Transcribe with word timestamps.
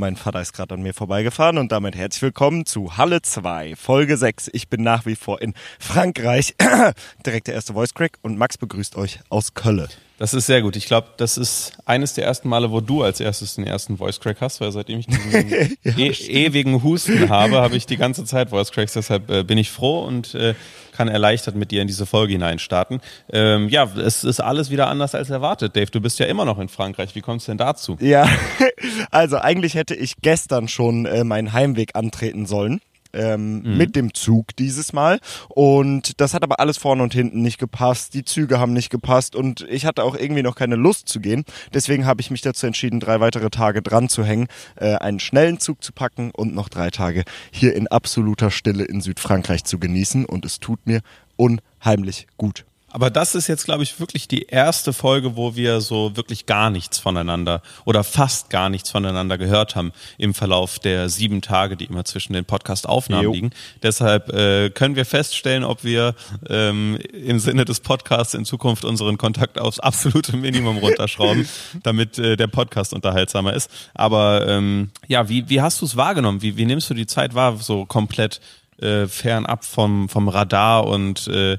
Mein 0.00 0.16
Vater 0.16 0.40
ist 0.40 0.54
gerade 0.54 0.72
an 0.72 0.80
mir 0.80 0.94
vorbeigefahren 0.94 1.58
und 1.58 1.72
damit 1.72 1.94
herzlich 1.94 2.22
willkommen 2.22 2.64
zu 2.64 2.96
Halle 2.96 3.20
2, 3.20 3.76
Folge 3.76 4.16
6. 4.16 4.48
Ich 4.54 4.70
bin 4.70 4.82
nach 4.82 5.04
wie 5.04 5.14
vor 5.14 5.42
in 5.42 5.52
Frankreich. 5.78 6.54
Direkt 7.26 7.48
der 7.48 7.54
erste 7.54 7.74
Voice 7.74 7.92
Crack 7.92 8.12
und 8.22 8.38
Max 8.38 8.56
begrüßt 8.56 8.96
euch 8.96 9.20
aus 9.28 9.52
Köln. 9.52 9.90
Das 10.20 10.34
ist 10.34 10.44
sehr 10.44 10.60
gut. 10.60 10.76
Ich 10.76 10.84
glaube, 10.84 11.08
das 11.16 11.38
ist 11.38 11.72
eines 11.86 12.12
der 12.12 12.26
ersten 12.26 12.50
Male, 12.50 12.70
wo 12.70 12.82
du 12.82 13.02
als 13.02 13.20
erstes 13.20 13.54
den 13.54 13.66
ersten 13.66 13.96
Voice 13.96 14.20
Crack 14.20 14.42
hast, 14.42 14.60
weil 14.60 14.70
seitdem 14.70 14.98
ich 14.98 15.06
diesen 15.06 15.48
ja, 15.82 15.96
e 15.96 16.10
ewigen 16.44 16.82
Husten 16.82 17.30
habe, 17.30 17.56
habe 17.62 17.74
ich 17.74 17.86
die 17.86 17.96
ganze 17.96 18.26
Zeit 18.26 18.50
Voice 18.50 18.70
Cracks. 18.70 18.92
Deshalb 18.92 19.30
äh, 19.30 19.44
bin 19.44 19.56
ich 19.56 19.70
froh 19.70 20.04
und 20.04 20.34
äh, 20.34 20.54
kann 20.92 21.08
erleichtert 21.08 21.54
mit 21.54 21.70
dir 21.70 21.80
in 21.80 21.86
diese 21.86 22.04
Folge 22.04 22.34
hineinstarten. 22.34 23.00
Ähm, 23.32 23.70
ja, 23.70 23.84
es 23.96 24.22
ist 24.22 24.40
alles 24.40 24.70
wieder 24.70 24.88
anders 24.88 25.14
als 25.14 25.30
erwartet, 25.30 25.74
Dave. 25.74 25.90
Du 25.90 26.02
bist 26.02 26.18
ja 26.18 26.26
immer 26.26 26.44
noch 26.44 26.58
in 26.58 26.68
Frankreich. 26.68 27.14
Wie 27.14 27.22
kommst 27.22 27.48
du 27.48 27.52
denn 27.52 27.58
dazu? 27.58 27.96
Ja, 27.98 28.28
also 29.10 29.38
eigentlich 29.38 29.72
hätte 29.72 29.94
ich 29.94 30.16
gestern 30.20 30.68
schon 30.68 31.06
äh, 31.06 31.24
meinen 31.24 31.54
Heimweg 31.54 31.96
antreten 31.96 32.44
sollen 32.44 32.82
ähm, 33.12 33.62
mhm. 33.62 33.76
mit 33.76 33.96
dem 33.96 34.14
Zug 34.14 34.56
dieses 34.56 34.92
Mal. 34.92 35.20
Und 35.48 36.20
das 36.20 36.34
hat 36.34 36.42
aber 36.42 36.60
alles 36.60 36.78
vorne 36.78 37.02
und 37.02 37.14
hinten 37.14 37.42
nicht 37.42 37.58
gepasst. 37.58 38.14
Die 38.14 38.24
Züge 38.24 38.58
haben 38.58 38.72
nicht 38.72 38.90
gepasst 38.90 39.36
und 39.36 39.66
ich 39.68 39.86
hatte 39.86 40.04
auch 40.04 40.16
irgendwie 40.16 40.42
noch 40.42 40.54
keine 40.54 40.76
Lust 40.76 41.08
zu 41.08 41.20
gehen. 41.20 41.44
Deswegen 41.74 42.06
habe 42.06 42.20
ich 42.20 42.30
mich 42.30 42.42
dazu 42.42 42.66
entschieden, 42.66 43.00
drei 43.00 43.20
weitere 43.20 43.50
Tage 43.50 43.82
dran 43.82 44.08
zu 44.08 44.24
hängen, 44.24 44.48
äh, 44.76 44.94
einen 44.94 45.20
schnellen 45.20 45.58
Zug 45.58 45.82
zu 45.82 45.92
packen 45.92 46.30
und 46.30 46.54
noch 46.54 46.68
drei 46.68 46.90
Tage 46.90 47.24
hier 47.50 47.74
in 47.74 47.88
absoluter 47.88 48.50
Stille 48.50 48.84
in 48.84 49.00
Südfrankreich 49.00 49.64
zu 49.64 49.78
genießen. 49.78 50.24
Und 50.24 50.44
es 50.44 50.60
tut 50.60 50.86
mir 50.86 51.00
unheimlich 51.36 52.26
gut. 52.36 52.64
Aber 52.90 53.10
das 53.10 53.34
ist 53.34 53.46
jetzt, 53.46 53.64
glaube 53.64 53.82
ich, 53.82 54.00
wirklich 54.00 54.28
die 54.28 54.42
erste 54.42 54.92
Folge, 54.92 55.36
wo 55.36 55.54
wir 55.54 55.80
so 55.80 56.16
wirklich 56.16 56.46
gar 56.46 56.70
nichts 56.70 56.98
voneinander 56.98 57.62
oder 57.84 58.04
fast 58.04 58.50
gar 58.50 58.68
nichts 58.68 58.90
voneinander 58.90 59.38
gehört 59.38 59.76
haben 59.76 59.92
im 60.18 60.34
Verlauf 60.34 60.78
der 60.78 61.08
sieben 61.08 61.40
Tage, 61.40 61.76
die 61.76 61.84
immer 61.84 62.04
zwischen 62.04 62.32
den 62.32 62.44
Podcast-Aufnahmen 62.44 63.32
liegen. 63.32 63.50
Deshalb 63.82 64.32
äh, 64.32 64.70
können 64.70 64.96
wir 64.96 65.04
feststellen, 65.04 65.64
ob 65.64 65.84
wir 65.84 66.14
ähm, 66.48 66.98
im 67.12 67.38
Sinne 67.38 67.64
des 67.64 67.80
Podcasts 67.80 68.34
in 68.34 68.44
Zukunft 68.44 68.84
unseren 68.84 69.18
Kontakt 69.18 69.58
aufs 69.58 69.78
absolute 69.78 70.36
Minimum 70.36 70.78
runterschrauben, 70.78 71.48
damit 71.82 72.18
äh, 72.18 72.36
der 72.36 72.48
Podcast 72.48 72.92
unterhaltsamer 72.92 73.54
ist. 73.54 73.70
Aber 73.94 74.46
ähm, 74.48 74.90
ja, 75.06 75.28
wie, 75.28 75.48
wie 75.48 75.60
hast 75.60 75.80
du 75.80 75.86
es 75.86 75.96
wahrgenommen? 75.96 76.42
Wie, 76.42 76.56
wie 76.56 76.66
nimmst 76.66 76.90
du 76.90 76.94
die 76.94 77.06
Zeit 77.06 77.34
wahr, 77.34 77.56
so 77.56 77.86
komplett 77.86 78.40
äh, 78.80 79.06
fernab 79.06 79.64
vom, 79.64 80.08
vom 80.08 80.28
Radar 80.28 80.86
und 80.86 81.28
äh, 81.28 81.58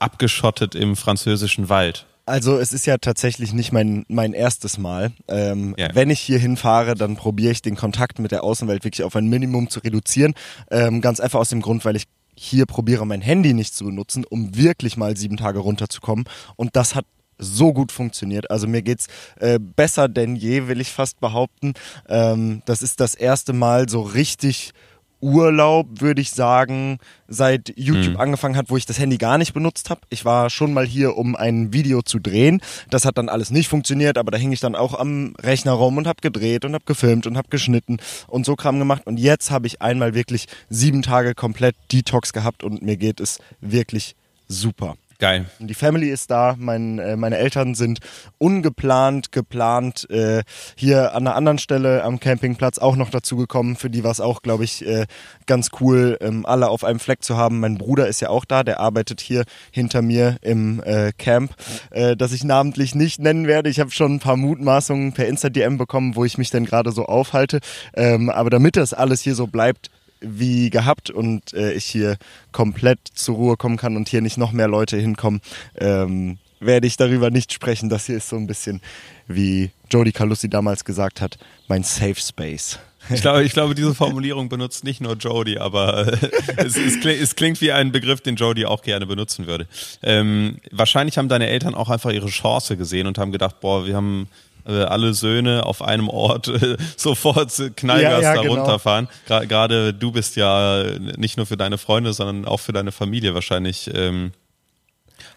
abgeschottet 0.00 0.74
im 0.74 0.96
französischen 0.96 1.68
Wald? 1.68 2.06
Also 2.28 2.58
es 2.58 2.74
ist 2.74 2.84
ja 2.84 2.98
tatsächlich 2.98 3.54
nicht 3.54 3.72
mein, 3.72 4.04
mein 4.08 4.34
erstes 4.34 4.76
Mal. 4.76 5.12
Ähm, 5.28 5.74
ja. 5.78 5.88
Wenn 5.94 6.10
ich 6.10 6.20
hier 6.20 6.38
hinfahre, 6.38 6.94
dann 6.94 7.16
probiere 7.16 7.52
ich 7.52 7.62
den 7.62 7.74
Kontakt 7.74 8.18
mit 8.18 8.32
der 8.32 8.44
Außenwelt 8.44 8.84
wirklich 8.84 9.04
auf 9.04 9.16
ein 9.16 9.28
Minimum 9.28 9.70
zu 9.70 9.80
reduzieren. 9.80 10.34
Ähm, 10.70 11.00
ganz 11.00 11.20
einfach 11.20 11.40
aus 11.40 11.48
dem 11.48 11.62
Grund, 11.62 11.86
weil 11.86 11.96
ich 11.96 12.04
hier 12.36 12.66
probiere, 12.66 13.06
mein 13.06 13.22
Handy 13.22 13.54
nicht 13.54 13.74
zu 13.74 13.86
benutzen, 13.86 14.24
um 14.28 14.54
wirklich 14.56 14.96
mal 14.96 15.16
sieben 15.16 15.38
Tage 15.38 15.58
runterzukommen. 15.58 16.26
Und 16.56 16.76
das 16.76 16.94
hat 16.94 17.06
so 17.38 17.72
gut 17.72 17.92
funktioniert. 17.92 18.50
Also 18.50 18.66
mir 18.66 18.82
geht's 18.82 19.06
äh, 19.40 19.58
besser 19.58 20.08
denn 20.08 20.36
je, 20.36 20.68
will 20.68 20.80
ich 20.80 20.90
fast 20.90 21.20
behaupten. 21.20 21.74
Ähm, 22.08 22.62
das 22.66 22.82
ist 22.82 23.00
das 23.00 23.14
erste 23.14 23.52
Mal 23.52 23.88
so 23.88 24.02
richtig 24.02 24.72
Urlaub, 25.20 26.00
würde 26.00 26.20
ich 26.20 26.30
sagen, 26.30 26.98
seit 27.26 27.72
YouTube 27.76 28.14
mhm. 28.14 28.20
angefangen 28.20 28.56
hat, 28.56 28.70
wo 28.70 28.76
ich 28.76 28.86
das 28.86 28.98
Handy 28.98 29.18
gar 29.18 29.38
nicht 29.38 29.52
benutzt 29.52 29.90
habe. 29.90 30.00
Ich 30.10 30.24
war 30.24 30.50
schon 30.50 30.72
mal 30.72 30.86
hier, 30.86 31.16
um 31.16 31.36
ein 31.36 31.72
Video 31.72 32.02
zu 32.02 32.18
drehen. 32.18 32.60
Das 32.90 33.04
hat 33.04 33.18
dann 33.18 33.28
alles 33.28 33.50
nicht 33.50 33.68
funktioniert, 33.68 34.18
aber 34.18 34.30
da 34.30 34.38
hing 34.38 34.52
ich 34.52 34.60
dann 34.60 34.74
auch 34.74 34.98
am 34.98 35.34
Rechner 35.40 35.72
rum 35.72 35.96
und 35.96 36.06
habe 36.06 36.20
gedreht 36.20 36.64
und 36.64 36.74
habe 36.74 36.84
gefilmt 36.84 37.26
und 37.26 37.36
habe 37.36 37.48
geschnitten 37.48 37.98
und 38.26 38.46
so 38.46 38.56
Kram 38.56 38.78
gemacht. 38.78 39.06
Und 39.06 39.18
jetzt 39.18 39.50
habe 39.50 39.66
ich 39.66 39.82
einmal 39.82 40.14
wirklich 40.14 40.46
sieben 40.68 41.02
Tage 41.02 41.34
komplett 41.34 41.74
Detox 41.92 42.32
gehabt 42.32 42.62
und 42.62 42.82
mir 42.82 42.96
geht 42.96 43.20
es 43.20 43.40
wirklich 43.60 44.14
super. 44.46 44.96
Geil. 45.20 45.46
Die 45.58 45.74
Family 45.74 46.10
ist 46.10 46.30
da, 46.30 46.54
mein, 46.56 47.00
äh, 47.00 47.16
meine 47.16 47.38
Eltern 47.38 47.74
sind 47.74 47.98
ungeplant, 48.38 49.32
geplant 49.32 50.08
äh, 50.10 50.44
hier 50.76 51.12
an 51.12 51.26
einer 51.26 51.34
anderen 51.34 51.58
Stelle 51.58 52.04
am 52.04 52.20
Campingplatz 52.20 52.78
auch 52.78 52.94
noch 52.94 53.10
dazu 53.10 53.36
gekommen. 53.36 53.74
Für 53.74 53.90
die 53.90 54.04
war 54.04 54.12
es 54.12 54.20
auch, 54.20 54.42
glaube 54.42 54.62
ich, 54.62 54.86
äh, 54.86 55.06
ganz 55.46 55.70
cool, 55.80 56.18
ähm, 56.20 56.46
alle 56.46 56.68
auf 56.68 56.84
einem 56.84 57.00
Fleck 57.00 57.24
zu 57.24 57.36
haben. 57.36 57.58
Mein 57.58 57.78
Bruder 57.78 58.06
ist 58.06 58.20
ja 58.20 58.28
auch 58.28 58.44
da, 58.44 58.62
der 58.62 58.78
arbeitet 58.78 59.20
hier 59.20 59.42
hinter 59.72 60.02
mir 60.02 60.36
im 60.42 60.80
äh, 60.84 61.10
Camp, 61.18 61.52
äh, 61.90 62.16
das 62.16 62.30
ich 62.30 62.44
namentlich 62.44 62.94
nicht 62.94 63.18
nennen 63.18 63.48
werde. 63.48 63.70
Ich 63.70 63.80
habe 63.80 63.90
schon 63.90 64.14
ein 64.14 64.20
paar 64.20 64.36
Mutmaßungen 64.36 65.14
per 65.14 65.26
Insta-DM 65.26 65.78
bekommen, 65.78 66.14
wo 66.14 66.24
ich 66.24 66.38
mich 66.38 66.50
denn 66.50 66.64
gerade 66.64 66.92
so 66.92 67.06
aufhalte. 67.06 67.58
Ähm, 67.96 68.30
aber 68.30 68.50
damit 68.50 68.76
das 68.76 68.94
alles 68.94 69.22
hier 69.22 69.34
so 69.34 69.48
bleibt, 69.48 69.90
wie 70.20 70.70
gehabt 70.70 71.10
und 71.10 71.52
äh, 71.54 71.72
ich 71.72 71.84
hier 71.84 72.16
komplett 72.52 73.00
zur 73.14 73.36
Ruhe 73.36 73.56
kommen 73.56 73.76
kann 73.76 73.96
und 73.96 74.08
hier 74.08 74.20
nicht 74.20 74.38
noch 74.38 74.52
mehr 74.52 74.68
Leute 74.68 74.96
hinkommen, 74.96 75.40
ähm, 75.76 76.38
werde 76.60 76.86
ich 76.86 76.96
darüber 76.96 77.30
nicht 77.30 77.52
sprechen. 77.52 77.88
Das 77.88 78.06
hier 78.06 78.16
ist 78.16 78.28
so 78.28 78.36
ein 78.36 78.46
bisschen, 78.46 78.80
wie 79.26 79.70
Jody 79.90 80.12
Calussi 80.12 80.48
damals 80.48 80.84
gesagt 80.84 81.20
hat, 81.20 81.38
mein 81.68 81.82
Safe 81.82 82.16
Space. 82.16 82.78
Ich 83.10 83.22
glaube, 83.22 83.44
ich 83.44 83.52
glaube, 83.52 83.74
diese 83.74 83.94
Formulierung 83.94 84.48
benutzt 84.48 84.84
nicht 84.84 85.00
nur 85.00 85.14
Jody, 85.14 85.58
aber 85.58 86.08
äh, 86.08 86.30
es, 86.56 86.76
es, 86.76 87.00
klingt, 87.00 87.20
es, 87.20 87.36
klingt 87.36 87.60
wie 87.60 87.72
ein 87.72 87.90
Begriff, 87.90 88.20
den 88.20 88.36
Jody 88.36 88.66
auch 88.66 88.82
gerne 88.82 89.06
benutzen 89.06 89.46
würde. 89.46 89.66
Ähm, 90.02 90.58
wahrscheinlich 90.70 91.16
haben 91.16 91.28
deine 91.28 91.48
Eltern 91.48 91.74
auch 91.74 91.88
einfach 91.88 92.10
ihre 92.10 92.28
Chance 92.28 92.76
gesehen 92.76 93.06
und 93.06 93.16
haben 93.18 93.32
gedacht, 93.32 93.60
boah, 93.60 93.86
wir 93.86 93.96
haben 93.96 94.28
äh, 94.68 94.82
alle 94.82 95.14
Söhne 95.14 95.66
auf 95.66 95.82
einem 95.82 96.08
Ort 96.08 96.48
äh, 96.48 96.76
sofort 96.96 97.52
Knallgas 97.76 98.12
ja, 98.12 98.20
ja, 98.20 98.34
da 98.34 98.42
genau. 98.42 98.54
runterfahren. 98.54 99.08
Gerade 99.26 99.94
du 99.94 100.12
bist 100.12 100.36
ja 100.36 100.84
nicht 101.16 101.36
nur 101.36 101.46
für 101.46 101.56
deine 101.56 101.78
Freunde, 101.78 102.12
sondern 102.12 102.44
auch 102.44 102.60
für 102.60 102.72
deine 102.72 102.92
Familie 102.92 103.34
wahrscheinlich 103.34 103.90
ähm, 103.94 104.32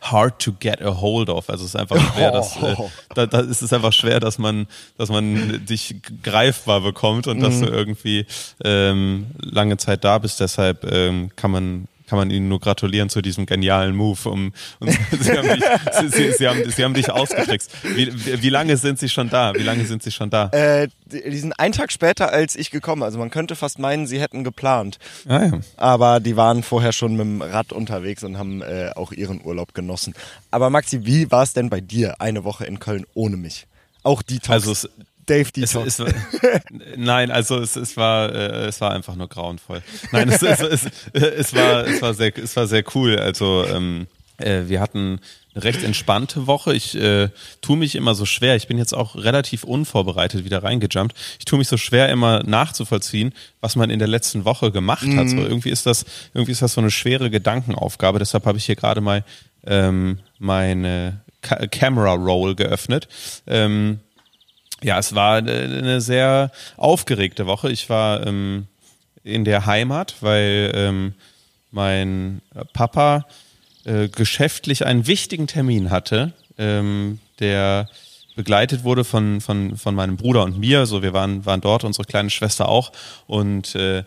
hard 0.02 0.40
to 0.40 0.54
get 0.60 0.82
a 0.82 1.00
hold 1.00 1.30
of. 1.30 1.50
Also 1.50 1.64
es 1.64 1.74
ist 1.74 1.80
einfach 1.80 2.14
schwer, 2.14 2.32
dass 2.32 2.58
äh, 2.58 2.76
da, 3.16 3.26
da 3.26 3.40
ist 3.40 3.62
es 3.62 3.72
einfach 3.72 3.94
schwer, 3.94 4.20
dass 4.20 4.38
man, 4.38 4.68
dass 4.98 5.10
man 5.10 5.66
dich 5.66 5.96
greifbar 6.24 6.82
bekommt 6.82 7.28
und 7.28 7.38
mhm. 7.38 7.42
dass 7.42 7.60
du 7.60 7.66
irgendwie 7.68 8.26
ähm, 8.64 9.28
lange 9.40 9.78
Zeit 9.78 10.04
da 10.04 10.18
bist. 10.18 10.40
Deshalb 10.40 10.84
ähm, 10.92 11.32
kann 11.36 11.52
man 11.52 11.88
kann 12.12 12.18
man 12.18 12.30
Ihnen 12.30 12.50
nur 12.50 12.60
gratulieren 12.60 13.08
zu 13.08 13.22
diesem 13.22 13.46
genialen 13.46 13.96
Move. 13.96 14.28
Um, 14.28 14.52
Sie, 14.82 15.32
haben 15.32 15.48
dich, 15.48 16.12
Sie, 16.12 16.32
Sie, 16.34 16.46
haben, 16.46 16.70
Sie 16.70 16.84
haben 16.84 16.94
dich 16.94 17.10
ausgetrickst. 17.10 17.72
Wie, 17.84 18.42
wie 18.42 18.50
lange 18.50 18.76
sind 18.76 19.00
Sie 19.00 19.08
schon 19.08 19.30
da? 19.30 19.54
Wie 19.56 19.64
lange 19.64 19.86
sind 19.86 20.04
Sie 20.04 20.12
schon 20.12 20.30
da? 20.30 20.50
Äh, 20.50 20.90
die 21.06 21.38
sind 21.38 21.58
einen 21.58 21.72
Tag 21.72 21.90
später 21.90 22.34
als 22.34 22.58
ich 22.58 22.70
gekommen. 22.70 23.02
Also 23.02 23.18
man 23.18 23.30
könnte 23.30 23.56
fast 23.56 23.80
meinen, 23.80 24.08
sie 24.08 24.20
hätten 24.20 24.44
geplant. 24.44 25.00
Ah, 25.26 25.46
ja. 25.46 25.60
Aber 25.78 26.20
die 26.20 26.36
waren 26.36 26.64
vorher 26.64 26.92
schon 26.92 27.14
mit 27.14 27.22
dem 27.22 27.42
Rad 27.42 27.72
unterwegs 27.72 28.26
und 28.26 28.38
haben 28.38 28.62
äh, 28.62 28.92
auch 28.94 29.14
ihren 29.14 29.42
Urlaub 29.42 29.74
genossen. 29.74 30.14
Aber 30.52 30.70
Maxi, 30.70 31.06
wie 31.06 31.32
war 31.32 31.44
es 31.44 31.54
denn 31.54 31.70
bei 31.70 31.80
dir 31.80 32.20
eine 32.20 32.44
Woche 32.44 32.66
in 32.66 32.80
Köln 32.80 33.06
ohne 33.14 33.38
mich? 33.38 33.68
Auch 34.04 34.22
die 34.22 34.40
Talks. 34.40 34.68
Also 34.68 34.72
es, 34.74 34.90
Dave 35.26 35.52
Detox. 35.52 36.00
Es, 36.00 36.00
es, 36.00 36.14
nein, 36.98 37.32
also 37.32 37.60
es, 37.60 37.76
es 37.76 37.98
war 37.98 38.34
äh, 38.34 38.68
es 38.68 38.82
war 38.82 38.92
einfach 38.92 39.16
nur 39.16 39.28
grauenvoll. 39.28 39.82
Nein, 40.12 40.30
es, 40.30 40.42
es, 40.42 40.60
es, 40.62 40.86
es 41.14 41.56
war 41.56 41.86
es 41.86 42.02
war 42.02 42.14
sehr 42.14 42.38
es 42.38 42.56
war 42.56 42.68
sehr 42.68 42.84
cool. 42.96 43.18
Also 43.18 43.66
ähm, 43.66 44.08
äh, 44.38 44.64
wir 44.68 44.80
hatten 44.80 45.20
eine 45.54 45.64
recht 45.64 45.84
entspannte 45.84 46.48
Woche. 46.48 46.74
Ich 46.74 46.96
äh, 46.96 47.30
tue 47.62 47.78
mich 47.78 47.96
immer 47.96 48.16
so 48.16 48.26
schwer. 48.26 48.56
Ich 48.56 48.68
bin 48.68 48.78
jetzt 48.78 48.94
auch 48.94 49.16
relativ 49.16 49.64
unvorbereitet 49.64 50.46
wieder 50.46 50.64
reingejumpt. 50.64 51.16
Ich 51.40 51.46
tue 51.46 51.60
mich 51.60 51.68
so 51.68 51.78
schwer 51.78 52.10
immer 52.10 52.44
nachzuvollziehen, 52.44 53.34
was 53.60 53.76
man 53.76 53.90
in 53.90 54.00
der 54.00 54.08
letzten 54.08 54.46
Woche 54.46 54.72
gemacht 54.72 55.06
mhm. 55.06 55.18
hat. 55.18 55.30
So 55.30 55.38
irgendwie 55.38 55.70
ist 55.70 55.86
das 55.86 56.06
irgendwie 56.34 56.54
ist 56.54 56.62
das 56.62 56.74
so 56.74 56.82
eine 56.82 56.92
schwere 56.92 57.30
Gedankenaufgabe. 57.30 58.20
Deshalb 58.20 58.46
habe 58.46 58.58
ich 58.58 58.66
hier 58.66 58.76
gerade 58.76 59.02
mal 59.02 59.26
ähm, 59.66 60.20
meine 60.40 61.22
Camera 61.42 62.14
Roll 62.14 62.56
geöffnet. 62.56 63.08
Ähm, 63.48 64.00
ja, 64.84 65.00
es 65.00 65.14
war 65.16 65.38
eine 65.38 66.02
sehr 66.02 66.52
aufgeregte 66.78 67.46
Woche. 67.46 67.72
Ich 67.72 67.90
war 67.90 68.26
ähm, 68.26 68.68
in 69.24 69.46
der 69.46 69.66
Heimat, 69.66 70.16
weil 70.22 70.72
ähm, 70.76 71.14
mein 71.72 72.42
Papa 72.74 73.26
äh, 73.86 74.08
geschäftlich 74.10 74.86
einen 74.86 75.08
wichtigen 75.08 75.48
Termin 75.48 75.90
hatte, 75.90 76.34
ähm, 76.58 77.20
der 77.40 77.90
begleitet 78.36 78.84
wurde 78.84 79.04
von, 79.04 79.42
von, 79.42 79.78
von 79.78 79.96
meinem 79.96 80.18
Bruder 80.18 80.44
und 80.44 80.60
mir. 80.60 80.86
So, 80.86 81.04
wir 81.04 81.14
waren, 81.14 81.46
waren 81.46 81.62
dort, 81.62 81.84
unsere 81.84 82.06
kleine 82.06 82.30
Schwester 82.30 82.70
auch. 82.70 82.92
Und 83.28 83.76
äh, 83.76 84.04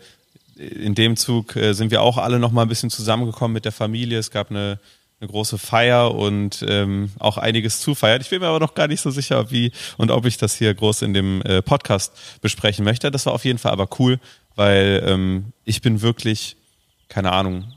in 0.57 0.95
dem 0.95 1.17
Zug 1.17 1.57
äh, 1.57 1.73
sind 1.73 1.91
wir 1.91 2.03
auch 2.03 2.19
alle 2.19 2.39
noch 2.39 2.53
mal 2.53 2.63
ein 2.63 2.69
bisschen 2.69 2.91
zusammengekommen 2.91 3.53
mit 3.53 3.65
der 3.65 3.73
Familie. 3.73 4.19
Es 4.19 4.31
gab 4.31 4.51
eine 4.51 4.79
eine 5.25 5.31
große 5.31 5.59
Feier 5.59 6.15
und 6.15 6.65
ähm, 6.69 7.11
auch 7.19 7.39
einiges 7.39 7.81
zu 7.81 7.95
feiern. 7.95 8.21
Ich 8.21 8.31
bin 8.31 8.41
mir 8.41 8.49
aber 8.49 8.61
noch 8.61 8.75
gar 8.75 8.89
nicht 8.89 9.01
so 9.01 9.11
sicher, 9.11 9.51
wie 9.51 9.73
und 9.97 10.11
ob 10.11 10.27
ich 10.27 10.37
das 10.37 10.55
hier 10.55 10.75
groß 10.75 11.03
in 11.03 11.15
dem 11.15 11.43
äh, 11.43 11.63
Podcast 11.63 12.13
besprechen 12.43 12.85
möchte. 12.85 13.11
Das 13.11 13.27
war 13.27 13.33
auf 13.33 13.45
jeden 13.45 13.59
Fall 13.59 13.73
aber 13.73 13.89
cool, 13.99 14.21
weil 14.55 15.03
ähm, 15.07 15.53
ich 15.65 15.81
bin 15.81 16.03
wirklich, 16.03 16.57
keine 17.09 17.33
Ahnung, 17.33 17.73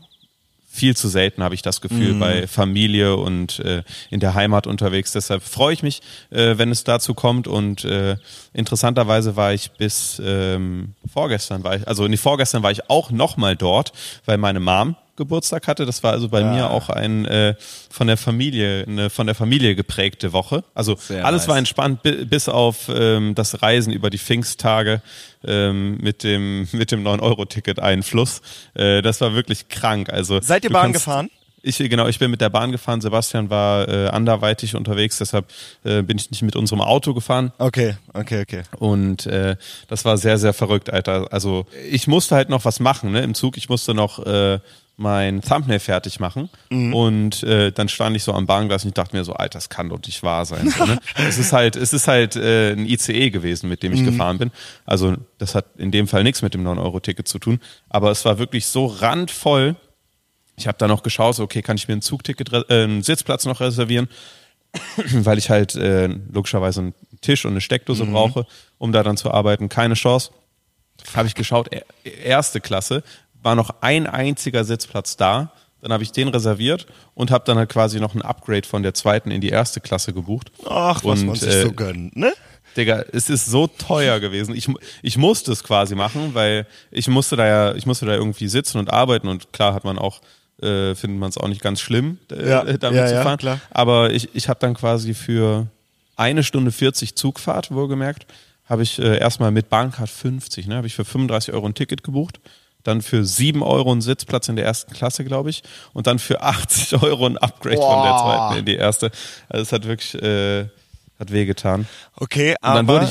viel 0.70 0.96
zu 0.96 1.08
selten, 1.08 1.42
habe 1.42 1.56
ich 1.56 1.64
das 1.64 1.82
Gefühl, 1.82 2.14
mhm. 2.14 2.20
bei 2.20 2.48
Familie 2.48 3.16
und 3.16 3.60
äh, 3.60 3.82
in 4.12 4.20
der 4.20 4.36
Heimat 4.36 4.68
unterwegs. 4.68 5.14
Deshalb 5.14 5.42
freue 5.42 5.74
ich 5.74 5.82
mich, 5.82 6.02
äh, 6.30 6.58
wenn 6.58 6.70
es 6.70 6.84
dazu 6.84 7.16
kommt. 7.16 7.48
Und 7.48 7.84
äh, 7.84 8.18
interessanterweise 8.54 9.36
war 9.36 9.54
ich 9.54 9.72
bis 9.72 10.22
ähm, 10.24 10.94
vorgestern, 11.12 11.64
war 11.64 11.78
ich, 11.78 11.88
also 11.88 12.08
nee, 12.08 12.18
vorgestern 12.18 12.62
war 12.62 12.72
ich 12.72 12.90
auch 12.92 13.10
nochmal 13.10 13.56
dort, 13.56 13.92
weil 14.26 14.38
meine 14.38 14.60
Mom 14.60 14.96
Geburtstag 15.18 15.68
hatte. 15.68 15.86
Das 15.86 16.04
war 16.04 16.14
also 16.14 16.30
bei 16.30 16.42
ja. 16.42 16.52
mir 16.52 16.70
auch 16.70 16.90
ein 16.90 17.26
äh, 17.26 17.56
von 17.90 18.08
der 18.08 18.18
Familie, 18.18 18.86
eine 18.88 19.10
von 19.10 19.28
der 19.28 19.36
Familie 19.36 19.76
geprägte 19.76 20.32
Woche. 20.32 20.64
Also 20.74 20.96
Sehr 20.96 21.26
alles 21.26 21.42
nice. 21.42 21.48
war 21.50 21.58
entspannt, 21.58 22.00
bis 22.04 22.48
auf 22.48 22.90
ähm, 22.94 23.36
das 23.36 23.62
Reisen 23.62 23.92
über 23.92 24.10
die 24.10 24.18
Pfingsttage 24.18 25.02
ähm, 25.44 25.98
mit 25.98 26.24
dem 26.24 26.68
mit 26.72 26.92
dem 26.92 27.04
9-Euro-Ticket-Einfluss. 27.04 28.42
Äh, 28.76 29.02
das 29.02 29.20
war 29.20 29.34
wirklich 29.34 29.68
krank. 29.68 30.10
Also 30.10 30.40
Seid 30.42 30.64
ihr 30.64 30.70
Bahn 30.70 30.94
gefahren? 30.94 31.30
Ich, 31.64 31.78
genau, 31.78 32.08
ich 32.08 32.18
bin 32.18 32.32
mit 32.32 32.40
der 32.40 32.50
Bahn 32.50 32.72
gefahren. 32.72 33.02
Sebastian 33.02 33.50
war 33.50 33.90
äh, 33.90 34.08
anderweitig 34.08 34.76
unterwegs, 34.76 35.18
deshalb 35.18 35.48
äh, 35.84 36.02
bin 36.02 36.18
ich 36.18 36.32
nicht 36.32 36.44
mit 36.44 36.56
unserem 36.56 36.82
Auto 36.82 37.14
gefahren. 37.14 37.52
Okay, 37.58 37.98
okay, 38.14 38.42
okay. 38.42 38.64
Und 38.78 39.26
äh, 39.26 39.58
das 39.90 40.06
war 40.06 40.18
sehr, 40.18 40.38
sehr 40.38 40.54
verrückt, 40.54 40.90
Alter. 40.90 41.28
Also 41.32 41.66
ich 41.92 42.08
musste 42.08 42.36
halt 42.36 42.50
noch 42.50 42.64
was 42.64 42.80
machen 42.80 43.12
ne, 43.12 43.22
im 43.22 43.34
Zug. 43.34 43.58
Ich 43.58 43.68
musste 43.68 43.94
noch 43.94 44.26
äh, 44.26 44.60
mein 45.00 45.42
Thumbnail 45.42 45.80
fertig 45.80 46.20
machen 46.20 46.50
mhm. 46.72 46.94
und 46.94 47.44
äh, 47.44 47.72
dann 47.72 47.88
stand 47.88 48.16
ich 48.16 48.24
so 48.24 48.34
am 48.34 48.48
Bahnglas 48.48 48.84
und 48.84 48.90
ich 48.90 48.94
dachte 48.96 49.16
mir 49.16 49.24
so, 49.24 49.34
Alter, 49.34 49.58
das 49.60 49.70
kann 49.70 49.90
doch 49.90 50.02
nicht 50.02 50.24
wahr 50.24 50.44
sein. 50.46 50.72
So, 50.72 50.86
ne? 50.86 50.98
es 51.16 51.38
ist 51.38 51.54
halt, 51.54 51.76
es 51.76 51.94
ist 51.94 52.08
halt 52.08 52.36
äh, 52.36 52.72
ein 52.72 52.86
ICE 52.88 53.30
gewesen, 53.30 53.70
mit 53.70 53.84
dem 53.84 53.94
ich 53.94 54.02
mhm. 54.02 54.08
gefahren 54.08 54.40
bin. 54.40 54.52
Also 54.86 55.16
das 55.38 55.54
hat 55.54 55.66
in 55.78 55.92
dem 55.92 56.08
Fall 56.08 56.24
nichts 56.24 56.42
mit 56.42 56.56
dem 56.56 56.68
9-Euro-Ticket 56.68 57.28
zu 57.28 57.38
tun, 57.38 57.60
aber 57.90 58.10
es 58.10 58.26
war 58.26 58.40
wirklich 58.40 58.66
so 58.66 58.88
randvoll. 58.88 59.76
Ich 60.56 60.68
habe 60.68 60.80
da 60.80 60.88
noch 60.88 61.04
geschaut, 61.04 61.36
so, 61.36 61.44
okay, 61.44 61.62
kann 61.62 61.78
ich 61.78 61.88
mir 61.88 61.94
ein 61.94 62.02
Zugticket, 62.02 62.52
äh, 62.52 62.64
einen 62.84 63.04
Sitzplatz 63.04 63.46
noch 63.46 63.60
reservieren, 63.60 64.10
weil 65.14 65.38
ich 65.38 65.52
halt 65.52 65.76
äh, 65.76 66.08
logischerweise 66.08 66.82
einen 66.82 66.94
Tisch 67.22 67.46
und 67.46 67.52
eine 67.52 67.62
Steckdose 67.62 68.04
mhm. 68.04 68.14
brauche, 68.14 68.48
um 68.80 68.92
da 68.92 69.04
dann 69.04 69.16
zu 69.16 69.30
arbeiten. 69.30 69.70
Keine 69.70 69.94
Chance. 69.94 70.32
Habe 71.16 71.28
ich 71.28 71.36
geschaut, 71.36 71.70
erste 72.04 72.60
Klasse, 72.60 73.04
war 73.44 73.56
noch 73.56 73.76
ein 73.82 74.08
einziger 74.08 74.64
Sitzplatz 74.64 75.18
da. 75.18 75.52
Dann 75.82 75.94
habe 75.94 76.04
ich 76.04 76.12
den 76.12 76.28
reserviert 76.28 76.88
und 77.14 77.30
habe 77.30 77.46
dann 77.46 77.58
halt 77.58 77.70
quasi 77.70 78.00
noch 78.00 78.16
ein 78.16 78.22
Upgrade 78.22 78.68
von 78.68 78.82
der 78.84 78.94
zweiten 78.94 79.30
in 79.30 79.42
die 79.42 79.50
erste 79.50 79.80
Klasse 79.80 80.12
gebucht. 80.12 80.52
Ach, 80.66 81.04
was 81.04 81.22
und, 81.22 81.28
man 81.28 81.36
sich 81.36 81.54
äh, 81.54 81.62
so 81.64 81.72
gönnt, 81.72 82.16
ne? 82.16 82.34
Digga, 82.76 83.06
es 83.12 83.30
ist 83.30 83.46
so 83.46 83.68
teuer 83.68 84.20
gewesen. 84.20 84.56
Ich, 84.56 84.70
ich 85.02 85.18
musste 85.18 85.52
es 85.52 85.64
quasi 85.64 85.96
machen, 85.96 86.34
weil 86.34 86.68
ich 86.92 87.08
musste 87.08 87.36
da 87.36 87.48
ja, 87.48 87.76
ich 87.76 87.86
musste 87.86 88.06
da 88.06 88.14
irgendwie 88.14 88.48
sitzen 88.48 88.78
und 88.78 88.92
arbeiten 88.92 89.28
und 89.28 89.52
klar 89.54 89.74
hat 89.74 89.84
man 89.84 89.98
auch, 89.98 90.22
äh, 90.62 90.94
findet 90.96 91.20
man 91.20 91.30
es 91.30 91.38
auch 91.38 91.48
nicht 91.48 91.62
ganz 91.62 91.80
schlimm, 91.80 92.20
äh, 92.32 92.50
ja, 92.50 92.64
damit 92.78 93.00
ja, 93.00 93.08
zu 93.08 93.24
fahren. 93.24 93.40
Ja, 93.42 93.60
Aber 93.72 94.12
ich, 94.12 94.36
ich 94.36 94.50
habe 94.50 94.60
dann 94.60 94.76
quasi 94.76 95.14
für 95.14 95.68
eine 96.16 96.44
Stunde 96.44 96.72
40 96.72 97.16
Zugfahrt, 97.16 97.72
wohlgemerkt, 97.72 98.28
habe 98.66 98.84
ich 98.84 99.00
äh, 99.00 99.18
erstmal 99.18 99.52
mit 99.52 99.70
Bahncard 99.70 100.10
50, 100.10 100.68
ne, 100.68 100.76
habe 100.76 100.88
ich 100.88 100.96
für 100.96 101.06
35 101.06 101.54
Euro 101.54 101.66
ein 101.68 101.74
Ticket 101.74 102.04
gebucht 102.04 102.40
dann 102.88 103.02
für 103.02 103.26
7 103.26 103.62
Euro 103.62 103.92
einen 103.92 104.02
Sitzplatz 104.02 104.48
in 104.48 104.56
der 104.56 104.66
ersten 104.66 104.94
Klasse, 104.94 105.24
glaube 105.26 105.50
ich, 105.50 105.64
und 105.94 106.08
dann 106.08 106.20
für 106.20 106.42
80 106.42 107.02
Euro 107.04 107.26
ein 107.26 107.38
Upgrade 107.38 107.76
Boah. 107.76 107.94
von 107.94 108.04
der 108.04 108.18
zweiten 108.18 108.60
in 108.60 108.66
die 108.66 108.76
erste. 108.76 109.12
Also 109.50 109.64
es 109.64 109.72
hat 109.72 109.86
wirklich, 109.86 110.16
äh, 110.22 110.66
hat 111.20 111.32
wehgetan. 111.32 111.88
Okay, 112.16 112.56
aber 112.62 113.10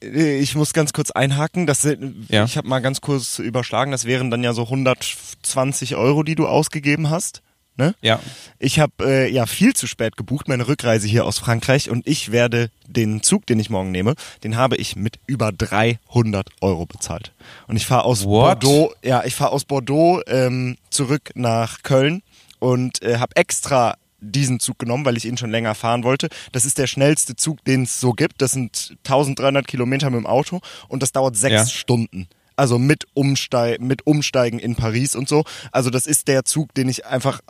ich, 0.00 0.54
muss 0.54 0.74
ganz 0.74 0.92
kurz 0.92 1.10
einhaken. 1.10 1.66
Das, 1.66 1.84
ja. 2.28 2.44
Ich 2.44 2.56
habe 2.56 2.68
mal 2.68 2.80
ganz 2.80 3.00
kurz 3.00 3.38
überschlagen. 3.38 3.92
Das 3.92 4.04
wären 4.04 4.30
dann 4.30 4.42
ja 4.42 4.52
so 4.52 4.64
120 4.64 5.96
Euro, 5.96 6.22
die 6.22 6.34
du 6.34 6.46
ausgegeben 6.46 7.10
hast. 7.10 7.42
Ne? 7.76 7.94
Ja. 8.00 8.20
Ich 8.58 8.80
habe 8.80 8.92
äh, 9.00 9.30
ja 9.30 9.46
viel 9.46 9.74
zu 9.74 9.86
spät 9.86 10.16
gebucht, 10.16 10.48
meine 10.48 10.66
Rückreise 10.66 11.06
hier 11.06 11.26
aus 11.26 11.38
Frankreich 11.38 11.90
und 11.90 12.06
ich 12.06 12.32
werde 12.32 12.70
den 12.86 13.22
Zug, 13.22 13.46
den 13.46 13.58
ich 13.58 13.68
morgen 13.68 13.90
nehme, 13.90 14.14
den 14.44 14.56
habe 14.56 14.76
ich 14.76 14.96
mit 14.96 15.18
über 15.26 15.52
300 15.52 16.48
Euro 16.62 16.86
bezahlt. 16.86 17.32
Und 17.66 17.76
ich 17.76 17.86
fahre 17.86 18.04
aus 18.04 18.24
What? 18.24 18.60
Bordeaux, 18.60 18.94
ja, 19.02 19.24
ich 19.24 19.34
fahre 19.34 19.52
aus 19.52 19.64
Bordeaux 19.64 20.22
ähm, 20.26 20.78
zurück 20.88 21.30
nach 21.34 21.82
Köln 21.82 22.22
und 22.58 23.02
äh, 23.02 23.18
habe 23.18 23.36
extra 23.36 23.96
diesen 24.20 24.60
Zug 24.60 24.78
genommen, 24.78 25.04
weil 25.04 25.16
ich 25.16 25.26
ihn 25.26 25.36
schon 25.36 25.50
länger 25.50 25.74
fahren 25.74 26.04
wollte. 26.04 26.28
Das 26.52 26.64
ist 26.64 26.78
der 26.78 26.86
schnellste 26.86 27.36
Zug, 27.36 27.64
den 27.64 27.82
es 27.82 28.00
so 28.00 28.12
gibt. 28.12 28.40
Das 28.42 28.52
sind 28.52 28.96
1300 29.04 29.66
Kilometer 29.66 30.10
mit 30.10 30.20
dem 30.20 30.26
Auto 30.26 30.60
und 30.88 31.02
das 31.02 31.12
dauert 31.12 31.36
sechs 31.36 31.54
ja. 31.54 31.66
Stunden. 31.66 32.28
Also 32.56 32.78
mit, 32.78 33.04
Umsteig 33.12 33.80
mit 33.80 34.06
Umsteigen 34.06 34.58
in 34.58 34.76
Paris 34.76 35.14
und 35.14 35.28
so. 35.28 35.44
Also 35.72 35.90
das 35.90 36.06
ist 36.06 36.26
der 36.26 36.44
Zug, 36.46 36.74
den 36.74 36.88
ich 36.88 37.04
einfach 37.04 37.40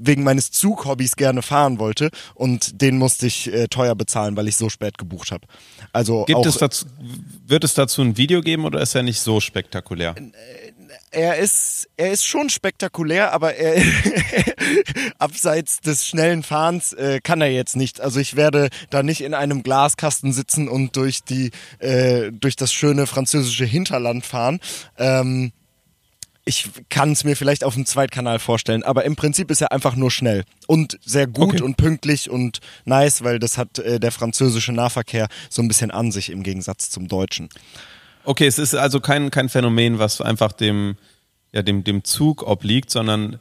wegen 0.00 0.22
meines 0.22 0.50
Zughobbys 0.50 1.16
gerne 1.16 1.42
fahren 1.42 1.78
wollte 1.78 2.10
und 2.34 2.80
den 2.80 2.98
musste 2.98 3.26
ich 3.26 3.52
äh, 3.52 3.68
teuer 3.68 3.94
bezahlen, 3.94 4.36
weil 4.36 4.48
ich 4.48 4.56
so 4.56 4.68
spät 4.68 4.98
gebucht 4.98 5.30
habe. 5.30 5.46
Also 5.92 6.24
Gibt 6.24 6.46
es 6.46 6.56
dazu, 6.56 6.86
wird 7.46 7.64
es 7.64 7.74
dazu 7.74 8.02
ein 8.02 8.16
Video 8.16 8.40
geben 8.40 8.64
oder 8.64 8.80
ist 8.80 8.94
er 8.94 9.02
nicht 9.02 9.20
so 9.20 9.40
spektakulär? 9.40 10.14
Äh, 10.16 10.72
er 11.12 11.38
ist, 11.38 11.88
er 11.96 12.12
ist 12.12 12.24
schon 12.24 12.50
spektakulär, 12.50 13.32
aber 13.32 13.54
er, 13.54 13.82
abseits 15.18 15.80
des 15.80 16.06
schnellen 16.06 16.42
Fahrens 16.42 16.92
äh, 16.92 17.20
kann 17.20 17.40
er 17.40 17.50
jetzt 17.50 17.76
nicht. 17.76 18.00
Also 18.00 18.20
ich 18.20 18.36
werde 18.36 18.68
da 18.90 19.02
nicht 19.02 19.20
in 19.20 19.34
einem 19.34 19.62
Glaskasten 19.62 20.32
sitzen 20.32 20.68
und 20.68 20.96
durch 20.96 21.24
die, 21.24 21.50
äh, 21.78 22.30
durch 22.32 22.56
das 22.56 22.72
schöne 22.72 23.06
französische 23.06 23.64
Hinterland 23.64 24.24
fahren. 24.24 24.60
Ähm, 24.98 25.52
ich 26.44 26.68
kann 26.88 27.12
es 27.12 27.24
mir 27.24 27.36
vielleicht 27.36 27.64
auf 27.64 27.74
dem 27.74 27.86
Zweitkanal 27.86 28.38
vorstellen, 28.38 28.82
aber 28.82 29.04
im 29.04 29.16
Prinzip 29.16 29.50
ist 29.50 29.60
er 29.60 29.72
einfach 29.72 29.94
nur 29.94 30.10
schnell 30.10 30.44
und 30.66 30.98
sehr 31.04 31.26
gut 31.26 31.54
okay. 31.54 31.62
und 31.62 31.76
pünktlich 31.76 32.30
und 32.30 32.60
nice, 32.84 33.22
weil 33.22 33.38
das 33.38 33.58
hat 33.58 33.78
äh, 33.78 34.00
der 34.00 34.10
französische 34.10 34.72
Nahverkehr 34.72 35.28
so 35.48 35.62
ein 35.62 35.68
bisschen 35.68 35.90
an 35.90 36.10
sich 36.10 36.30
im 36.30 36.42
Gegensatz 36.42 36.90
zum 36.90 37.08
deutschen. 37.08 37.48
Okay, 38.24 38.46
es 38.46 38.58
ist 38.58 38.74
also 38.74 39.00
kein, 39.00 39.30
kein 39.30 39.48
Phänomen, 39.48 39.98
was 39.98 40.20
einfach 40.20 40.52
dem, 40.52 40.96
ja, 41.52 41.62
dem, 41.62 41.84
dem 41.84 42.04
Zug 42.04 42.42
obliegt, 42.42 42.90
sondern 42.90 43.38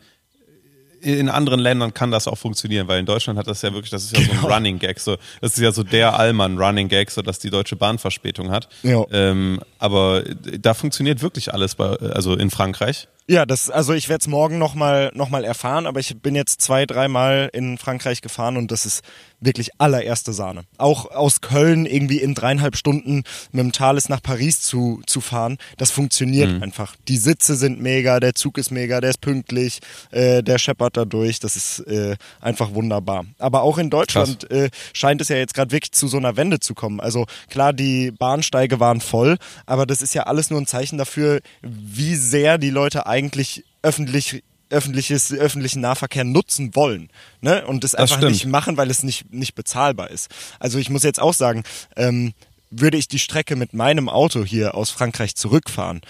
in 1.02 1.30
anderen 1.30 1.60
Ländern 1.60 1.94
kann 1.94 2.12
das 2.12 2.28
auch 2.28 2.38
funktionieren, 2.38 2.88
weil 2.88 3.00
in 3.00 3.06
Deutschland 3.06 3.38
hat 3.40 3.48
das 3.48 3.62
ja 3.62 3.74
wirklich, 3.74 3.92
das 3.92 4.04
ist 4.04 4.12
ja 4.12 4.20
genau. 4.20 4.30
so 4.30 4.38
ein 4.38 4.42
genau. 4.44 4.56
Running 4.56 4.80
Gag, 4.80 5.00
so 5.00 5.18
das 5.42 5.54
ist 5.54 5.60
ja 5.60 5.72
so 5.72 5.84
der 5.84 6.18
Allmann 6.18 6.58
Running 6.58 6.88
Gag, 6.88 7.12
so 7.12 7.22
dass 7.22 7.40
die 7.40 7.50
Deutsche 7.50 7.76
Bahn 7.76 7.98
Verspätung 7.98 8.52
hat. 8.52 8.70
Ja. 8.84 9.06
Ähm, 9.12 9.60
aber 9.78 10.24
da 10.60 10.74
funktioniert 10.74 11.22
wirklich 11.22 11.54
alles 11.54 11.76
bei, 11.76 11.86
also 11.86 12.36
in 12.36 12.50
Frankreich. 12.50 13.08
Ja, 13.30 13.46
das, 13.46 13.70
also 13.70 13.94
ich 13.94 14.10
werde 14.10 14.24
es 14.24 14.28
morgen 14.28 14.58
nochmal 14.58 15.12
noch 15.14 15.30
mal 15.30 15.44
erfahren, 15.44 15.86
aber 15.86 16.00
ich 16.00 16.20
bin 16.20 16.34
jetzt 16.34 16.62
zwei, 16.62 16.88
dreimal 16.88 17.52
in 17.54 17.78
Frankreich 17.78 18.22
gefahren 18.22 18.58
und 18.58 18.72
das 18.72 18.88
ist 18.88 19.04
wirklich 19.40 19.70
allererste 19.78 20.34
Sahne. 20.34 20.64
Auch 20.80 21.12
aus 21.12 21.40
Köln 21.40 21.86
irgendwie 21.86 22.18
in 22.18 22.34
dreieinhalb 22.34 22.76
Stunden 22.76 23.24
mit 23.52 23.64
dem 23.64 23.72
Thales 23.72 24.10
nach 24.10 24.24
Paris 24.24 24.62
zu, 24.62 25.04
zu 25.06 25.22
fahren, 25.22 25.60
das 25.78 25.92
funktioniert 25.92 26.50
mhm. 26.50 26.64
einfach. 26.64 26.96
Die 27.08 27.18
Sitze 27.18 27.56
sind 27.56 27.80
mega, 27.80 28.20
der 28.20 28.34
Zug 28.34 28.58
ist 28.58 28.72
mega, 28.72 29.00
der 29.00 29.12
ist 29.12 29.22
pünktlich, 29.22 29.80
äh, 30.10 30.42
der 30.42 30.58
scheppert 30.58 30.98
da 30.98 31.06
durch, 31.06 31.40
das 31.40 31.56
ist 31.56 31.82
äh, 31.82 32.16
einfach 32.42 32.74
wunderbar. 32.74 33.26
Aber 33.38 33.62
auch 33.62 33.78
in 33.78 33.92
Deutschland 33.92 34.50
äh, 34.50 34.72
scheint 34.92 35.22
es 35.22 35.30
ja 35.30 35.36
jetzt 35.36 35.54
gerade 35.54 35.72
wirklich 35.72 35.92
zu 35.92 36.08
so 36.08 36.18
einer 36.18 36.36
Wende 36.36 36.60
zu 36.60 36.74
kommen. 36.74 37.00
Also 37.00 37.28
klar, 37.52 37.74
die 37.74 38.10
Bahnsteige 38.10 38.80
waren 38.80 39.02
voll, 39.02 39.38
aber 39.68 39.86
das 39.86 40.02
ist 40.02 40.16
ja 40.16 40.24
alles 40.24 40.50
nur 40.50 40.60
ein 40.60 40.66
Zeichen 40.66 40.98
dafür, 40.98 41.42
wie 41.62 42.16
sehr 42.16 42.58
die 42.58 42.72
Leute 42.72 43.06
eigentlich 43.06 43.19
eigentlich 43.20 43.66
öffentlich 43.82 44.44
öffentliches, 44.72 45.32
öffentlichen 45.34 45.82
Nahverkehr 45.82 46.24
nutzen 46.24 46.76
wollen 46.76 47.10
ne? 47.42 47.66
und 47.66 47.84
das, 47.84 47.92
das 47.92 48.02
einfach 48.02 48.18
stimmt. 48.18 48.34
nicht 48.34 48.46
machen, 48.46 48.78
weil 48.78 48.92
es 48.92 49.02
nicht, 49.02 49.34
nicht 49.34 49.56
bezahlbar 49.56 50.12
ist. 50.12 50.30
Also 50.60 50.78
ich 50.78 50.92
muss 50.92 51.02
jetzt 51.02 51.20
auch 51.20 51.34
sagen, 51.34 51.64
ähm, 51.96 52.34
würde 52.70 52.98
ich 52.98 53.08
die 53.08 53.18
Strecke 53.18 53.56
mit 53.56 53.74
meinem 53.74 54.10
Auto 54.10 54.46
hier 54.46 54.76
aus 54.76 54.92
Frankreich 54.92 55.36
zurückfahren, 55.36 56.02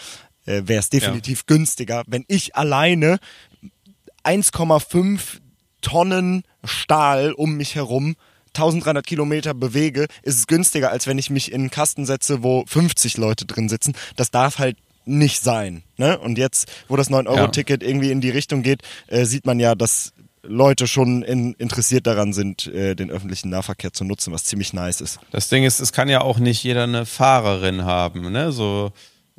äh, 0.46 0.63
wäre 0.66 0.82
es 0.82 0.89
definitiv 0.89 1.39
ja. 1.39 1.56
günstiger, 1.56 2.04
wenn 2.08 2.25
ich 2.28 2.58
alleine 2.58 3.20
1,5 4.25 5.39
Tonnen 5.80 6.44
Stahl 6.66 7.32
um 7.32 7.56
mich 7.56 7.75
herum 7.75 8.18
1300 8.50 9.06
Kilometer 9.06 9.54
bewege, 9.54 10.08
ist 10.24 10.36
es 10.36 10.48
günstiger, 10.48 10.92
als 10.92 11.08
wenn 11.08 11.18
ich 11.18 11.30
mich 11.30 11.51
in 11.51 11.62
einen 11.62 11.70
Kasten 11.70 12.06
setze, 12.06 12.44
wo 12.44 12.66
50 12.66 13.16
Leute 13.18 13.46
drin 13.46 13.70
sitzen. 13.70 13.94
Das 14.18 14.32
darf 14.32 14.58
halt 14.60 14.78
nicht 15.06 15.41
sein. 15.41 15.84
Ne? 15.98 16.18
Und 16.18 16.38
jetzt, 16.38 16.68
wo 16.88 16.96
das 16.96 17.10
9-Euro-Ticket 17.10 17.82
ja. 17.82 17.89
irgendwie 17.89 18.12
in 18.12 18.22
die 18.22 18.29
Richtung 18.29 18.62
geht, 18.63 18.82
äh, 19.08 19.25
sieht 19.25 19.46
man 19.46 19.60
ja, 19.60 19.75
dass 19.75 20.13
Leute 20.44 20.88
schon 20.88 21.22
in, 21.22 21.53
interessiert 21.53 22.08
daran 22.08 22.34
sind, 22.34 22.68
äh, 22.68 22.96
den 22.96 23.12
öffentlichen 23.12 23.50
Nahverkehr 23.50 23.94
zu 23.94 24.03
nutzen, 24.03 24.34
was 24.34 24.46
ziemlich 24.46 24.74
nice 24.74 25.01
ist. 25.01 25.20
Das 25.32 25.50
Ding 25.50 25.63
ist, 25.63 25.79
es 25.79 25.91
kann 25.91 26.10
ja 26.10 26.22
auch 26.22 26.39
nicht 26.39 26.63
jeder 26.63 26.84
eine 26.84 27.06
Fahrerin 27.06 27.84
haben, 27.84 28.32
ne? 28.32 28.51
So 28.51 28.91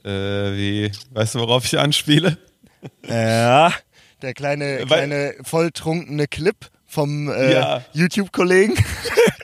äh, 0.05 0.09
wie, 0.09 0.93
weißt 1.13 1.35
du, 1.35 1.41
worauf 1.41 1.65
ich 1.65 1.79
anspiele? 1.79 2.37
Ja, 3.07 3.75
der 4.23 4.33
kleine, 4.33 4.87
kleine 4.87 5.35
volltrunkene 5.43 6.27
Clip 6.29 6.57
vom 6.87 7.29
äh, 7.29 7.53
ja. 7.53 7.85
YouTube-Kollegen. 7.93 8.75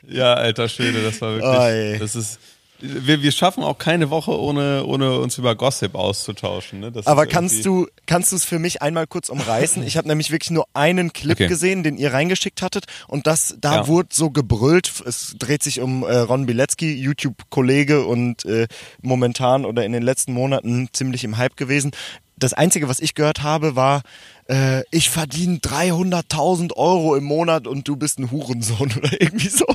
Ja, 0.08 0.34
alter 0.34 0.68
Schwede, 0.68 1.02
das 1.02 1.20
war 1.20 1.32
wirklich, 1.32 1.50
Oi. 1.50 1.98
das 1.98 2.14
ist 2.14 2.38
wir, 2.80 3.22
wir 3.22 3.32
schaffen 3.32 3.62
auch 3.62 3.78
keine 3.78 4.10
Woche, 4.10 4.38
ohne, 4.38 4.84
ohne 4.84 5.18
uns 5.18 5.38
über 5.38 5.54
Gossip 5.54 5.94
auszutauschen. 5.94 6.80
Ne? 6.80 6.92
Aber 7.04 7.26
kannst 7.26 7.64
du 7.64 7.86
kannst 8.06 8.32
du 8.32 8.36
es 8.36 8.44
für 8.44 8.58
mich 8.58 8.82
einmal 8.82 9.06
kurz 9.06 9.28
umreißen? 9.28 9.82
Ich 9.86 9.96
habe 9.96 10.08
nämlich 10.08 10.30
wirklich 10.30 10.50
nur 10.50 10.66
einen 10.74 11.12
Clip 11.12 11.36
okay. 11.36 11.48
gesehen, 11.48 11.82
den 11.82 11.96
ihr 11.96 12.12
reingeschickt 12.12 12.62
hattet 12.62 12.86
und 13.08 13.26
das 13.26 13.56
da 13.60 13.74
ja. 13.74 13.86
wurde 13.88 14.08
so 14.12 14.30
gebrüllt. 14.30 14.92
Es 15.04 15.34
dreht 15.38 15.62
sich 15.62 15.80
um 15.80 16.02
äh, 16.02 16.16
Ron 16.16 16.46
Bilecki, 16.46 16.94
YouTube-Kollege 16.94 18.04
und 18.04 18.44
äh, 18.44 18.66
momentan 19.02 19.64
oder 19.64 19.84
in 19.84 19.92
den 19.92 20.02
letzten 20.02 20.32
Monaten 20.32 20.88
ziemlich 20.92 21.24
im 21.24 21.36
Hype 21.36 21.56
gewesen. 21.56 21.92
Das 22.38 22.52
Einzige, 22.52 22.88
was 22.88 23.00
ich 23.00 23.14
gehört 23.14 23.42
habe, 23.42 23.76
war, 23.76 24.02
äh, 24.48 24.82
ich 24.90 25.08
verdiene 25.08 25.56
300.000 25.56 26.74
Euro 26.74 27.16
im 27.16 27.24
Monat 27.24 27.66
und 27.66 27.88
du 27.88 27.96
bist 27.96 28.18
ein 28.18 28.30
Hurensohn 28.30 28.92
oder 28.96 29.20
irgendwie 29.20 29.48
so. 29.48 29.66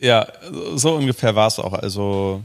Ja, 0.00 0.26
so 0.76 0.94
ungefähr 0.94 1.34
war 1.34 1.48
es 1.48 1.58
auch. 1.58 1.74
Also 1.74 2.42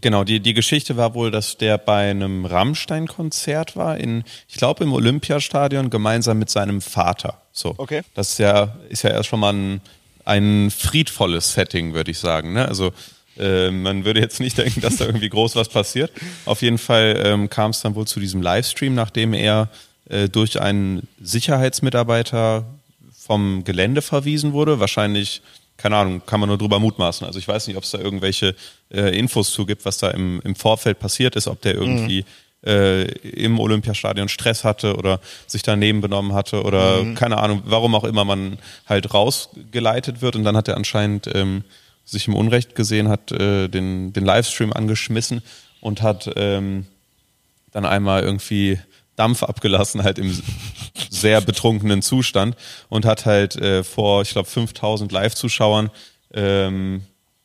genau, 0.00 0.24
die, 0.24 0.40
die 0.40 0.54
Geschichte 0.54 0.96
war 0.96 1.14
wohl, 1.14 1.30
dass 1.30 1.56
der 1.56 1.78
bei 1.78 2.10
einem 2.10 2.44
Rammstein-Konzert 2.44 3.76
war, 3.76 3.96
in, 3.96 4.24
ich 4.48 4.56
glaube 4.56 4.82
im 4.82 4.92
Olympiastadion, 4.92 5.88
gemeinsam 5.88 6.40
mit 6.40 6.50
seinem 6.50 6.80
Vater. 6.80 7.40
So. 7.52 7.74
Okay. 7.78 8.02
Das 8.14 8.32
ist 8.32 8.38
ja, 8.38 8.76
ist 8.88 9.04
ja 9.04 9.10
erst 9.10 9.28
schon 9.28 9.38
mal 9.38 9.52
ein, 9.52 9.80
ein 10.24 10.72
friedvolles 10.72 11.52
Setting, 11.52 11.94
würde 11.94 12.10
ich 12.10 12.18
sagen. 12.18 12.54
Ne? 12.54 12.66
Also 12.66 12.92
äh, 13.38 13.70
man 13.70 14.04
würde 14.04 14.18
jetzt 14.18 14.40
nicht 14.40 14.58
denken, 14.58 14.80
dass 14.80 14.96
da 14.96 15.06
irgendwie 15.06 15.28
groß 15.28 15.54
was 15.54 15.68
passiert. 15.68 16.10
Auf 16.44 16.60
jeden 16.60 16.78
Fall 16.78 17.22
ähm, 17.24 17.48
kam 17.48 17.70
es 17.70 17.82
dann 17.82 17.94
wohl 17.94 18.08
zu 18.08 18.18
diesem 18.18 18.42
Livestream, 18.42 18.94
nachdem 18.94 19.32
er 19.32 19.68
äh, 20.08 20.28
durch 20.28 20.60
einen 20.60 21.06
Sicherheitsmitarbeiter 21.22 22.64
vom 23.16 23.62
Gelände 23.62 24.02
verwiesen 24.02 24.52
wurde. 24.52 24.80
Wahrscheinlich 24.80 25.40
keine 25.80 25.96
Ahnung, 25.96 26.22
kann 26.26 26.40
man 26.40 26.48
nur 26.48 26.58
drüber 26.58 26.78
mutmaßen. 26.78 27.26
Also 27.26 27.38
ich 27.38 27.48
weiß 27.48 27.66
nicht, 27.66 27.76
ob 27.76 27.84
es 27.84 27.90
da 27.90 27.98
irgendwelche 27.98 28.54
äh, 28.90 29.18
Infos 29.18 29.52
zu 29.52 29.64
gibt, 29.64 29.84
was 29.84 29.98
da 29.98 30.10
im, 30.10 30.40
im 30.44 30.54
Vorfeld 30.54 30.98
passiert 30.98 31.36
ist, 31.36 31.48
ob 31.48 31.60
der 31.62 31.74
irgendwie 31.74 32.24
mhm. 32.62 32.68
äh, 32.68 33.02
im 33.04 33.58
Olympiastadion 33.58 34.28
Stress 34.28 34.64
hatte 34.64 34.96
oder 34.96 35.20
sich 35.46 35.62
daneben 35.62 36.00
benommen 36.00 36.34
hatte 36.34 36.62
oder 36.62 37.02
mhm. 37.02 37.14
keine 37.14 37.38
Ahnung, 37.38 37.62
warum 37.64 37.94
auch 37.94 38.04
immer 38.04 38.24
man 38.24 38.58
halt 38.86 39.12
rausgeleitet 39.14 40.20
wird 40.20 40.36
und 40.36 40.44
dann 40.44 40.56
hat 40.56 40.68
er 40.68 40.76
anscheinend 40.76 41.30
ähm, 41.34 41.64
sich 42.04 42.28
im 42.28 42.34
Unrecht 42.34 42.74
gesehen, 42.74 43.08
hat 43.08 43.32
äh, 43.32 43.68
den, 43.68 44.12
den 44.12 44.24
Livestream 44.24 44.72
angeschmissen 44.72 45.42
und 45.80 46.02
hat 46.02 46.30
ähm, 46.36 46.86
dann 47.72 47.86
einmal 47.86 48.22
irgendwie 48.22 48.78
Dampf 49.20 49.42
abgelassen, 49.42 50.02
halt 50.02 50.18
im 50.18 50.34
sehr 51.10 51.42
betrunkenen 51.42 52.00
Zustand 52.00 52.56
und 52.88 53.04
hat 53.04 53.26
halt 53.26 53.54
äh, 53.56 53.84
vor, 53.84 54.22
ich 54.22 54.30
glaube, 54.30 54.48
5000 54.48 55.12
Live-Zuschauern 55.12 55.90
ähm, 56.32 57.02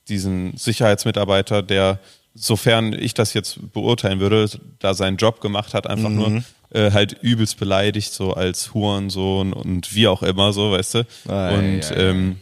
diesen 0.07 0.55
Sicherheitsmitarbeiter, 0.55 1.61
der, 1.61 1.99
sofern 2.33 2.93
ich 2.93 3.13
das 3.13 3.33
jetzt 3.33 3.73
beurteilen 3.73 4.21
würde, 4.21 4.49
da 4.79 4.93
seinen 4.93 5.17
Job 5.17 5.41
gemacht 5.41 5.73
hat, 5.73 5.85
einfach 5.85 6.09
mhm. 6.09 6.15
nur 6.15 6.43
äh, 6.69 6.91
halt 6.91 7.17
übelst 7.21 7.59
beleidigt, 7.59 8.13
so 8.13 8.33
als 8.33 8.73
Hurensohn 8.73 9.51
und 9.51 9.93
wie 9.93 10.07
auch 10.07 10.23
immer, 10.23 10.53
so, 10.53 10.71
weißt 10.71 10.93
du. 10.93 11.07
Ah, 11.27 11.49
und 11.55 11.81
ja, 11.81 11.91
ja. 11.91 12.09
Ähm, 12.09 12.37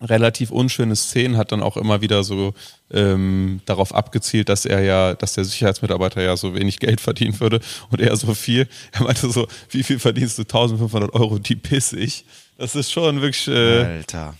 relativ 0.00 0.50
unschöne 0.50 0.94
Szenen, 0.94 1.36
hat 1.36 1.52
dann 1.52 1.62
auch 1.62 1.76
immer 1.76 2.00
wieder 2.00 2.22
so 2.22 2.54
ähm, 2.90 3.60
darauf 3.64 3.94
abgezielt, 3.94 4.48
dass 4.48 4.66
er 4.66 4.82
ja, 4.82 5.14
dass 5.14 5.34
der 5.34 5.44
Sicherheitsmitarbeiter 5.44 6.22
ja 6.22 6.36
so 6.36 6.54
wenig 6.54 6.78
Geld 6.78 7.00
verdienen 7.00 7.38
würde 7.40 7.60
und 7.90 8.00
er 8.00 8.14
so 8.16 8.34
viel. 8.34 8.68
Er 8.92 9.04
meinte 9.04 9.30
so, 9.30 9.46
wie 9.70 9.82
viel 9.82 9.98
verdienst 9.98 10.38
du? 10.38 10.42
1500 10.42 11.14
Euro, 11.14 11.38
die 11.38 11.56
piss 11.56 11.92
ich. 11.92 12.24
Das 12.58 12.74
ist 12.74 12.92
schon 12.92 13.20
wirklich 13.20 13.48
äh, 13.48 13.84
Alter. 13.84 14.34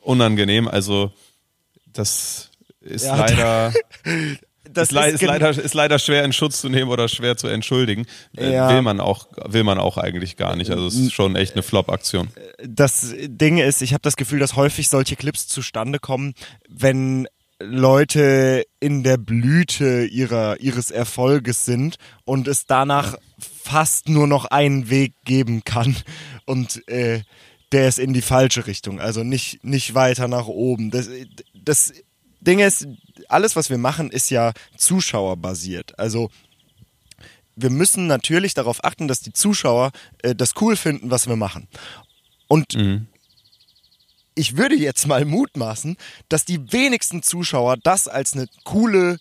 unangenehm. 0.00 0.68
Also 0.68 1.12
das 1.92 2.50
ist 2.80 3.04
ja, 3.04 3.16
leider 3.16 3.72
das 4.72 4.90
ist, 4.90 4.98
ist, 4.98 5.14
ist, 5.14 5.22
leider, 5.22 5.50
ist 5.50 5.74
leider 5.74 5.98
schwer 5.98 6.24
in 6.24 6.32
Schutz 6.32 6.60
zu 6.60 6.68
nehmen 6.68 6.90
oder 6.90 7.08
schwer 7.08 7.36
zu 7.36 7.48
entschuldigen. 7.48 8.06
Äh, 8.36 8.52
ja. 8.52 8.68
Will 8.70 8.82
man 8.82 9.00
auch, 9.00 9.28
will 9.46 9.64
man 9.64 9.78
auch 9.78 9.98
eigentlich 9.98 10.36
gar 10.36 10.56
nicht. 10.56 10.70
Also 10.70 10.86
es 10.86 10.94
ist 10.94 11.12
schon 11.12 11.36
echt 11.36 11.54
eine 11.54 11.62
Flop-Aktion. 11.62 12.28
Das 12.66 13.14
Ding 13.26 13.58
ist, 13.58 13.82
ich 13.82 13.92
habe 13.92 14.02
das 14.02 14.16
Gefühl, 14.16 14.38
dass 14.38 14.56
häufig 14.56 14.88
solche 14.88 15.16
Clips 15.16 15.48
zustande 15.48 15.98
kommen, 15.98 16.34
wenn 16.68 17.26
Leute 17.62 18.64
in 18.80 19.02
der 19.02 19.16
Blüte 19.16 20.04
ihrer, 20.04 20.60
ihres 20.60 20.90
Erfolges 20.90 21.64
sind 21.64 21.96
und 22.24 22.48
es 22.48 22.66
danach 22.66 23.16
fast 23.38 24.08
nur 24.08 24.26
noch 24.26 24.46
einen 24.46 24.90
Weg 24.90 25.14
geben 25.24 25.62
kann 25.64 25.96
und 26.44 26.86
äh, 26.88 27.22
der 27.72 27.88
ist 27.88 27.98
in 27.98 28.12
die 28.12 28.22
falsche 28.22 28.66
Richtung, 28.66 29.00
also 29.00 29.22
nicht, 29.24 29.64
nicht 29.64 29.94
weiter 29.94 30.28
nach 30.28 30.46
oben. 30.46 30.90
Das, 30.90 31.08
das 31.54 31.92
Ding 32.42 32.58
ist, 32.58 32.86
alles, 33.28 33.56
was 33.56 33.70
wir 33.70 33.78
machen, 33.78 34.10
ist 34.10 34.30
ja 34.30 34.52
zuschauerbasiert. 34.76 35.98
Also 35.98 36.30
wir 37.54 37.70
müssen 37.70 38.06
natürlich 38.06 38.54
darauf 38.54 38.84
achten, 38.84 39.08
dass 39.08 39.20
die 39.20 39.32
Zuschauer 39.32 39.92
äh, 40.22 40.34
das 40.34 40.54
cool 40.60 40.76
finden, 40.76 41.10
was 41.10 41.28
wir 41.28 41.36
machen. 41.36 41.68
Und 42.48 42.74
mhm. 42.74 43.06
ich 44.34 44.56
würde 44.56 44.74
jetzt 44.74 45.06
mal 45.06 45.24
mutmaßen, 45.24 45.96
dass 46.28 46.44
die 46.44 46.72
wenigsten 46.72 47.22
Zuschauer 47.22 47.76
das 47.76 48.08
als 48.08 48.34
eine 48.34 48.46
coole 48.64 49.18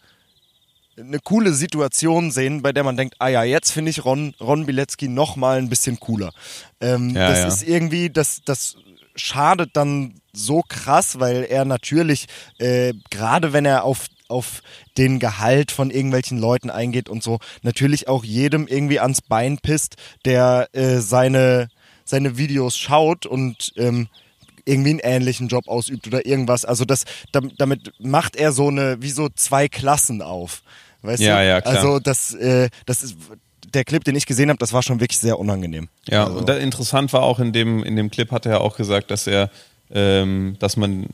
eine 0.98 1.20
coole 1.20 1.54
Situation 1.54 2.32
sehen, 2.32 2.62
bei 2.62 2.74
der 2.74 2.84
man 2.84 2.98
denkt, 2.98 3.16
ah 3.20 3.30
ja, 3.30 3.44
jetzt 3.44 3.72
finde 3.72 3.90
ich 3.90 4.04
Ron, 4.04 4.36
Ron 4.40 4.66
Bilecki 4.66 5.08
noch 5.08 5.36
mal 5.36 5.58
ein 5.58 5.70
bisschen 5.70 6.00
cooler. 6.00 6.32
Ähm, 6.80 7.12
ja, 7.12 7.30
das 7.30 7.40
ja. 7.40 7.48
ist 7.48 7.63
irgendwie, 7.63 8.10
das, 8.10 8.42
das 8.46 8.75
schadet 9.16 9.72
dann 9.74 10.21
so 10.34 10.62
krass, 10.68 11.20
weil 11.20 11.44
er 11.44 11.66
natürlich, 11.66 12.28
äh, 12.58 12.94
gerade 13.10 13.54
wenn 13.54 13.66
er 13.66 13.84
auf 13.84 14.08
auf 14.32 14.62
den 14.98 15.20
Gehalt 15.20 15.72
von 15.72 15.92
irgendwelchen 15.92 16.40
Leuten 16.40 16.70
eingeht 16.70 17.10
und 17.10 17.22
so, 17.22 17.40
natürlich 17.64 18.08
auch 18.08 18.24
jedem 18.24 18.66
irgendwie 18.66 19.02
ans 19.02 19.22
Bein 19.22 19.58
pisst, 19.58 19.98
der 20.24 20.70
äh, 20.72 21.00
seine, 21.00 21.68
seine 22.06 22.38
Videos 22.38 22.78
schaut 22.78 23.26
und 23.26 23.74
ähm, 23.76 24.08
irgendwie 24.66 24.92
einen 24.92 25.00
ähnlichen 25.00 25.50
Job 25.50 25.68
ausübt 25.68 26.08
oder 26.08 26.26
irgendwas. 26.26 26.66
Also 26.66 26.86
das, 26.86 27.04
damit 27.32 27.92
macht 28.00 28.36
er 28.36 28.52
so 28.52 28.70
eine, 28.70 29.02
wie 29.02 29.12
so 29.12 29.28
zwei 29.30 29.68
Klassen 29.68 30.22
auf. 30.22 30.62
Weißt 31.02 31.22
ja, 31.22 31.40
du? 31.40 31.48
Ja, 31.48 31.62
klar. 31.62 31.76
Also 31.76 32.00
das, 32.00 32.34
äh, 32.34 32.70
das 32.86 33.04
ist, 33.04 33.18
der 33.74 33.84
Clip, 33.84 34.04
den 34.04 34.16
ich 34.16 34.26
gesehen 34.26 34.50
habe, 34.50 34.60
das 34.60 34.74
war 34.74 34.84
schon 34.84 35.00
wirklich 35.00 35.20
sehr 35.20 35.40
unangenehm. 35.40 35.90
Ja, 36.08 36.26
also. 36.26 36.40
und 36.40 36.50
interessant 36.50 37.14
war 37.14 37.24
auch 37.24 37.40
in 37.40 37.54
dem, 37.54 37.84
in 37.84 37.96
dem 37.96 38.12
Clip 38.12 38.32
hat 38.32 38.46
er 38.46 38.62
auch 38.62 38.78
gesagt, 38.78 39.12
dass 39.12 39.28
er, 39.28 39.50
ähm, 39.94 40.56
dass 40.60 40.78
man 40.78 41.08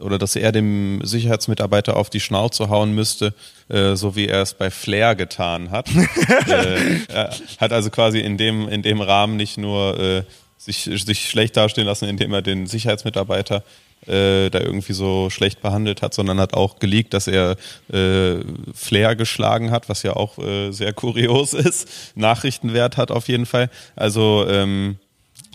oder 0.00 0.18
dass 0.18 0.36
er 0.36 0.52
dem 0.52 1.00
Sicherheitsmitarbeiter 1.04 1.96
auf 1.96 2.10
die 2.10 2.20
Schnauze 2.20 2.68
hauen 2.68 2.94
müsste, 2.94 3.32
äh, 3.68 3.94
so 3.94 4.16
wie 4.16 4.26
er 4.26 4.42
es 4.42 4.54
bei 4.54 4.70
Flair 4.70 5.14
getan 5.14 5.70
hat. 5.70 5.88
äh, 6.48 6.98
er 7.08 7.30
hat 7.60 7.72
also 7.72 7.90
quasi 7.90 8.18
in 8.18 8.36
dem, 8.36 8.68
in 8.68 8.82
dem 8.82 9.00
Rahmen 9.00 9.36
nicht 9.36 9.56
nur 9.56 9.98
äh, 9.98 10.22
sich, 10.58 10.90
sich 11.04 11.30
schlecht 11.30 11.56
dastehen 11.56 11.86
lassen, 11.86 12.08
indem 12.08 12.32
er 12.32 12.42
den 12.42 12.66
Sicherheitsmitarbeiter 12.66 13.62
äh, 14.06 14.50
da 14.50 14.60
irgendwie 14.60 14.92
so 14.92 15.30
schlecht 15.30 15.62
behandelt 15.62 16.02
hat, 16.02 16.14
sondern 16.14 16.40
hat 16.40 16.54
auch 16.54 16.78
geleakt, 16.78 17.14
dass 17.14 17.26
er 17.26 17.56
äh, 17.92 18.36
Flair 18.74 19.16
geschlagen 19.16 19.70
hat, 19.70 19.88
was 19.88 20.02
ja 20.02 20.14
auch 20.14 20.38
äh, 20.38 20.72
sehr 20.72 20.92
kurios 20.92 21.52
ist, 21.54 21.88
Nachrichtenwert 22.14 22.96
hat 22.96 23.10
auf 23.10 23.28
jeden 23.28 23.46
Fall. 23.46 23.70
Also 23.96 24.46
ähm, 24.48 24.98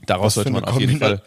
daraus 0.06 0.36
sollte 0.36 0.52
man 0.52 0.66
auf 0.66 0.80
jeden 0.80 0.98
Fall. 0.98 1.22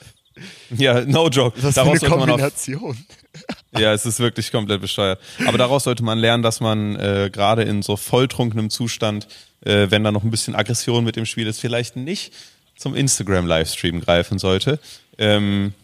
Ja, 0.77 1.01
no 1.03 1.29
joke. 1.29 1.61
Das 1.61 1.75
daraus 1.75 1.97
ist 1.97 2.05
eine 2.05 2.17
Kombination. 2.17 2.91
Auf, 2.91 3.81
ja, 3.81 3.93
es 3.93 4.07
ist 4.07 4.21
wirklich 4.21 4.51
komplett 4.53 4.81
bescheuert. 4.81 5.21
Aber 5.47 5.59
daraus 5.59 5.85
sollte 5.85 6.03
man 6.03 6.19
lernen, 6.19 6.43
dass 6.43 6.61
man 6.61 6.97
äh, 6.97 7.31
gerade 7.33 7.63
in 7.63 7.83
so 7.83 7.97
volltrunkenem 7.97 8.71
Zustand, 8.71 9.27
äh, 9.65 9.87
wenn 9.91 10.05
da 10.05 10.13
noch 10.13 10.25
ein 10.25 10.31
bisschen 10.31 10.55
Aggression 10.55 11.05
mit 11.05 11.17
dem 11.17 11.27
Spiel 11.27 11.47
ist, 11.47 11.61
vielleicht 11.61 11.97
nicht 11.97 12.33
zum 12.77 12.95
Instagram-Livestream 12.95 14.01
greifen 14.01 14.39
sollte. 14.39 14.79
Ähm, 15.19 15.75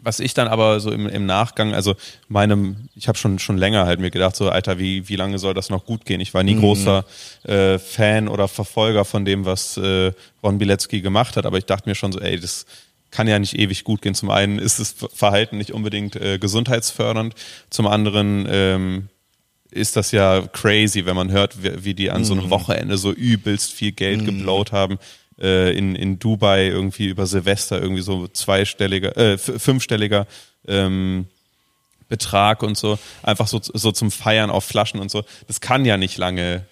was 0.00 0.20
ich 0.20 0.34
dann 0.34 0.48
aber 0.48 0.80
so 0.80 0.92
im, 0.92 1.08
im 1.08 1.26
Nachgang, 1.26 1.74
also 1.74 1.96
meinem, 2.28 2.88
ich 2.94 3.08
habe 3.08 3.18
schon 3.18 3.38
schon 3.38 3.58
länger 3.58 3.84
halt 3.84 4.00
mir 4.00 4.10
gedacht, 4.10 4.36
so 4.36 4.48
Alter, 4.48 4.78
wie 4.78 5.08
wie 5.08 5.16
lange 5.16 5.38
soll 5.38 5.54
das 5.54 5.70
noch 5.70 5.84
gut 5.84 6.04
gehen? 6.04 6.20
Ich 6.20 6.34
war 6.34 6.42
nie 6.42 6.54
mhm. 6.54 6.60
großer 6.60 7.04
äh, 7.44 7.78
Fan 7.78 8.28
oder 8.28 8.46
Verfolger 8.46 9.04
von 9.04 9.24
dem, 9.24 9.44
was 9.44 9.76
äh, 9.76 10.12
Ron 10.42 10.58
Bilecki 10.58 11.00
gemacht 11.00 11.36
hat, 11.36 11.46
aber 11.46 11.58
ich 11.58 11.64
dachte 11.64 11.88
mir 11.88 11.94
schon 11.94 12.12
so, 12.12 12.20
ey, 12.20 12.38
das 12.38 12.64
kann 13.10 13.28
ja 13.28 13.38
nicht 13.38 13.58
ewig 13.58 13.84
gut 13.84 14.02
gehen. 14.02 14.14
Zum 14.14 14.30
einen 14.30 14.58
ist 14.58 14.78
das 14.78 14.94
Verhalten 15.14 15.58
nicht 15.58 15.72
unbedingt 15.72 16.16
äh, 16.16 16.38
gesundheitsfördernd, 16.38 17.34
zum 17.70 17.86
anderen 17.86 18.46
ähm, 18.50 19.08
ist 19.70 19.96
das 19.96 20.12
ja 20.12 20.46
crazy, 20.52 21.04
wenn 21.06 21.16
man 21.16 21.30
hört, 21.30 21.62
wie, 21.62 21.84
wie 21.84 21.94
die 21.94 22.10
an 22.10 22.24
so 22.24 22.34
einem 22.34 22.46
mhm. 22.46 22.50
Wochenende 22.50 22.98
so 22.98 23.12
übelst 23.12 23.72
viel 23.72 23.92
Geld 23.92 24.22
mhm. 24.22 24.26
geblowt 24.26 24.72
haben 24.72 24.98
äh, 25.40 25.76
in, 25.76 25.94
in 25.94 26.18
Dubai 26.18 26.66
irgendwie 26.66 27.06
über 27.06 27.26
Silvester 27.26 27.80
irgendwie 27.80 28.02
so 28.02 28.28
zweistelliger, 28.28 29.16
äh, 29.16 29.38
fünfstelliger 29.38 30.26
ähm, 30.66 31.26
Betrag 32.08 32.62
und 32.62 32.76
so, 32.78 32.98
einfach 33.22 33.46
so, 33.46 33.60
so 33.62 33.92
zum 33.92 34.10
Feiern 34.10 34.50
auf 34.50 34.64
Flaschen 34.64 35.00
und 35.00 35.10
so. 35.10 35.24
Das 35.46 35.60
kann 35.60 35.84
ja 35.84 35.96
nicht 35.96 36.16
lange 36.16 36.64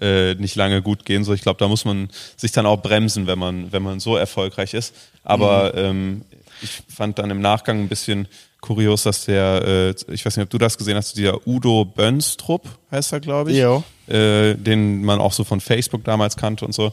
äh, 0.00 0.34
nicht 0.34 0.56
lange 0.56 0.82
gut 0.82 1.04
gehen. 1.04 1.24
So, 1.24 1.34
ich 1.34 1.42
glaube, 1.42 1.58
da 1.58 1.68
muss 1.68 1.84
man 1.84 2.08
sich 2.36 2.52
dann 2.52 2.66
auch 2.66 2.82
bremsen, 2.82 3.26
wenn 3.26 3.38
man, 3.38 3.72
wenn 3.72 3.82
man 3.82 4.00
so 4.00 4.16
erfolgreich 4.16 4.74
ist. 4.74 4.94
Aber 5.24 5.72
mhm. 5.74 5.78
ähm, 5.78 6.22
ich 6.62 6.82
fand 6.94 7.18
dann 7.18 7.30
im 7.30 7.40
Nachgang 7.40 7.80
ein 7.80 7.88
bisschen 7.88 8.28
kurios, 8.60 9.02
dass 9.02 9.24
der, 9.24 9.94
äh, 10.08 10.12
ich 10.12 10.24
weiß 10.24 10.36
nicht, 10.36 10.44
ob 10.44 10.50
du 10.50 10.58
das 10.58 10.78
gesehen 10.78 10.96
hast, 10.96 11.16
dieser 11.16 11.46
Udo 11.46 11.84
Bönstrup 11.84 12.66
heißt 12.90 13.12
er, 13.12 13.20
glaube 13.20 13.52
ich. 13.52 13.58
Jo. 13.58 13.84
Äh, 14.06 14.54
den 14.54 15.04
man 15.04 15.20
auch 15.20 15.32
so 15.32 15.44
von 15.44 15.60
Facebook 15.60 16.04
damals 16.04 16.36
kannte 16.36 16.64
und 16.64 16.72
so, 16.72 16.92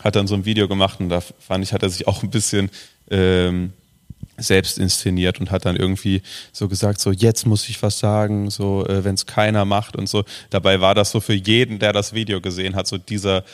hat 0.00 0.16
dann 0.16 0.26
so 0.26 0.34
ein 0.34 0.44
Video 0.44 0.68
gemacht 0.68 1.00
und 1.00 1.08
da 1.08 1.20
fand 1.20 1.64
ich, 1.64 1.72
hat 1.72 1.82
er 1.82 1.90
sich 1.90 2.06
auch 2.06 2.22
ein 2.22 2.30
bisschen 2.30 2.70
ähm, 3.10 3.72
selbst 4.38 4.78
inszeniert 4.78 5.40
und 5.40 5.50
hat 5.50 5.64
dann 5.64 5.76
irgendwie 5.76 6.22
so 6.52 6.68
gesagt, 6.68 7.00
so 7.00 7.10
jetzt 7.10 7.46
muss 7.46 7.68
ich 7.68 7.82
was 7.82 7.98
sagen, 7.98 8.50
so 8.50 8.86
äh, 8.86 9.04
wenn 9.04 9.14
es 9.14 9.26
keiner 9.26 9.64
macht 9.64 9.96
und 9.96 10.08
so. 10.08 10.24
Dabei 10.50 10.80
war 10.80 10.94
das 10.94 11.10
so 11.10 11.20
für 11.20 11.34
jeden, 11.34 11.78
der 11.78 11.92
das 11.92 12.12
Video 12.12 12.40
gesehen 12.40 12.74
hat, 12.74 12.86
so 12.86 12.98
dieser 12.98 13.44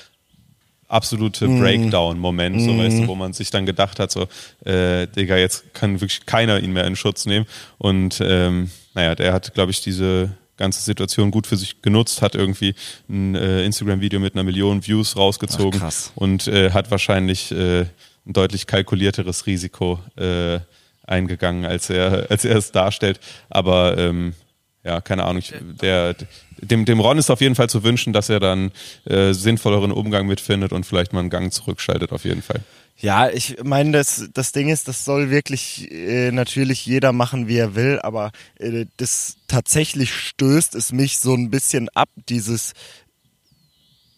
absolute 0.88 1.48
mhm. 1.48 1.60
Breakdown-Moment, 1.60 2.60
so 2.60 2.76
weißt 2.78 2.98
du, 2.98 3.02
mhm. 3.02 3.08
wo 3.08 3.14
man 3.14 3.32
sich 3.32 3.50
dann 3.50 3.66
gedacht 3.66 3.98
hat, 3.98 4.10
so, 4.10 4.28
äh, 4.64 5.06
Digga, 5.08 5.36
jetzt 5.36 5.74
kann 5.74 6.00
wirklich 6.00 6.26
keiner 6.26 6.60
ihn 6.60 6.72
mehr 6.72 6.86
in 6.86 6.96
Schutz 6.96 7.26
nehmen. 7.26 7.46
Und 7.78 8.20
ähm, 8.20 8.70
naja, 8.94 9.14
der 9.14 9.32
hat, 9.32 9.54
glaube 9.54 9.72
ich, 9.72 9.80
diese 9.80 10.30
ganze 10.56 10.82
Situation 10.82 11.30
gut 11.30 11.46
für 11.46 11.56
sich 11.56 11.82
genutzt, 11.82 12.22
hat 12.22 12.34
irgendwie 12.34 12.74
ein 13.08 13.34
äh, 13.34 13.64
Instagram-Video 13.64 14.20
mit 14.20 14.34
einer 14.34 14.44
Million 14.44 14.86
Views 14.86 15.16
rausgezogen 15.16 15.80
Ach, 15.82 15.92
und 16.14 16.46
äh, 16.46 16.70
hat 16.70 16.90
wahrscheinlich 16.90 17.50
äh, 17.50 17.86
ein 18.26 18.32
deutlich 18.32 18.66
kalkulierteres 18.66 19.46
Risiko 19.46 20.00
äh, 20.16 20.60
eingegangen, 21.06 21.64
als 21.64 21.90
er, 21.90 22.30
als 22.30 22.44
er 22.44 22.56
es 22.56 22.72
darstellt. 22.72 23.20
Aber 23.50 23.98
ähm, 23.98 24.34
ja, 24.84 25.00
keine 25.00 25.24
Ahnung. 25.24 25.38
Ich, 25.38 25.54
der, 25.80 26.14
dem, 26.58 26.84
dem 26.84 27.00
Ron 27.00 27.18
ist 27.18 27.30
auf 27.30 27.40
jeden 27.40 27.54
Fall 27.54 27.68
zu 27.68 27.82
wünschen, 27.82 28.12
dass 28.12 28.28
er 28.28 28.40
dann 28.40 28.70
äh, 29.04 29.32
sinnvolleren 29.32 29.92
Umgang 29.92 30.26
mitfindet 30.26 30.72
und 30.72 30.84
vielleicht 30.84 31.12
mal 31.12 31.20
einen 31.20 31.30
Gang 31.30 31.52
zurückschaltet, 31.52 32.12
auf 32.12 32.24
jeden 32.24 32.42
Fall. 32.42 32.60
Ja, 32.96 33.28
ich 33.28 33.56
meine, 33.62 33.90
das, 33.90 34.28
das 34.32 34.52
Ding 34.52 34.68
ist, 34.68 34.86
das 34.86 35.04
soll 35.04 35.28
wirklich 35.30 35.90
äh, 35.90 36.30
natürlich 36.30 36.86
jeder 36.86 37.12
machen, 37.12 37.48
wie 37.48 37.56
er 37.56 37.74
will, 37.74 37.98
aber 38.00 38.30
äh, 38.58 38.86
das 38.98 39.36
tatsächlich 39.48 40.14
stößt 40.14 40.76
es 40.76 40.92
mich 40.92 41.18
so 41.18 41.34
ein 41.34 41.50
bisschen 41.50 41.88
ab, 41.88 42.08
dieses 42.28 42.72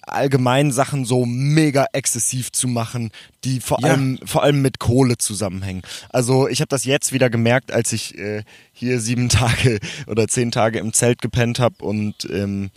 allgemein 0.07 0.73
Sachen 0.73 1.05
so 1.05 1.27
mega 1.27 1.87
exzessiv 1.93 2.53
zu 2.53 2.69
machen, 2.69 3.11
die 3.45 3.61
vor 3.61 3.79
ja. 3.81 3.89
allem 3.89 4.19
vor 4.25 4.43
allem 4.43 4.63
mit 4.63 4.79
Kohle 4.79 5.19
zusammenhängen. 5.19 5.83
Also 6.11 6.49
ich 6.49 6.61
habe 6.61 6.69
das 6.69 6.85
jetzt 6.85 7.13
wieder 7.13 7.29
gemerkt, 7.31 7.73
als 7.73 7.93
ich 7.93 8.17
äh, 8.17 8.43
hier 8.73 9.01
sieben 9.01 9.29
Tage 9.29 9.79
oder 10.07 10.29
zehn 10.29 10.51
Tage 10.51 10.79
im 10.79 10.93
Zelt 10.93 11.21
gepennt 11.21 11.59
habe 11.59 11.85
und 11.85 12.29
ähm, 12.31 12.71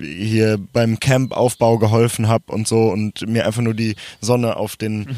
hier 0.00 0.58
beim 0.72 1.00
Campaufbau 1.00 1.78
geholfen 1.78 2.28
habe 2.28 2.52
und 2.52 2.68
so 2.68 2.90
und 2.90 3.26
mir 3.26 3.46
einfach 3.46 3.62
nur 3.62 3.74
die 3.74 3.96
Sonne 4.20 4.56
auf 4.56 4.76
den 4.76 5.00
mhm. 5.00 5.16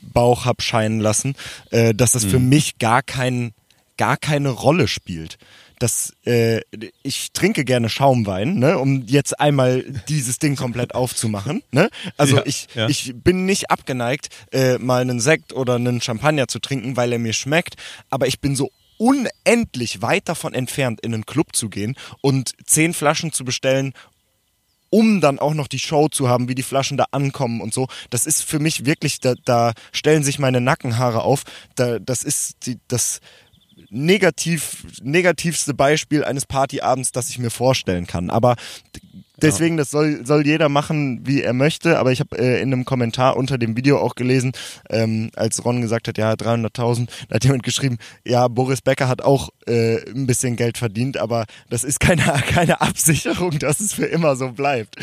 Bauch 0.00 0.46
hab 0.46 0.62
scheinen 0.62 1.00
lassen, 1.00 1.34
äh, 1.70 1.94
dass 1.94 2.12
das 2.12 2.24
mhm. 2.24 2.30
für 2.30 2.38
mich 2.38 2.78
gar 2.78 3.02
kein 3.02 3.52
gar 3.98 4.16
keine 4.16 4.48
Rolle 4.48 4.88
spielt 4.88 5.36
dass 5.80 6.12
äh, 6.26 6.60
ich 7.02 7.32
trinke 7.32 7.64
gerne 7.64 7.88
Schaumwein, 7.88 8.54
ne, 8.54 8.78
um 8.78 9.06
jetzt 9.06 9.40
einmal 9.40 9.82
dieses 10.08 10.38
Ding 10.38 10.54
komplett 10.54 10.94
aufzumachen. 10.94 11.62
Ne? 11.72 11.88
Also 12.16 12.36
ja, 12.36 12.42
ich, 12.44 12.68
ja. 12.74 12.88
ich 12.88 13.14
bin 13.16 13.46
nicht 13.46 13.70
abgeneigt, 13.70 14.28
äh, 14.52 14.78
mal 14.78 15.00
einen 15.00 15.20
Sekt 15.20 15.52
oder 15.54 15.76
einen 15.76 16.00
Champagner 16.00 16.48
zu 16.48 16.58
trinken, 16.58 16.96
weil 16.96 17.12
er 17.12 17.18
mir 17.18 17.32
schmeckt, 17.32 17.76
aber 18.10 18.26
ich 18.26 18.40
bin 18.40 18.54
so 18.54 18.70
unendlich 18.98 20.02
weit 20.02 20.28
davon 20.28 20.52
entfernt, 20.52 21.00
in 21.00 21.14
einen 21.14 21.24
Club 21.24 21.56
zu 21.56 21.70
gehen 21.70 21.96
und 22.20 22.52
zehn 22.66 22.92
Flaschen 22.92 23.32
zu 23.32 23.44
bestellen 23.44 23.94
um 24.90 25.20
dann 25.20 25.38
auch 25.38 25.54
noch 25.54 25.68
die 25.68 25.78
Show 25.78 26.08
zu 26.08 26.28
haben, 26.28 26.48
wie 26.48 26.56
die 26.56 26.64
Flaschen 26.64 26.96
da 26.96 27.06
ankommen 27.12 27.60
und 27.60 27.72
so. 27.72 27.86
Das 28.10 28.26
ist 28.26 28.42
für 28.42 28.58
mich 28.58 28.84
wirklich, 28.84 29.20
da, 29.20 29.34
da 29.44 29.72
stellen 29.92 30.24
sich 30.24 30.40
meine 30.40 30.60
Nackenhaare 30.60 31.22
auf. 31.22 31.44
Da, 31.76 32.00
das 32.00 32.24
ist 32.24 32.66
die, 32.66 32.78
das 32.88 33.20
negativ, 33.88 34.86
negativste 35.02 35.74
Beispiel 35.74 36.24
eines 36.24 36.46
Partyabends, 36.46 37.12
das 37.12 37.30
ich 37.30 37.38
mir 37.38 37.50
vorstellen 37.50 38.06
kann. 38.06 38.30
Aber 38.30 38.56
Deswegen, 39.42 39.76
das 39.76 39.90
soll, 39.90 40.24
soll 40.24 40.46
jeder 40.46 40.68
machen, 40.68 41.20
wie 41.24 41.42
er 41.42 41.52
möchte. 41.52 41.98
Aber 41.98 42.12
ich 42.12 42.20
habe 42.20 42.38
äh, 42.38 42.60
in 42.60 42.72
einem 42.72 42.84
Kommentar 42.84 43.36
unter 43.36 43.58
dem 43.58 43.76
Video 43.76 43.98
auch 43.98 44.14
gelesen, 44.14 44.52
ähm, 44.88 45.30
als 45.36 45.64
Ron 45.64 45.80
gesagt 45.80 46.08
hat, 46.08 46.18
ja, 46.18 46.32
300.000, 46.32 47.08
da 47.28 47.36
hat 47.36 47.44
jemand 47.44 47.62
geschrieben, 47.62 47.98
ja, 48.24 48.48
Boris 48.48 48.80
Becker 48.82 49.08
hat 49.08 49.22
auch 49.22 49.50
äh, 49.66 49.98
ein 50.10 50.26
bisschen 50.26 50.56
Geld 50.56 50.78
verdient, 50.78 51.16
aber 51.16 51.46
das 51.68 51.84
ist 51.84 52.00
keine, 52.00 52.22
keine 52.48 52.80
Absicherung, 52.80 53.58
dass 53.58 53.80
es 53.80 53.94
für 53.94 54.06
immer 54.06 54.36
so 54.36 54.52
bleibt. 54.52 54.96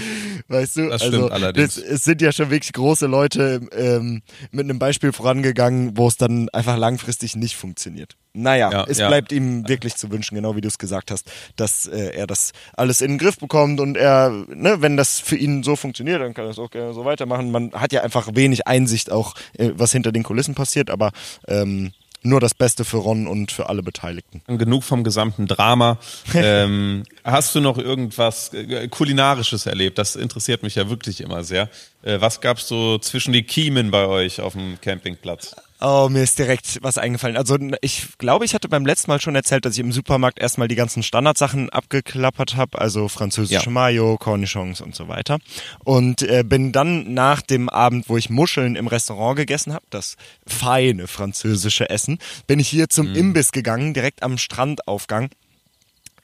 Weißt 0.48 0.78
du? 0.78 0.90
Das 0.90 1.02
stimmt 1.02 1.16
also, 1.16 1.30
allerdings. 1.30 1.76
Das, 1.76 1.84
es 1.84 2.04
sind 2.04 2.22
ja 2.22 2.32
schon 2.32 2.50
wirklich 2.50 2.74
große 2.74 3.08
Leute 3.08 3.62
ähm, 3.76 4.22
mit 4.52 4.66
einem 4.66 4.80
Beispiel 4.80 5.12
vorangegangen, 5.12 5.98
wo 5.98 6.08
es 6.08 6.18
dann 6.18 6.50
einfach 6.50 6.78
langfristig 6.78 7.36
nicht 7.36 7.56
funktioniert. 7.56 8.16
Naja, 8.38 8.72
ja, 8.72 8.86
es 8.88 9.00
ja. 9.00 9.08
bleibt 9.08 9.32
ihm 9.32 9.68
wirklich 9.68 9.96
zu 9.96 10.12
wünschen, 10.12 10.36
genau 10.36 10.56
wie 10.56 10.62
du 10.62 10.68
es 10.68 10.78
gesagt 10.78 11.10
hast, 11.10 11.30
dass 11.56 11.88
äh, 11.88 12.12
er 12.14 12.28
das 12.28 12.52
alles 12.76 13.02
in 13.02 13.14
den 13.14 13.18
Griff 13.18 13.40
bekommt 13.40 13.80
und 13.80 13.98
er, 13.98 14.27
ne, 14.30 14.82
wenn 14.82 14.98
das 14.98 15.20
für 15.20 15.36
ihn 15.36 15.64
so 15.64 15.76
funktioniert, 15.76 16.22
dann 16.22 16.34
kann 16.34 16.46
er 16.46 16.52
es 16.52 16.60
auch 16.60 16.72
gerne 16.72 16.94
so 16.94 17.06
weitermachen. 17.06 17.52
Man 17.52 17.72
hat 17.74 17.94
ja 17.94 18.02
einfach 18.02 18.30
wenig 18.34 18.68
Einsicht 18.68 19.12
auch, 19.12 19.36
äh, 19.58 19.72
was 19.76 19.92
hinter 19.92 20.12
den 20.12 20.24
Kulissen 20.24 20.56
passiert, 20.56 20.90
aber 20.90 21.12
ähm, 21.48 21.92
nur 22.24 22.40
das 22.40 22.54
Beste 22.54 22.84
für 22.84 22.98
Ron 22.98 23.28
und 23.28 23.52
für 23.52 23.70
alle 23.70 23.84
Beteiligten. 23.84 24.42
Genug 24.58 24.84
vom 24.84 25.04
gesamten 25.04 25.48
Drama. 25.48 25.98
ähm, 26.34 27.04
hast 27.24 27.56
du 27.56 27.62
noch 27.62 27.78
irgendwas 27.78 28.54
äh, 28.54 28.88
Kulinarisches 28.88 29.66
erlebt? 29.66 29.98
Das 29.98 30.16
interessiert 30.16 30.64
mich 30.64 30.76
ja 30.76 30.90
wirklich 30.90 31.22
immer 31.22 31.44
sehr. 31.44 31.70
Äh, 32.04 32.20
was 32.20 32.42
gab's 32.42 32.68
so 32.68 32.98
zwischen 32.98 33.34
die 33.34 33.44
Kiemen 33.44 33.92
bei 33.92 34.06
euch 34.08 34.42
auf 34.42 34.54
dem 34.54 34.80
Campingplatz? 34.82 35.56
Oh, 35.80 36.08
mir 36.10 36.24
ist 36.24 36.40
direkt 36.40 36.80
was 36.82 36.98
eingefallen. 36.98 37.38
Also 37.38 37.56
ich 37.82 38.18
glaube, 38.18 38.46
ich 38.46 38.56
hatte 38.56 38.68
beim 38.68 38.86
letzten 38.86 39.12
Mal 39.12 39.22
schon 39.22 39.36
erzählt, 39.36 39.64
dass 39.64 39.74
ich 39.74 39.80
im 39.80 39.92
Supermarkt 39.92 40.40
erstmal 40.40 40.68
die 40.68 40.76
ganzen 40.76 41.04
Standardsachen 41.04 41.70
abgeklappert 41.70 42.56
habe, 42.56 42.80
also 42.80 43.08
französische 43.08 43.66
ja. 43.66 43.72
Mayo, 43.72 44.18
Cornichons 44.18 44.82
und 44.82 44.96
so 44.96 45.08
weiter. 45.08 45.38
Und 45.84 46.24
äh, 46.24 46.44
bin 46.44 46.72
dann 46.72 47.14
nach 47.14 47.44
dem 47.44 47.70
Abend, 47.70 48.10
wo 48.10 48.18
ich 48.18 48.32
Muscheln 48.32 48.76
im 48.76 48.88
Restaurant 48.88 49.38
gegessen 49.38 49.72
habe, 49.74 49.86
das 49.92 50.18
feine 50.48 51.06
französische 51.06 51.92
Essen, 51.92 52.18
bin 52.48 52.60
ich 52.60 52.70
hier 52.70 52.90
zum 52.90 53.10
mhm. 53.10 53.16
Imbiss 53.16 53.52
gegangen, 53.52 53.94
direkt 53.94 54.24
am 54.24 54.40
Strandaufgang, 54.40 55.30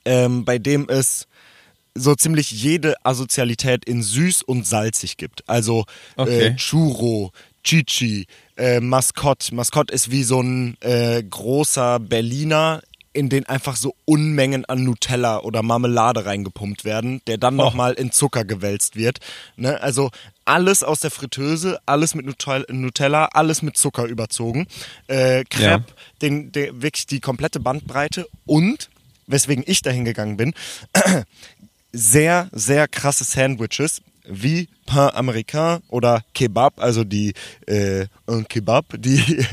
ähm, 0.05 0.45
bei 0.45 0.57
dem 0.57 0.89
es 0.89 1.27
so 1.95 2.15
ziemlich 2.15 2.49
jede 2.49 2.95
Asozialität 3.05 3.85
in 3.85 4.01
süß 4.01 4.41
und 4.41 4.65
salzig 4.65 5.17
gibt. 5.17 5.47
Also 5.47 5.85
okay. 6.15 6.47
äh, 6.47 6.55
Churro, 6.55 7.31
Chichi, 7.63 8.25
äh, 8.57 8.79
Maskott. 8.79 9.51
Maskott 9.51 9.91
ist 9.91 10.11
wie 10.11 10.23
so 10.23 10.41
ein 10.41 10.77
äh, 10.81 11.21
großer 11.23 11.99
Berliner, 11.99 12.81
in 13.13 13.29
den 13.29 13.45
einfach 13.45 13.75
so 13.75 13.95
Unmengen 14.05 14.65
an 14.65 14.83
Nutella 14.83 15.39
oder 15.39 15.61
Marmelade 15.61 16.25
reingepumpt 16.25 16.83
werden, 16.83 17.21
der 17.27 17.37
dann 17.37 17.59
oh. 17.59 17.63
nochmal 17.63 17.93
in 17.93 18.11
Zucker 18.11 18.43
gewälzt 18.43 18.95
wird. 18.95 19.19
Ne? 19.55 19.79
Also 19.81 20.09
alles 20.45 20.83
aus 20.83 20.99
der 20.99 21.11
Fritteuse, 21.11 21.79
alles 21.85 22.15
mit 22.15 22.25
Nutella, 22.25 23.25
alles 23.25 23.61
mit 23.61 23.77
Zucker 23.77 24.05
überzogen. 24.05 24.67
Äh, 25.07 25.43
Crepe, 25.45 25.85
ja. 25.87 25.95
den, 26.21 26.51
der, 26.51 26.81
wirklich 26.81 27.05
die 27.05 27.19
komplette 27.19 27.59
Bandbreite 27.59 28.27
und, 28.45 28.89
weswegen 29.27 29.63
ich 29.65 29.81
dahin 29.83 30.05
gegangen 30.05 30.37
bin, 30.37 30.53
sehr, 31.93 32.49
sehr 32.51 32.87
krasse 32.87 33.23
Sandwiches 33.23 34.01
wie 34.25 34.69
Pain 34.85 35.09
Américain 35.09 35.81
oder 35.89 36.23
Kebab, 36.33 36.81
also 36.81 37.03
die 37.03 37.33
äh, 37.67 38.05
un 38.27 38.47
Kebab, 38.47 38.85
die 38.97 39.45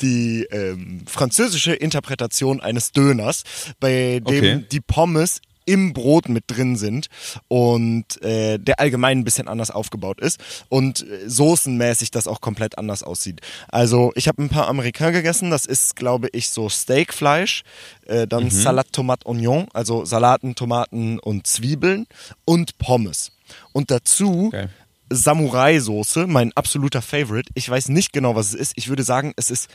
die 0.00 0.46
ähm, 0.50 1.02
französische 1.06 1.74
Interpretation 1.74 2.60
eines 2.60 2.92
Döners, 2.92 3.44
bei 3.80 4.20
dem 4.20 4.36
okay. 4.36 4.64
die 4.70 4.80
Pommes 4.80 5.40
im 5.64 5.92
Brot 5.92 6.28
mit 6.28 6.44
drin 6.48 6.76
sind 6.76 7.06
und 7.48 8.20
äh, 8.22 8.58
der 8.58 8.80
allgemein 8.80 9.18
ein 9.18 9.24
bisschen 9.24 9.48
anders 9.48 9.70
aufgebaut 9.70 10.20
ist 10.20 10.40
und 10.68 11.06
äh, 11.08 11.28
soßenmäßig 11.28 12.10
das 12.10 12.26
auch 12.26 12.40
komplett 12.40 12.78
anders 12.78 13.02
aussieht. 13.02 13.40
Also 13.68 14.12
ich 14.14 14.28
habe 14.28 14.42
ein 14.42 14.48
paar 14.48 14.68
Amerikaner 14.68 15.12
gegessen, 15.12 15.50
das 15.50 15.66
ist 15.66 15.96
glaube 15.96 16.28
ich 16.32 16.50
so 16.50 16.68
Steakfleisch, 16.68 17.62
äh, 18.06 18.26
dann 18.26 18.44
mhm. 18.44 18.50
Salat 18.50 18.92
Tomate 18.92 19.26
Oignon, 19.26 19.68
also 19.72 20.04
Salaten, 20.04 20.54
Tomaten 20.54 21.18
und 21.18 21.46
Zwiebeln 21.46 22.06
und 22.44 22.78
Pommes. 22.78 23.30
Und 23.72 23.90
dazu 23.90 24.48
okay. 24.48 24.68
Samurai-Soße, 25.10 26.26
mein 26.26 26.52
absoluter 26.54 27.02
Favorite. 27.02 27.50
Ich 27.54 27.68
weiß 27.68 27.88
nicht 27.88 28.12
genau, 28.12 28.34
was 28.34 28.48
es 28.48 28.54
ist. 28.54 28.72
Ich 28.76 28.88
würde 28.88 29.02
sagen, 29.02 29.32
es 29.36 29.50
ist 29.50 29.68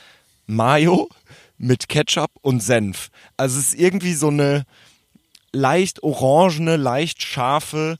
Mayo 0.46 1.08
mit 1.58 1.88
Ketchup 1.88 2.30
und 2.40 2.62
Senf. 2.62 3.10
Also 3.36 3.58
es 3.58 3.68
ist 3.68 3.78
irgendwie 3.78 4.14
so 4.14 4.28
eine 4.28 4.64
leicht 5.52 6.02
orangene, 6.02 6.76
leicht 6.76 7.22
scharfe, 7.22 7.98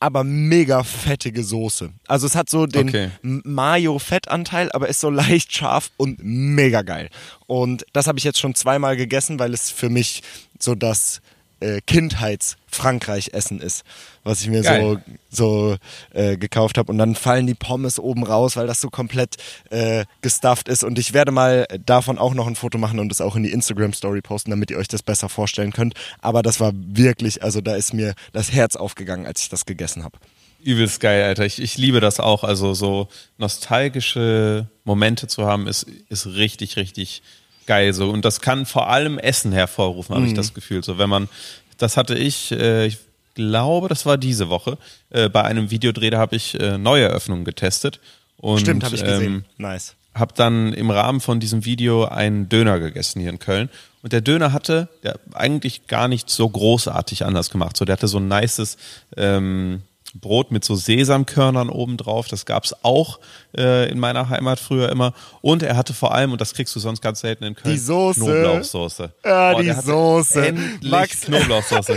aber 0.00 0.22
mega 0.24 0.84
fettige 0.84 1.42
Soße. 1.42 1.90
Also 2.06 2.26
es 2.26 2.36
hat 2.36 2.48
so 2.48 2.66
den 2.66 2.88
okay. 2.88 3.10
Mayo-Fettanteil, 3.22 4.70
aber 4.72 4.88
ist 4.88 5.00
so 5.00 5.10
leicht 5.10 5.54
scharf 5.54 5.90
und 5.96 6.18
mega 6.22 6.82
geil. 6.82 7.10
Und 7.46 7.84
das 7.92 8.06
habe 8.06 8.18
ich 8.18 8.24
jetzt 8.24 8.38
schon 8.38 8.54
zweimal 8.54 8.96
gegessen, 8.96 9.38
weil 9.38 9.52
es 9.54 9.70
für 9.70 9.88
mich 9.88 10.22
so 10.58 10.74
das 10.74 11.20
äh, 11.60 11.80
Kindheits-Frankreich-Essen 11.80 13.60
ist, 13.60 13.84
was 14.24 14.40
ich 14.40 14.48
mir 14.48 14.62
Geil. 14.62 15.02
so, 15.30 15.72
so 15.72 15.76
äh, 16.12 16.36
gekauft 16.36 16.78
habe. 16.78 16.90
Und 16.92 16.98
dann 16.98 17.14
fallen 17.14 17.46
die 17.46 17.54
Pommes 17.54 17.98
oben 17.98 18.24
raus, 18.24 18.56
weil 18.56 18.66
das 18.66 18.80
so 18.80 18.88
komplett 18.90 19.36
äh, 19.70 20.04
gestufft 20.20 20.68
ist. 20.68 20.84
Und 20.84 20.98
ich 20.98 21.12
werde 21.12 21.32
mal 21.32 21.66
davon 21.84 22.18
auch 22.18 22.34
noch 22.34 22.46
ein 22.46 22.56
Foto 22.56 22.78
machen 22.78 22.98
und 22.98 23.12
es 23.12 23.20
auch 23.20 23.36
in 23.36 23.42
die 23.42 23.52
Instagram-Story 23.52 24.20
posten, 24.20 24.50
damit 24.50 24.70
ihr 24.70 24.78
euch 24.78 24.88
das 24.88 25.02
besser 25.02 25.28
vorstellen 25.28 25.72
könnt. 25.72 25.94
Aber 26.20 26.42
das 26.42 26.60
war 26.60 26.72
wirklich, 26.74 27.42
also 27.42 27.60
da 27.60 27.74
ist 27.76 27.94
mir 27.94 28.14
das 28.32 28.52
Herz 28.52 28.76
aufgegangen, 28.76 29.26
als 29.26 29.42
ich 29.42 29.48
das 29.48 29.66
gegessen 29.66 30.04
habe. 30.04 30.18
Übelst 30.60 31.00
geil, 31.00 31.22
Alter. 31.22 31.46
Ich, 31.46 31.62
ich 31.62 31.78
liebe 31.78 32.00
das 32.00 32.18
auch. 32.18 32.42
Also 32.42 32.74
so 32.74 33.08
nostalgische 33.36 34.68
Momente 34.84 35.28
zu 35.28 35.46
haben, 35.46 35.68
ist, 35.68 35.86
ist 36.08 36.26
richtig, 36.26 36.76
richtig 36.76 37.22
geil 37.68 37.92
so. 37.92 38.10
Und 38.10 38.24
das 38.24 38.40
kann 38.40 38.66
vor 38.66 38.88
allem 38.88 39.18
Essen 39.18 39.52
hervorrufen, 39.52 40.14
habe 40.14 40.24
mhm. 40.24 40.32
ich 40.32 40.34
das 40.34 40.54
Gefühl. 40.54 40.82
So, 40.82 40.98
wenn 40.98 41.08
man, 41.08 41.28
das 41.76 41.96
hatte 41.96 42.16
ich, 42.16 42.50
äh, 42.50 42.86
ich 42.86 42.98
glaube, 43.34 43.86
das 43.86 44.04
war 44.06 44.18
diese 44.18 44.48
Woche, 44.48 44.78
äh, 45.10 45.28
bei 45.28 45.44
einem 45.44 45.70
Videodreh, 45.70 46.10
da 46.10 46.18
habe 46.18 46.34
ich 46.34 46.58
äh, 46.58 46.76
Neueröffnungen 46.78 47.44
getestet. 47.44 48.00
Und, 48.38 48.60
Stimmt, 48.60 48.82
habe 48.82 48.96
ich 48.96 49.04
gesehen. 49.04 49.34
Ähm, 49.34 49.44
nice. 49.58 49.94
Habe 50.14 50.32
dann 50.34 50.72
im 50.72 50.90
Rahmen 50.90 51.20
von 51.20 51.38
diesem 51.38 51.64
Video 51.64 52.06
einen 52.06 52.48
Döner 52.48 52.80
gegessen 52.80 53.20
hier 53.20 53.30
in 53.30 53.38
Köln. 53.38 53.68
Und 54.02 54.12
der 54.12 54.20
Döner 54.20 54.52
hatte 54.52 54.88
der 55.02 55.18
eigentlich 55.34 55.86
gar 55.86 56.08
nicht 56.08 56.30
so 56.30 56.48
großartig 56.48 57.24
anders 57.24 57.50
gemacht. 57.50 57.76
So, 57.76 57.84
der 57.84 57.94
hatte 57.94 58.08
so 58.08 58.18
ein 58.18 58.28
nices 58.28 58.78
ähm, 59.16 59.82
Brot 60.14 60.50
mit 60.50 60.64
so 60.64 60.74
Sesamkörnern 60.74 61.68
obendrauf. 61.68 62.28
Das 62.28 62.46
gab's 62.46 62.74
auch 62.82 63.20
äh, 63.56 63.90
in 63.90 63.98
meiner 63.98 64.28
Heimat 64.28 64.60
früher 64.60 64.88
immer. 64.90 65.14
Und 65.40 65.62
er 65.62 65.76
hatte 65.76 65.94
vor 65.94 66.14
allem, 66.14 66.32
und 66.32 66.40
das 66.40 66.54
kriegst 66.54 66.74
du 66.74 66.80
sonst 66.80 67.00
ganz 67.00 67.20
selten 67.20 67.44
in 67.44 67.54
Köln, 67.54 67.74
die 67.74 67.80
Soße. 67.80 68.20
Knoblauchsoße. 68.20 69.12
Ja, 69.24 69.54
oh, 69.54 69.60
die 69.60 69.72
Soße. 69.72 70.46
Endlich 70.46 70.90
Max, 70.90 71.20
Knoblauchsoße. 71.22 71.96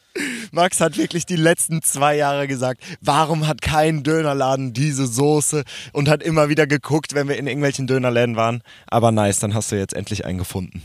Max 0.50 0.80
hat 0.80 0.96
wirklich 0.96 1.26
die 1.26 1.36
letzten 1.36 1.82
zwei 1.82 2.16
Jahre 2.16 2.48
gesagt, 2.48 2.82
warum 3.00 3.46
hat 3.46 3.62
kein 3.62 4.02
Dönerladen 4.02 4.72
diese 4.72 5.06
Soße? 5.06 5.64
Und 5.92 6.08
hat 6.08 6.22
immer 6.22 6.48
wieder 6.48 6.66
geguckt, 6.66 7.14
wenn 7.14 7.28
wir 7.28 7.36
in 7.36 7.46
irgendwelchen 7.46 7.86
Dönerläden 7.86 8.36
waren. 8.36 8.62
Aber 8.86 9.12
nice, 9.12 9.38
dann 9.38 9.54
hast 9.54 9.72
du 9.72 9.76
jetzt 9.76 9.94
endlich 9.94 10.24
einen 10.24 10.38
gefunden. 10.38 10.82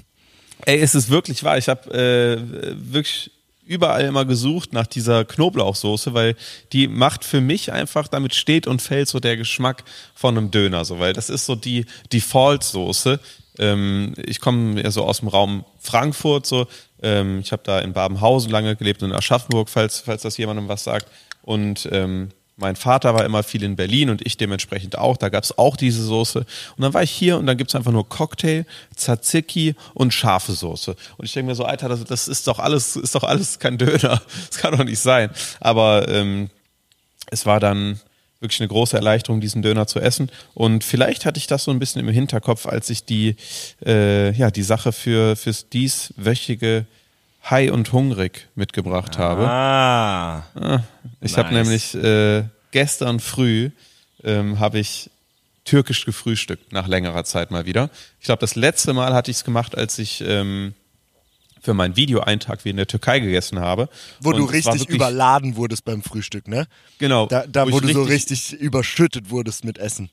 Ey, 0.65 0.79
es 0.79 0.95
ist 0.95 1.09
wirklich 1.09 1.43
wahr. 1.43 1.57
Ich 1.57 1.69
habe 1.69 1.91
äh, 1.91 2.39
wirklich 2.91 3.31
überall 3.65 4.03
immer 4.03 4.25
gesucht 4.25 4.73
nach 4.73 4.87
dieser 4.87 5.25
Knoblauchsoße, 5.25 6.13
weil 6.13 6.35
die 6.73 6.87
macht 6.87 7.23
für 7.23 7.41
mich 7.41 7.71
einfach, 7.71 8.07
damit 8.07 8.33
steht 8.35 8.67
und 8.67 8.81
fällt 8.81 9.07
so 9.07 9.19
der 9.19 9.37
Geschmack 9.37 9.83
von 10.15 10.37
einem 10.37 10.51
Döner, 10.51 10.85
so, 10.85 10.99
weil 10.99 11.13
das 11.13 11.29
ist 11.29 11.45
so 11.45 11.55
die 11.55 11.85
Default-Soße. 12.11 13.19
Ähm, 13.59 14.13
ich 14.17 14.39
komme 14.39 14.81
ja 14.81 14.91
so 14.91 15.03
aus 15.03 15.19
dem 15.19 15.27
Raum 15.27 15.65
Frankfurt, 15.79 16.45
so. 16.45 16.67
Ähm, 17.01 17.39
ich 17.39 17.51
habe 17.51 17.63
da 17.65 17.79
in 17.79 17.93
Babenhausen 17.93 18.51
lange 18.51 18.75
gelebt 18.75 19.03
und 19.03 19.11
in 19.11 19.15
Aschaffenburg, 19.15 19.69
falls, 19.69 19.99
falls 19.99 20.21
das 20.21 20.37
jemandem 20.37 20.67
was 20.67 20.83
sagt. 20.83 21.07
Und 21.43 21.87
ähm, 21.91 22.29
mein 22.61 22.75
Vater 22.75 23.13
war 23.13 23.25
immer 23.25 23.43
viel 23.43 23.63
in 23.63 23.75
Berlin 23.75 24.09
und 24.09 24.25
ich 24.25 24.37
dementsprechend 24.37 24.97
auch. 24.97 25.17
Da 25.17 25.29
gab 25.29 25.43
es 25.43 25.57
auch 25.57 25.75
diese 25.75 26.03
Soße. 26.03 26.39
Und 26.39 26.81
dann 26.81 26.93
war 26.93 27.03
ich 27.03 27.11
hier 27.11 27.37
und 27.37 27.47
dann 27.47 27.57
gibt 27.57 27.71
es 27.71 27.75
einfach 27.75 27.91
nur 27.91 28.07
Cocktail, 28.07 28.65
Tzatziki 28.95 29.75
und 29.93 30.13
scharfe 30.13 30.53
Soße. 30.53 30.95
Und 31.17 31.25
ich 31.25 31.33
denke 31.33 31.49
mir 31.49 31.55
so, 31.55 31.65
Alter, 31.65 31.89
das, 31.89 32.03
das, 32.05 32.27
ist 32.27 32.47
doch 32.47 32.59
alles, 32.59 32.95
ist 32.95 33.15
doch 33.15 33.23
alles 33.23 33.59
kein 33.59 33.77
Döner. 33.77 34.21
Das 34.49 34.59
kann 34.59 34.77
doch 34.77 34.83
nicht 34.83 34.99
sein. 34.99 35.29
Aber 35.59 36.07
ähm, 36.07 36.49
es 37.31 37.45
war 37.45 37.59
dann 37.59 37.99
wirklich 38.39 38.59
eine 38.59 38.67
große 38.67 38.95
Erleichterung, 38.95 39.41
diesen 39.41 39.61
Döner 39.61 39.87
zu 39.87 39.99
essen. 39.99 40.29
Und 40.53 40.83
vielleicht 40.83 41.25
hatte 41.25 41.37
ich 41.37 41.47
das 41.47 41.63
so 41.63 41.71
ein 41.71 41.79
bisschen 41.79 42.01
im 42.01 42.09
Hinterkopf, 42.09 42.65
als 42.65 42.89
ich 42.89 43.05
die, 43.05 43.35
äh, 43.85 44.31
ja, 44.33 44.51
die 44.51 44.63
Sache 44.63 44.91
für 44.91 45.35
fürs 45.35 45.69
dieswöchige 45.69 46.85
High 47.49 47.71
und 47.71 47.91
Hungrig 47.91 48.47
mitgebracht 48.55 49.17
habe. 49.17 49.47
Ah. 49.47 50.43
ah 50.55 50.83
ich 51.21 51.35
nice. 51.35 51.37
habe 51.37 51.53
nämlich 51.53 51.95
äh, 51.95 52.43
gestern 52.71 53.19
früh 53.19 53.71
ähm, 54.23 54.59
habe 54.59 54.79
ich 54.79 55.09
türkisch 55.63 56.05
gefrühstückt 56.05 56.71
nach 56.71 56.87
längerer 56.87 57.23
Zeit 57.23 57.51
mal 57.51 57.65
wieder. 57.65 57.89
Ich 58.19 58.25
glaube, 58.25 58.41
das 58.41 58.55
letzte 58.55 58.93
Mal 58.93 59.13
hatte 59.13 59.31
ich 59.31 59.37
es 59.37 59.43
gemacht, 59.43 59.77
als 59.77 59.99
ich 59.99 60.23
ähm, 60.25 60.73
für 61.61 61.73
meinen 61.73 61.95
Videoeintag 61.95 62.65
wie 62.65 62.69
in 62.69 62.77
der 62.77 62.87
Türkei 62.87 63.19
gegessen 63.19 63.59
habe. 63.59 63.87
Wo 64.19 64.31
und 64.31 64.37
du 64.37 64.45
richtig 64.45 64.89
überladen 64.89 65.55
wurdest 65.55 65.85
beim 65.85 66.01
Frühstück, 66.01 66.47
ne? 66.47 66.67
Genau. 66.97 67.27
Da, 67.27 67.45
da 67.45 67.67
wo, 67.67 67.73
wo 67.73 67.79
du 67.79 67.93
so 67.93 68.03
richtig 68.03 68.53
überschüttet 68.53 69.29
wurdest 69.29 69.63
mit 69.63 69.77
Essen. 69.77 70.09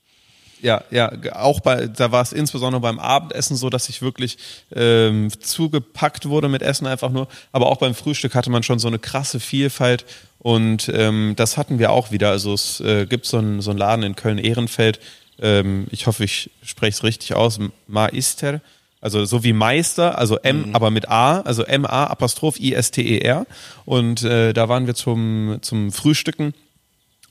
Ja, 0.61 0.83
ja, 0.91 1.11
auch 1.33 1.61
bei, 1.61 1.87
da 1.87 2.11
war 2.11 2.21
es 2.21 2.33
insbesondere 2.33 2.81
beim 2.81 2.99
Abendessen 2.99 3.55
so, 3.55 3.69
dass 3.69 3.87
ich 3.89 4.01
wirklich 4.01 4.37
ähm, 4.75 5.29
zugepackt 5.39 6.27
wurde 6.27 6.49
mit 6.49 6.61
Essen 6.61 6.85
einfach 6.85 7.11
nur. 7.11 7.27
Aber 7.51 7.67
auch 7.67 7.77
beim 7.77 7.95
Frühstück 7.95 8.35
hatte 8.35 8.49
man 8.49 8.63
schon 8.63 8.79
so 8.79 8.87
eine 8.87 8.99
krasse 8.99 9.39
Vielfalt 9.39 10.05
und 10.39 10.89
ähm, 10.93 11.33
das 11.35 11.57
hatten 11.57 11.79
wir 11.79 11.91
auch 11.91 12.11
wieder. 12.11 12.29
Also 12.29 12.53
es 12.53 12.79
äh, 12.79 13.05
gibt 13.05 13.25
so 13.25 13.37
einen, 13.37 13.61
so 13.61 13.71
einen 13.71 13.79
Laden 13.79 14.03
in 14.03 14.15
Köln-Ehrenfeld. 14.15 14.99
Ähm, 15.41 15.87
ich 15.91 16.07
hoffe, 16.07 16.23
ich 16.23 16.49
spreche 16.63 16.97
es 16.97 17.03
richtig 17.03 17.35
aus. 17.35 17.59
Maister. 17.87 18.61
Also 19.01 19.23
so 19.23 19.43
wie 19.43 19.53
Meister, 19.53 20.17
also 20.17 20.37
M, 20.37 20.67
mhm. 20.67 20.75
aber 20.75 20.91
mit 20.91 21.07
A, 21.07 21.39
also 21.41 21.63
M-A 21.63 22.05
Apostroph 22.05 22.59
I-S-T-E-R. 22.59 23.45
Und 23.85 24.23
äh, 24.23 24.53
da 24.53 24.67
waren 24.67 24.87
wir 24.87 24.95
zum, 24.95 25.59
zum 25.61 25.91
Frühstücken 25.91 26.53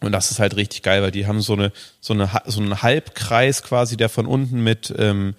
und 0.01 0.13
das 0.13 0.31
ist 0.31 0.39
halt 0.39 0.57
richtig 0.57 0.83
geil, 0.83 1.03
weil 1.03 1.11
die 1.11 1.27
haben 1.27 1.41
so 1.41 1.55
eine 1.55 1.73
so 2.01 2.15
eine 2.15 2.31
so 2.47 2.61
einen 2.61 2.83
Halbkreis 2.83 3.63
quasi, 3.63 3.97
der 3.97 4.09
von 4.09 4.27
unten 4.27 4.63
mit 4.63 4.95
ähm, 4.97 5.35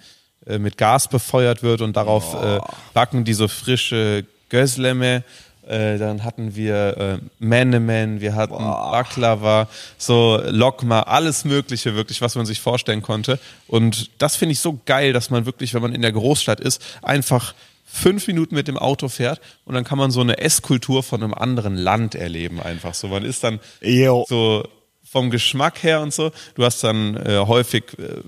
äh, 0.46 0.58
mit 0.58 0.76
Gas 0.76 1.08
befeuert 1.08 1.62
wird 1.62 1.80
und 1.80 1.96
darauf 1.96 2.34
oh. 2.34 2.56
äh, 2.56 2.60
backen 2.94 3.24
die 3.24 3.34
so 3.34 3.48
frische 3.48 4.24
Gözleme. 4.48 5.22
Äh, 5.66 5.98
dann 5.98 6.24
hatten 6.24 6.56
wir 6.56 6.96
äh, 6.96 7.18
Menemen, 7.38 8.20
wir 8.20 8.34
hatten 8.34 8.54
oh. 8.54 8.90
Baklava, 8.90 9.68
so 9.98 10.40
Lokma, 10.46 11.02
alles 11.02 11.44
Mögliche 11.44 11.94
wirklich, 11.94 12.20
was 12.20 12.34
man 12.34 12.46
sich 12.46 12.60
vorstellen 12.60 13.02
konnte. 13.02 13.38
Und 13.68 14.10
das 14.18 14.36
finde 14.36 14.54
ich 14.54 14.60
so 14.60 14.80
geil, 14.84 15.12
dass 15.12 15.30
man 15.30 15.46
wirklich, 15.46 15.74
wenn 15.74 15.82
man 15.82 15.94
in 15.94 16.02
der 16.02 16.12
Großstadt 16.12 16.58
ist, 16.58 16.82
einfach 17.02 17.54
fünf 17.92 18.26
Minuten 18.26 18.54
mit 18.54 18.68
dem 18.68 18.78
Auto 18.78 19.08
fährt 19.08 19.40
und 19.64 19.74
dann 19.74 19.84
kann 19.84 19.98
man 19.98 20.10
so 20.10 20.20
eine 20.20 20.38
Esskultur 20.38 21.02
von 21.02 21.22
einem 21.22 21.34
anderen 21.34 21.76
Land 21.76 22.14
erleben 22.14 22.60
einfach 22.60 22.94
so. 22.94 23.08
Man 23.08 23.24
ist 23.24 23.42
dann 23.42 23.60
Yo. 23.80 24.24
so 24.28 24.64
vom 25.02 25.30
Geschmack 25.30 25.82
her 25.82 26.00
und 26.00 26.14
so. 26.14 26.30
Du 26.54 26.64
hast 26.64 26.84
dann 26.84 27.16
äh, 27.16 27.38
häufig 27.38 27.84
äh, 27.98 28.20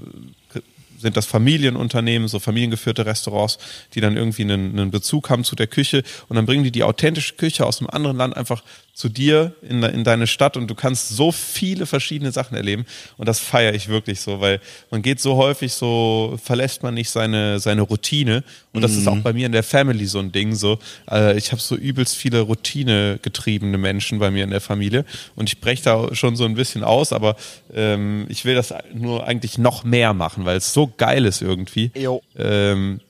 sind 1.03 1.17
das 1.17 1.27
Familienunternehmen, 1.27 2.29
so 2.29 2.39
familiengeführte 2.39 3.05
Restaurants, 3.05 3.59
die 3.95 4.01
dann 4.01 4.17
irgendwie 4.17 4.43
einen, 4.43 4.79
einen 4.79 4.91
Bezug 4.91 5.29
haben 5.31 5.45
zu 5.45 5.55
der 5.55 5.67
Küche 5.67 6.03
und 6.29 6.37
dann 6.37 6.47
bringen 6.47 6.65
die 6.65 6.71
die 6.71 6.85
authentische 6.85 7.35
Küche 7.35 7.67
aus 7.67 7.81
einem 7.81 7.91
anderen 7.91 8.17
Land 8.17 8.37
einfach 8.37 8.63
zu 8.95 9.09
dir 9.09 9.55
in, 9.63 9.83
in 9.83 10.05
deine 10.05 10.27
Stadt 10.27 10.57
und 10.57 10.69
du 10.69 10.75
kannst 10.75 11.09
so 11.09 11.33
viele 11.33 11.87
verschiedene 11.87 12.31
Sachen 12.31 12.57
erleben 12.57 12.85
und 13.17 13.27
das 13.27 13.41
feiere 13.41 13.75
ich 13.75 13.89
wirklich 13.89 14.21
so, 14.21 14.41
weil 14.41 14.61
man 14.91 15.01
geht 15.01 15.19
so 15.19 15.37
häufig 15.37 15.73
so, 15.73 16.39
verlässt 16.43 16.83
man 16.83 16.93
nicht 16.93 17.09
seine, 17.09 17.59
seine 17.59 17.83
Routine 17.83 18.45
und 18.73 18.83
das 18.83 18.93
mhm. 18.93 18.99
ist 18.99 19.09
auch 19.09 19.15
mhm. 19.15 19.23
bei 19.23 19.33
mir 19.33 19.47
in 19.47 19.53
der 19.53 19.63
Family 19.63 20.05
so 20.07 20.19
ein 20.19 20.31
Ding 20.31 20.55
so. 20.55 20.79
Äh, 21.11 21.39
ich 21.39 21.53
habe 21.53 21.63
so 21.63 21.75
übelst 21.75 22.17
viele 22.17 22.41
Routine 22.41 23.19
getriebene 23.23 23.79
Menschen 23.79 24.19
bei 24.19 24.31
mir 24.31 24.45
in 24.45 24.51
der 24.51 24.61
Familie 24.61 25.07
und 25.37 25.49
ich 25.49 25.61
breche 25.61 25.85
da 25.85 26.15
schon 26.15 26.37
so 26.37 26.45
ein 26.45 26.55
bisschen 26.55 26.85
aus, 26.85 27.15
aber 27.15 27.37
ähm, 27.75 28.27
ich 28.29 28.45
will 28.45 28.55
das 28.55 28.75
nur 28.93 29.27
eigentlich 29.27 29.57
noch 29.57 29.85
mehr 29.85 30.13
machen, 30.13 30.45
weil 30.45 30.59
es 30.59 30.75
so 30.75 30.93
geil 30.99 31.25
ist 31.25 31.41
irgendwie. 31.41 31.91
Ähm, 32.37 33.01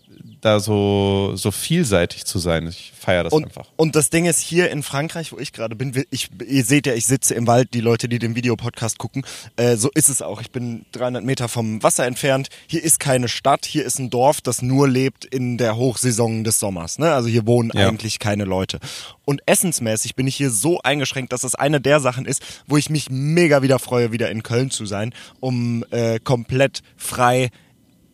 da 0.43 0.59
so, 0.59 1.33
so 1.37 1.53
vielseitig 1.53 2.25
zu 2.25 2.41
sein. 2.41 2.67
Ich 2.67 2.93
feiere 2.99 3.25
das 3.25 3.33
und, 3.33 3.45
einfach. 3.45 3.69
Und 3.77 3.95
das 3.95 4.11
Ding 4.11 4.27
ist 4.27 4.41
hier 4.41 4.71
in 4.71 4.83
Frankreich, 4.83 5.33
wo 5.33 5.39
ich 5.39 5.53
gerade 5.53 5.77
bin, 5.77 6.05
ich, 6.11 6.31
ihr 6.45 6.65
seht 6.65 6.87
ja, 6.87 6.95
ich 6.95 7.07
sitze 7.07 7.35
im 7.35 7.47
Wald, 7.47 7.73
die 7.75 7.81
Leute, 7.81 8.09
die 8.09 8.19
den 8.19 8.35
Videopodcast 8.35 8.99
gucken, 8.99 9.25
äh, 9.57 9.77
so 9.77 9.89
ist 9.95 10.09
es 10.09 10.21
auch. 10.21 10.41
Ich 10.41 10.51
bin 10.51 10.85
300 10.93 11.25
Meter 11.25 11.49
vom 11.49 11.81
Wasser 11.85 12.07
entfernt. 12.07 12.49
Hier 12.67 12.83
ist 12.83 12.99
keine 12.99 13.29
Stadt, 13.29 13.65
hier 13.65 13.85
ist 13.85 14.01
ein 14.01 14.11
Dorf, 14.11 14.41
das 14.41 14.63
nur 14.63 14.89
lebt 14.89 15.25
in 15.25 15.59
der 15.59 15.77
Hochsaison 15.77 16.43
des 16.43 16.59
Sommers. 16.59 16.99
Ne? 16.99 17.13
Also 17.13 17.29
hier 17.29 17.47
wohnen 17.47 17.71
ja. 17.73 17.89
eigentlich 17.89 18.19
keine 18.19 18.45
Leute. 18.45 18.81
Und 19.25 19.43
essensmäßig 19.47 20.17
bin 20.17 20.27
ich 20.27 20.35
hier 20.35 20.51
so 20.51 20.81
eingeschränkt, 20.83 21.33
dass 21.33 21.43
das 21.43 21.55
eine 21.55 21.81
der 21.81 22.01
Sachen 22.01 22.27
ist, 22.27 22.43
wo 22.67 22.77
ich 22.77 22.91
mich 22.91 23.11
mega 23.11 23.63
wieder 23.63 23.79
freue, 23.79 24.11
wieder 24.11 24.29
in 24.29 24.43
Köln 24.43 24.73
zu 24.73 24.87
sein, 24.87 25.15
um 25.39 25.85
äh, 25.93 26.19
komplett 26.19 26.83
frei 26.97 27.51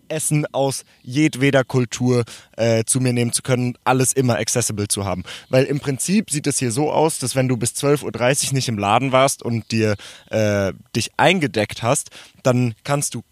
Essen 0.08 0.46
aus 0.52 0.84
jedweder 1.02 1.64
Kultur 1.64 2.24
äh, 2.56 2.84
zu 2.84 3.00
mir 3.00 3.12
nehmen 3.12 3.32
zu 3.32 3.42
können, 3.42 3.76
alles 3.84 4.12
immer 4.12 4.38
accessible 4.38 4.88
zu 4.88 5.04
haben. 5.04 5.24
Weil 5.48 5.64
im 5.64 5.80
Prinzip 5.80 6.30
sieht 6.30 6.46
es 6.46 6.58
hier 6.58 6.72
so 6.72 6.92
aus, 6.92 7.18
dass 7.18 7.34
wenn 7.34 7.48
du 7.48 7.56
bis 7.56 7.72
12.30 7.72 8.48
Uhr 8.48 8.54
nicht 8.54 8.68
im 8.68 8.78
Laden 8.78 9.12
warst 9.12 9.42
und 9.42 9.70
dir 9.70 9.96
äh, 10.30 10.72
dich 10.94 11.10
eingedeckt 11.16 11.82
hast, 11.82 12.10
dann 12.42 12.74
kannst 12.84 13.14
du 13.14 13.22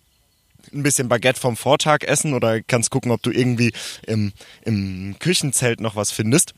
ein 0.73 0.83
bisschen 0.83 1.09
Baguette 1.09 1.41
vom 1.41 1.57
Vortag 1.57 2.03
essen 2.03 2.35
oder 2.35 2.61
kannst 2.61 2.91
gucken, 2.91 3.13
ob 3.13 3.23
du 3.23 3.31
irgendwie 3.31 3.73
im, 4.07 4.33
im 4.65 5.17
Küchenzelt 5.19 5.81
noch 5.81 5.97
was 5.97 6.11
findest 6.11 6.55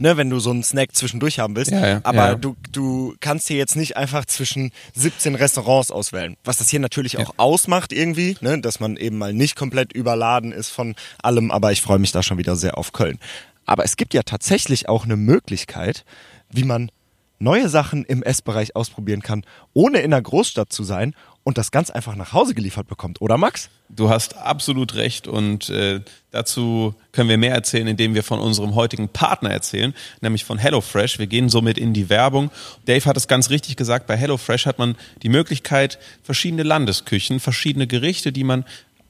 ne, 0.00 0.16
wenn 0.16 0.30
du 0.30 0.40
so 0.40 0.50
einen 0.50 0.64
Snack 0.64 0.94
zwischendurch 0.94 1.38
haben 1.38 1.54
willst. 1.54 1.70
Ja, 1.70 1.86
ja, 1.86 2.00
aber 2.02 2.16
ja. 2.16 2.34
Du, 2.34 2.56
du 2.72 3.14
kannst 3.20 3.48
hier 3.48 3.56
jetzt 3.56 3.76
nicht 3.76 3.96
einfach 3.96 4.24
zwischen 4.24 4.72
17 4.94 5.34
Restaurants 5.34 5.90
auswählen. 5.90 6.36
Was 6.42 6.58
das 6.58 6.68
hier 6.68 6.80
natürlich 6.80 7.18
auch 7.18 7.34
ausmacht 7.36 7.92
irgendwie, 7.92 8.36
ne, 8.40 8.60
dass 8.60 8.80
man 8.80 8.96
eben 8.96 9.18
mal 9.18 9.32
nicht 9.32 9.56
komplett 9.56 9.92
überladen 9.92 10.52
ist 10.52 10.70
von 10.70 10.94
allem, 11.22 11.50
aber 11.50 11.70
ich 11.72 11.82
freue 11.82 11.98
mich 11.98 12.12
da 12.12 12.22
schon 12.22 12.38
wieder 12.38 12.56
sehr 12.56 12.78
auf 12.78 12.92
Köln. 12.92 13.18
Aber 13.66 13.84
es 13.84 13.96
gibt 13.96 14.14
ja 14.14 14.22
tatsächlich 14.22 14.88
auch 14.88 15.04
eine 15.04 15.16
Möglichkeit, 15.16 16.04
wie 16.50 16.64
man 16.64 16.90
neue 17.38 17.68
Sachen 17.68 18.04
im 18.04 18.22
Essbereich 18.22 18.76
ausprobieren 18.76 19.22
kann, 19.22 19.44
ohne 19.72 20.00
in 20.00 20.12
einer 20.12 20.22
Großstadt 20.22 20.72
zu 20.72 20.84
sein 20.84 21.14
und 21.50 21.58
das 21.58 21.72
ganz 21.72 21.90
einfach 21.90 22.14
nach 22.14 22.32
Hause 22.32 22.54
geliefert 22.54 22.86
bekommt, 22.86 23.20
oder 23.20 23.36
Max? 23.36 23.70
Du 23.88 24.08
hast 24.08 24.36
absolut 24.36 24.94
recht 24.94 25.26
und 25.26 25.68
äh, 25.68 26.00
dazu 26.30 26.94
können 27.10 27.28
wir 27.28 27.38
mehr 27.38 27.52
erzählen, 27.52 27.88
indem 27.88 28.14
wir 28.14 28.22
von 28.22 28.38
unserem 28.38 28.76
heutigen 28.76 29.08
Partner 29.08 29.50
erzählen, 29.50 29.92
nämlich 30.20 30.44
von 30.44 30.58
HelloFresh. 30.58 31.18
Wir 31.18 31.26
gehen 31.26 31.48
somit 31.48 31.76
in 31.76 31.92
die 31.92 32.08
Werbung. 32.08 32.52
Dave 32.86 33.04
hat 33.04 33.16
es 33.16 33.26
ganz 33.26 33.50
richtig 33.50 33.74
gesagt, 33.74 34.06
bei 34.06 34.16
HelloFresh 34.16 34.66
hat 34.66 34.78
man 34.78 34.94
die 35.24 35.28
Möglichkeit, 35.28 35.98
verschiedene 36.22 36.62
Landesküchen, 36.62 37.40
verschiedene 37.40 37.88
Gerichte, 37.88 38.30
die 38.30 38.44
man 38.44 38.64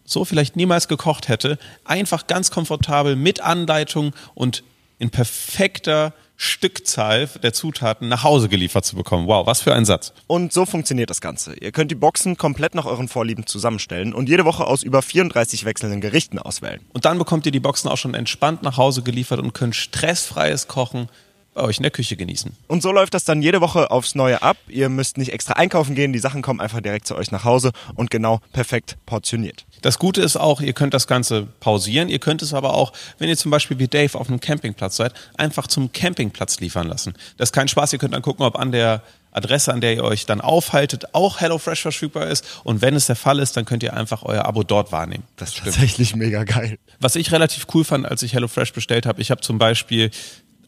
so 0.06 0.24
vielleicht 0.24 0.56
niemals 0.56 0.88
gekocht 0.88 1.28
hätte, 1.28 1.58
einfach 1.84 2.26
ganz 2.26 2.50
komfortabel 2.50 3.16
mit 3.16 3.42
Anleitung 3.42 4.14
und 4.34 4.64
in 4.98 5.10
perfekter 5.10 6.14
Stückzahl 6.42 7.28
der 7.42 7.52
Zutaten 7.52 8.08
nach 8.08 8.24
Hause 8.24 8.48
geliefert 8.48 8.86
zu 8.86 8.96
bekommen. 8.96 9.26
Wow, 9.26 9.46
was 9.46 9.60
für 9.60 9.74
ein 9.74 9.84
Satz. 9.84 10.14
Und 10.26 10.54
so 10.54 10.64
funktioniert 10.64 11.10
das 11.10 11.20
Ganze. 11.20 11.54
Ihr 11.54 11.70
könnt 11.70 11.90
die 11.90 11.96
Boxen 11.96 12.38
komplett 12.38 12.74
nach 12.74 12.86
euren 12.86 13.08
Vorlieben 13.08 13.46
zusammenstellen 13.46 14.14
und 14.14 14.26
jede 14.26 14.46
Woche 14.46 14.66
aus 14.66 14.82
über 14.82 15.02
34 15.02 15.66
wechselnden 15.66 16.00
Gerichten 16.00 16.38
auswählen. 16.38 16.80
Und 16.94 17.04
dann 17.04 17.18
bekommt 17.18 17.44
ihr 17.44 17.52
die 17.52 17.60
Boxen 17.60 17.90
auch 17.90 17.98
schon 17.98 18.14
entspannt 18.14 18.62
nach 18.62 18.78
Hause 18.78 19.02
geliefert 19.02 19.38
und 19.38 19.52
könnt 19.52 19.76
stressfreies 19.76 20.66
Kochen 20.66 21.10
bei 21.52 21.60
euch 21.60 21.76
in 21.76 21.82
der 21.82 21.90
Küche 21.90 22.16
genießen. 22.16 22.56
Und 22.68 22.82
so 22.82 22.90
läuft 22.90 23.12
das 23.12 23.24
dann 23.24 23.42
jede 23.42 23.60
Woche 23.60 23.90
aufs 23.90 24.14
Neue 24.14 24.40
ab. 24.40 24.56
Ihr 24.66 24.88
müsst 24.88 25.18
nicht 25.18 25.34
extra 25.34 25.54
einkaufen 25.54 25.94
gehen, 25.94 26.14
die 26.14 26.20
Sachen 26.20 26.40
kommen 26.40 26.60
einfach 26.60 26.80
direkt 26.80 27.06
zu 27.06 27.16
euch 27.16 27.30
nach 27.32 27.44
Hause 27.44 27.72
und 27.96 28.10
genau 28.10 28.40
perfekt 28.52 28.96
portioniert. 29.04 29.66
Das 29.82 29.98
Gute 29.98 30.22
ist 30.22 30.36
auch, 30.36 30.60
ihr 30.60 30.72
könnt 30.72 30.94
das 30.94 31.06
Ganze 31.06 31.46
pausieren. 31.60 32.08
Ihr 32.08 32.18
könnt 32.18 32.42
es 32.42 32.54
aber 32.54 32.74
auch, 32.74 32.92
wenn 33.18 33.28
ihr 33.28 33.36
zum 33.36 33.50
Beispiel 33.50 33.78
wie 33.78 33.88
Dave 33.88 34.18
auf 34.18 34.28
einem 34.28 34.40
Campingplatz 34.40 34.96
seid, 34.96 35.14
einfach 35.36 35.66
zum 35.66 35.92
Campingplatz 35.92 36.60
liefern 36.60 36.86
lassen. 36.86 37.14
Das 37.36 37.48
ist 37.48 37.52
kein 37.52 37.68
Spaß. 37.68 37.92
Ihr 37.92 37.98
könnt 37.98 38.14
dann 38.14 38.22
gucken, 38.22 38.44
ob 38.44 38.58
an 38.58 38.72
der 38.72 39.02
Adresse, 39.32 39.72
an 39.72 39.80
der 39.80 39.94
ihr 39.94 40.04
euch 40.04 40.26
dann 40.26 40.40
aufhaltet, 40.40 41.14
auch 41.14 41.40
HelloFresh 41.40 41.82
verfügbar 41.82 42.26
ist. 42.26 42.44
Und 42.64 42.82
wenn 42.82 42.94
es 42.94 43.06
der 43.06 43.16
Fall 43.16 43.38
ist, 43.38 43.56
dann 43.56 43.64
könnt 43.64 43.82
ihr 43.82 43.94
einfach 43.94 44.22
euer 44.24 44.44
Abo 44.44 44.62
dort 44.62 44.92
wahrnehmen. 44.92 45.24
Das 45.36 45.50
ist 45.50 45.64
tatsächlich 45.64 46.16
mega 46.16 46.44
geil. 46.44 46.78
Was 46.98 47.16
ich 47.16 47.30
relativ 47.32 47.66
cool 47.74 47.84
fand, 47.84 48.06
als 48.06 48.22
ich 48.22 48.34
HelloFresh 48.34 48.72
bestellt 48.72 49.06
habe, 49.06 49.20
ich 49.22 49.30
habe 49.30 49.40
zum 49.40 49.58
Beispiel 49.58 50.10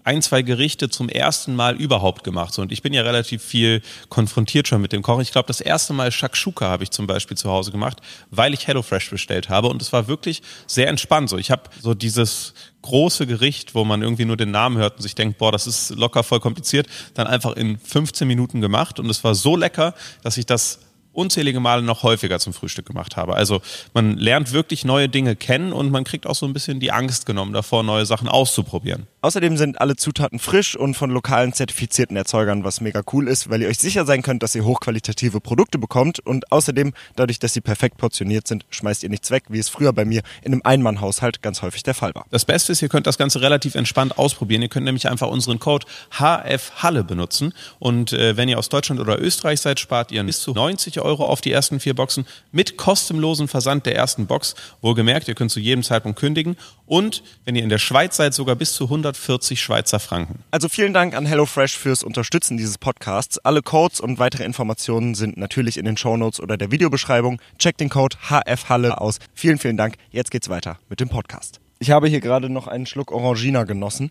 ein, 0.04 0.22
zwei 0.22 0.42
Gerichte 0.42 0.88
zum 0.88 1.08
ersten 1.08 1.54
Mal 1.54 1.76
überhaupt 1.76 2.24
gemacht. 2.24 2.58
Und 2.58 2.72
ich 2.72 2.82
bin 2.82 2.92
ja 2.92 3.02
relativ 3.02 3.42
viel 3.42 3.82
konfrontiert 4.08 4.68
schon 4.68 4.80
mit 4.80 4.92
dem 4.92 5.02
Kochen. 5.02 5.22
Ich 5.22 5.32
glaube, 5.32 5.46
das 5.46 5.60
erste 5.60 5.92
Mal 5.92 6.10
Shakshuka 6.10 6.66
habe 6.66 6.84
ich 6.84 6.90
zum 6.90 7.06
Beispiel 7.06 7.36
zu 7.36 7.50
Hause 7.50 7.70
gemacht, 7.70 8.00
weil 8.30 8.54
ich 8.54 8.66
HelloFresh 8.66 9.10
bestellt 9.10 9.48
habe. 9.48 9.68
Und 9.68 9.80
es 9.80 9.92
war 9.92 10.08
wirklich 10.08 10.42
sehr 10.66 10.88
entspannt. 10.88 11.30
So, 11.30 11.38
ich 11.38 11.50
habe 11.50 11.62
so 11.80 11.94
dieses 11.94 12.54
große 12.82 13.26
Gericht, 13.26 13.74
wo 13.74 13.84
man 13.84 14.02
irgendwie 14.02 14.24
nur 14.24 14.36
den 14.36 14.50
Namen 14.50 14.76
hört 14.78 14.96
und 14.96 15.02
sich 15.02 15.14
denkt, 15.14 15.38
boah, 15.38 15.52
das 15.52 15.66
ist 15.66 15.90
locker 15.90 16.24
voll 16.24 16.40
kompliziert, 16.40 16.88
dann 17.14 17.26
einfach 17.26 17.52
in 17.52 17.78
15 17.78 18.26
Minuten 18.26 18.60
gemacht. 18.60 18.98
Und 18.98 19.08
es 19.08 19.22
war 19.22 19.34
so 19.34 19.56
lecker, 19.56 19.94
dass 20.22 20.36
ich 20.36 20.46
das 20.46 20.80
unzählige 21.12 21.60
Male 21.60 21.82
noch 21.82 22.02
häufiger 22.02 22.38
zum 22.38 22.52
Frühstück 22.52 22.86
gemacht 22.86 23.16
habe. 23.16 23.34
Also 23.34 23.60
man 23.94 24.16
lernt 24.16 24.52
wirklich 24.52 24.84
neue 24.84 25.08
Dinge 25.08 25.36
kennen 25.36 25.72
und 25.72 25.90
man 25.90 26.04
kriegt 26.04 26.26
auch 26.26 26.34
so 26.34 26.46
ein 26.46 26.52
bisschen 26.52 26.80
die 26.80 26.92
Angst 26.92 27.26
genommen 27.26 27.52
davor, 27.52 27.82
neue 27.82 28.06
Sachen 28.06 28.28
auszuprobieren. 28.28 29.06
Außerdem 29.20 29.56
sind 29.56 29.80
alle 29.80 29.94
Zutaten 29.94 30.38
frisch 30.38 30.74
und 30.74 30.94
von 30.94 31.10
lokalen 31.10 31.52
zertifizierten 31.52 32.16
Erzeugern, 32.16 32.64
was 32.64 32.80
mega 32.80 33.02
cool 33.12 33.28
ist, 33.28 33.48
weil 33.50 33.62
ihr 33.62 33.68
euch 33.68 33.78
sicher 33.78 34.04
sein 34.04 34.22
könnt, 34.22 34.42
dass 34.42 34.54
ihr 34.54 34.64
hochqualitative 34.64 35.40
Produkte 35.40 35.78
bekommt 35.78 36.18
und 36.18 36.50
außerdem, 36.50 36.92
dadurch, 37.14 37.38
dass 37.38 37.52
sie 37.52 37.60
perfekt 37.60 37.98
portioniert 37.98 38.48
sind, 38.48 38.66
schmeißt 38.70 39.04
ihr 39.04 39.10
nichts 39.10 39.30
weg, 39.30 39.44
wie 39.48 39.58
es 39.58 39.68
früher 39.68 39.92
bei 39.92 40.04
mir 40.04 40.22
in 40.42 40.52
einem 40.52 40.62
Einmannhaushalt 40.64 41.40
ganz 41.40 41.62
häufig 41.62 41.84
der 41.84 41.94
Fall 41.94 42.14
war. 42.14 42.26
Das 42.30 42.44
Beste 42.44 42.72
ist, 42.72 42.82
ihr 42.82 42.88
könnt 42.88 43.06
das 43.06 43.18
Ganze 43.18 43.40
relativ 43.40 43.76
entspannt 43.76 44.18
ausprobieren. 44.18 44.62
Ihr 44.62 44.68
könnt 44.68 44.86
nämlich 44.86 45.08
einfach 45.08 45.28
unseren 45.28 45.60
Code 45.60 45.86
HFHalle 46.18 47.04
benutzen 47.04 47.52
und 47.78 48.12
äh, 48.12 48.36
wenn 48.36 48.48
ihr 48.48 48.58
aus 48.58 48.70
Deutschland 48.70 49.00
oder 49.00 49.20
Österreich 49.20 49.60
seid, 49.60 49.78
spart 49.78 50.10
ihr 50.10 50.24
bis 50.24 50.40
zu 50.40 50.52
90 50.52 51.01
Euro 51.02 51.24
auf 51.26 51.40
die 51.40 51.52
ersten 51.52 51.80
vier 51.80 51.94
Boxen 51.94 52.26
mit 52.50 52.76
kostenlosen 52.76 53.48
Versand 53.48 53.86
der 53.86 53.96
ersten 53.96 54.26
Box. 54.26 54.54
Wohlgemerkt, 54.80 55.28
ihr 55.28 55.34
könnt 55.34 55.50
zu 55.50 55.60
jedem 55.60 55.82
Zeitpunkt 55.82 56.18
kündigen 56.18 56.56
und 56.86 57.22
wenn 57.44 57.56
ihr 57.56 57.62
in 57.62 57.68
der 57.68 57.78
Schweiz 57.78 58.16
seid, 58.16 58.34
sogar 58.34 58.56
bis 58.56 58.72
zu 58.74 58.84
140 58.84 59.60
Schweizer 59.60 60.00
Franken. 60.00 60.44
Also 60.50 60.68
vielen 60.68 60.92
Dank 60.92 61.14
an 61.14 61.26
HelloFresh 61.26 61.76
fürs 61.76 62.02
Unterstützen 62.02 62.56
dieses 62.56 62.78
Podcasts. 62.78 63.38
Alle 63.38 63.62
Codes 63.62 64.00
und 64.00 64.18
weitere 64.18 64.44
Informationen 64.44 65.14
sind 65.14 65.36
natürlich 65.36 65.76
in 65.76 65.84
den 65.84 65.96
Shownotes 65.96 66.40
oder 66.40 66.56
der 66.56 66.70
Videobeschreibung. 66.70 67.40
Checkt 67.58 67.80
den 67.80 67.88
Code 67.88 68.16
HFHalle 68.28 69.00
aus. 69.00 69.18
Vielen, 69.34 69.58
vielen 69.58 69.76
Dank. 69.76 69.96
Jetzt 70.10 70.30
geht's 70.30 70.48
weiter 70.48 70.78
mit 70.88 71.00
dem 71.00 71.08
Podcast. 71.08 71.60
Ich 71.78 71.90
habe 71.90 72.08
hier 72.08 72.20
gerade 72.20 72.48
noch 72.48 72.68
einen 72.68 72.86
Schluck 72.86 73.10
Orangina 73.10 73.64
genossen 73.64 74.10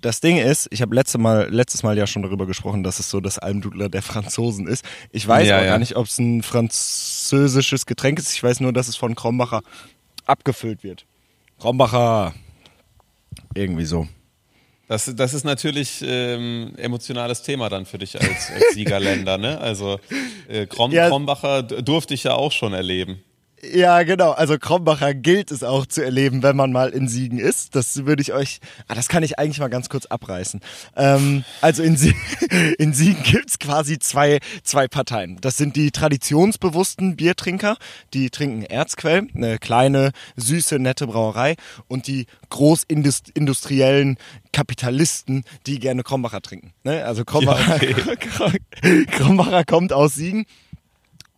das 0.00 0.20
Ding 0.20 0.38
ist, 0.38 0.68
ich 0.70 0.82
habe 0.82 0.94
letzte 0.94 1.18
Mal, 1.18 1.48
letztes 1.50 1.82
Mal 1.82 1.96
ja 1.96 2.06
schon 2.06 2.22
darüber 2.22 2.46
gesprochen, 2.46 2.82
dass 2.82 2.98
es 2.98 3.10
so 3.10 3.20
das 3.20 3.38
Almdudler 3.38 3.88
der 3.88 4.02
Franzosen 4.02 4.66
ist. 4.66 4.84
Ich 5.10 5.26
weiß 5.26 5.48
ja, 5.48 5.58
auch 5.58 5.62
ja. 5.62 5.68
gar 5.68 5.78
nicht, 5.78 5.96
ob 5.96 6.06
es 6.06 6.18
ein 6.18 6.42
französisches 6.42 7.86
Getränk 7.86 8.18
ist. 8.18 8.32
Ich 8.32 8.42
weiß 8.42 8.60
nur, 8.60 8.72
dass 8.72 8.88
es 8.88 8.96
von 8.96 9.14
Krombacher 9.14 9.62
abgefüllt 10.26 10.82
wird. 10.82 11.06
Krombacher. 11.58 12.34
Irgendwie 13.54 13.84
so. 13.84 14.08
Das, 14.88 15.12
das 15.14 15.34
ist 15.34 15.44
natürlich 15.44 16.02
ähm, 16.04 16.72
emotionales 16.76 17.42
Thema 17.42 17.68
dann 17.68 17.86
für 17.86 17.98
dich 17.98 18.20
als, 18.20 18.50
als 18.50 18.74
Siegerländer, 18.74 19.38
ne? 19.38 19.60
Also 19.60 20.00
äh, 20.48 20.66
Krom, 20.66 20.90
ja. 20.90 21.08
Krombacher 21.08 21.62
durfte 21.62 22.14
ich 22.14 22.24
ja 22.24 22.34
auch 22.34 22.50
schon 22.50 22.72
erleben. 22.72 23.22
Ja, 23.62 24.02
genau. 24.04 24.30
Also 24.30 24.58
Krombacher 24.58 25.12
gilt 25.12 25.50
es 25.50 25.62
auch 25.62 25.84
zu 25.84 26.02
erleben, 26.02 26.42
wenn 26.42 26.56
man 26.56 26.72
mal 26.72 26.90
in 26.90 27.08
Siegen 27.08 27.38
ist. 27.38 27.74
Das 27.76 28.06
würde 28.06 28.22
ich 28.22 28.32
euch, 28.32 28.60
ah, 28.88 28.94
das 28.94 29.08
kann 29.08 29.22
ich 29.22 29.38
eigentlich 29.38 29.60
mal 29.60 29.68
ganz 29.68 29.90
kurz 29.90 30.06
abreißen. 30.06 30.60
Ähm, 30.96 31.44
also 31.60 31.82
in, 31.82 31.96
Sie 31.96 32.14
in 32.78 32.94
Siegen 32.94 33.22
gibt's 33.22 33.58
quasi 33.58 33.98
zwei, 33.98 34.38
zwei 34.62 34.88
Parteien. 34.88 35.38
Das 35.42 35.58
sind 35.58 35.76
die 35.76 35.90
traditionsbewussten 35.90 37.16
Biertrinker, 37.16 37.76
die 38.14 38.30
trinken 38.30 38.62
Erzquell, 38.62 39.28
eine 39.34 39.58
kleine, 39.58 40.12
süße, 40.36 40.78
nette 40.78 41.06
Brauerei 41.06 41.56
und 41.86 42.06
die 42.06 42.26
großindustriellen 42.48 44.16
Kapitalisten, 44.52 45.44
die 45.66 45.80
gerne 45.80 46.02
Krombacher 46.02 46.40
trinken. 46.40 46.72
Ne? 46.82 47.04
Also 47.04 47.26
Krombacher, 47.26 47.84
ja, 47.84 47.96
okay. 48.10 49.04
Krombacher 49.06 49.64
kommt 49.64 49.92
aus 49.92 50.14
Siegen 50.14 50.46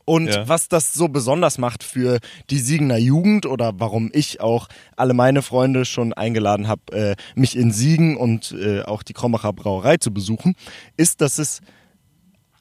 und 0.05 0.29
ja. 0.29 0.49
was 0.49 0.69
das 0.69 0.93
so 0.93 1.09
besonders 1.09 1.59
macht 1.59 1.85
für 1.85 2.19
die 2.51 2.59
Siegener 2.59 2.97
Jugend 2.97 3.47
oder 3.47 3.73
warum 3.77 4.11
ich 4.13 4.41
auch 4.41 4.69
alle 4.97 5.15
meine 5.15 5.43
Freunde 5.43 5.85
schon 5.85 6.13
eingeladen 6.13 6.69
habe, 6.69 6.93
äh, 6.93 7.17
mich 7.35 7.57
in 7.57 7.73
Siegen 7.73 8.17
und 8.17 8.53
äh, 8.53 8.83
auch 8.83 9.03
die 9.03 9.13
Krombacher 9.13 9.53
Brauerei 9.53 9.99
zu 9.99 10.13
besuchen, 10.13 10.55
ist, 10.97 11.21
dass 11.21 11.39
es 11.39 11.61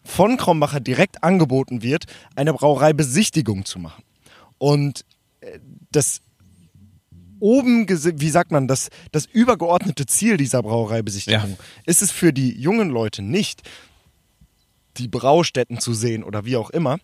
von 0.04 0.38
Krombacher 0.38 0.80
direkt 0.80 1.23
angeboten 1.23 1.82
wird, 1.82 2.06
eine 2.36 2.54
Brauereibesichtigung 2.54 3.65
zu 3.65 3.80
machen. 3.80 4.04
Und 4.58 5.06
äh, 5.41 5.60
das 5.91 6.21
oben, 7.39 7.88
wie 7.89 8.30
sagt 8.30 8.51
man, 8.51 8.67
das, 8.67 8.89
das 9.12 9.25
übergeordnete 9.25 10.06
Ziel 10.06 10.38
dieser 10.38 10.62
Brauereibesichtigung 10.62 11.58
ja. 11.58 11.65
ist 11.86 12.04
es 12.04 12.12
für 12.12 12.32
die 12.34 12.51
jungen 12.51 12.89
Leute 12.89 13.23
nicht, 13.23 13.63
die 14.97 15.08
Braustätten 15.08 15.80
zu 15.80 15.93
sehen 15.93 16.23
oder 16.23 16.45
wie 16.45 16.56
auch 16.56 16.69
immer, 16.69 16.99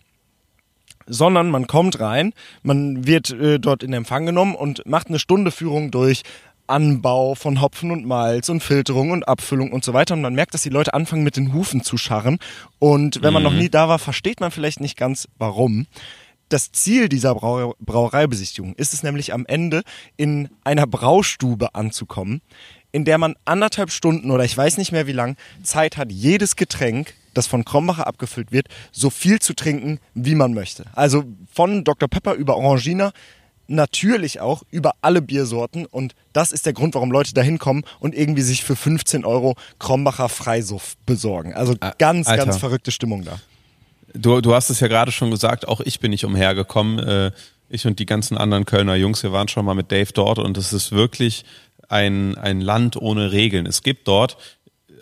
sondern 1.08 1.50
man 1.50 1.66
kommt 1.66 2.00
rein, 2.00 2.32
man 2.62 3.06
wird 3.06 3.30
äh, 3.30 3.58
dort 3.58 3.82
in 3.82 3.92
Empfang 3.92 4.26
genommen 4.26 4.54
und 4.54 4.86
macht 4.86 5.08
eine 5.08 5.18
Stunde 5.18 5.50
Führung 5.50 5.90
durch 5.90 6.22
Anbau 6.68 7.34
von 7.34 7.60
Hopfen 7.60 7.90
und 7.90 8.06
Malz 8.06 8.48
und 8.48 8.62
Filterung 8.62 9.10
und 9.10 9.26
Abfüllung 9.26 9.72
und 9.72 9.84
so 9.84 9.94
weiter. 9.94 10.14
Und 10.14 10.20
man 10.20 10.34
merkt, 10.34 10.54
dass 10.54 10.62
die 10.62 10.68
Leute 10.68 10.94
anfangen 10.94 11.24
mit 11.24 11.36
den 11.36 11.52
Hufen 11.52 11.82
zu 11.82 11.96
scharren. 11.96 12.38
Und 12.78 13.22
wenn 13.22 13.32
man 13.32 13.42
mhm. 13.42 13.48
noch 13.48 13.54
nie 13.54 13.70
da 13.70 13.88
war, 13.88 13.98
versteht 13.98 14.40
man 14.40 14.50
vielleicht 14.50 14.80
nicht 14.80 14.96
ganz 14.96 15.28
warum. 15.38 15.86
Das 16.48 16.72
Ziel 16.72 17.08
dieser 17.08 17.34
Brau 17.34 17.74
Brauereibesichtigung 17.80 18.74
ist 18.76 18.94
es 18.94 19.02
nämlich 19.02 19.34
am 19.34 19.44
Ende 19.46 19.82
in 20.16 20.48
einer 20.64 20.86
Braustube 20.86 21.74
anzukommen, 21.74 22.40
in 22.90 23.04
der 23.04 23.18
man 23.18 23.34
anderthalb 23.44 23.90
Stunden 23.90 24.30
oder 24.30 24.44
ich 24.44 24.56
weiß 24.56 24.78
nicht 24.78 24.92
mehr 24.92 25.06
wie 25.06 25.12
lang 25.12 25.36
Zeit 25.62 25.98
hat, 25.98 26.10
jedes 26.10 26.56
Getränk 26.56 27.14
das 27.38 27.46
von 27.46 27.64
Krombacher 27.64 28.06
abgefüllt 28.06 28.52
wird, 28.52 28.66
so 28.92 29.10
viel 29.10 29.38
zu 29.38 29.54
trinken, 29.54 30.00
wie 30.14 30.34
man 30.34 30.52
möchte. 30.52 30.84
Also 30.94 31.24
von 31.52 31.84
Dr. 31.84 32.08
Pepper 32.08 32.34
über 32.34 32.56
Orangina, 32.56 33.12
natürlich 33.68 34.40
auch 34.40 34.62
über 34.70 34.92
alle 35.02 35.22
Biersorten 35.22 35.86
und 35.86 36.14
das 36.32 36.52
ist 36.52 36.66
der 36.66 36.72
Grund, 36.72 36.94
warum 36.94 37.12
Leute 37.12 37.34
da 37.34 37.42
hinkommen 37.42 37.84
und 38.00 38.14
irgendwie 38.14 38.42
sich 38.42 38.64
für 38.64 38.76
15 38.76 39.24
Euro 39.24 39.56
Krombacher 39.78 40.28
Freisuff 40.28 40.96
besorgen. 41.06 41.54
Also 41.54 41.74
ganz, 41.98 42.26
Alter. 42.26 42.46
ganz 42.46 42.56
verrückte 42.56 42.90
Stimmung 42.90 43.24
da. 43.24 43.38
Du, 44.14 44.40
du 44.40 44.54
hast 44.54 44.70
es 44.70 44.80
ja 44.80 44.88
gerade 44.88 45.12
schon 45.12 45.30
gesagt, 45.30 45.68
auch 45.68 45.80
ich 45.80 46.00
bin 46.00 46.10
nicht 46.10 46.24
umhergekommen. 46.24 46.98
Äh, 46.98 47.30
ich 47.68 47.86
und 47.86 47.98
die 47.98 48.06
ganzen 48.06 48.38
anderen 48.38 48.64
Kölner 48.64 48.94
Jungs, 48.94 49.22
wir 49.22 49.32
waren 49.32 49.48
schon 49.48 49.66
mal 49.66 49.74
mit 49.74 49.92
Dave 49.92 50.10
dort 50.14 50.38
und 50.38 50.56
es 50.56 50.72
ist 50.72 50.92
wirklich 50.92 51.44
ein, 51.88 52.36
ein 52.36 52.60
Land 52.60 52.96
ohne 52.96 53.32
Regeln. 53.32 53.66
Es 53.66 53.82
gibt 53.82 54.08
dort 54.08 54.36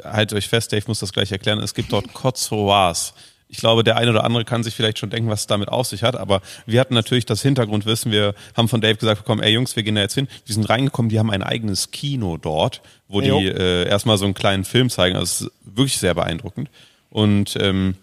halt 0.04 0.32
euch 0.32 0.48
fest, 0.48 0.72
Dave 0.72 0.84
muss 0.86 1.00
das 1.00 1.12
gleich 1.12 1.32
erklären, 1.32 1.58
es 1.60 1.74
gibt 1.74 1.92
dort 1.92 2.12
Kotsoas. 2.12 3.14
Ich 3.48 3.58
glaube, 3.58 3.84
der 3.84 3.96
eine 3.96 4.10
oder 4.10 4.24
andere 4.24 4.44
kann 4.44 4.64
sich 4.64 4.74
vielleicht 4.74 4.98
schon 4.98 5.10
denken, 5.10 5.30
was 5.30 5.42
es 5.42 5.46
damit 5.46 5.68
auf 5.68 5.86
sich 5.86 6.02
hat, 6.02 6.16
aber 6.16 6.42
wir 6.66 6.80
hatten 6.80 6.94
natürlich 6.94 7.26
das 7.26 7.42
Hintergrundwissen. 7.42 8.10
Wir 8.10 8.34
haben 8.56 8.68
von 8.68 8.80
Dave 8.80 8.96
gesagt 8.96 9.20
bekommen, 9.20 9.40
ey 9.40 9.52
Jungs, 9.52 9.76
wir 9.76 9.84
gehen 9.84 9.94
da 9.94 10.00
jetzt 10.00 10.14
hin. 10.14 10.26
Wir 10.44 10.54
sind 10.54 10.68
reingekommen, 10.68 11.10
die 11.10 11.18
haben 11.18 11.30
ein 11.30 11.44
eigenes 11.44 11.92
Kino 11.92 12.38
dort, 12.38 12.82
wo 13.06 13.20
die 13.20 13.28
äh, 13.28 13.88
erstmal 13.88 14.18
so 14.18 14.24
einen 14.24 14.34
kleinen 14.34 14.64
Film 14.64 14.90
zeigen. 14.90 15.16
Also 15.16 15.48
wirklich 15.62 15.98
sehr 15.98 16.14
beeindruckend. 16.14 16.70
Und 17.08 17.56
ähm, 17.60 17.94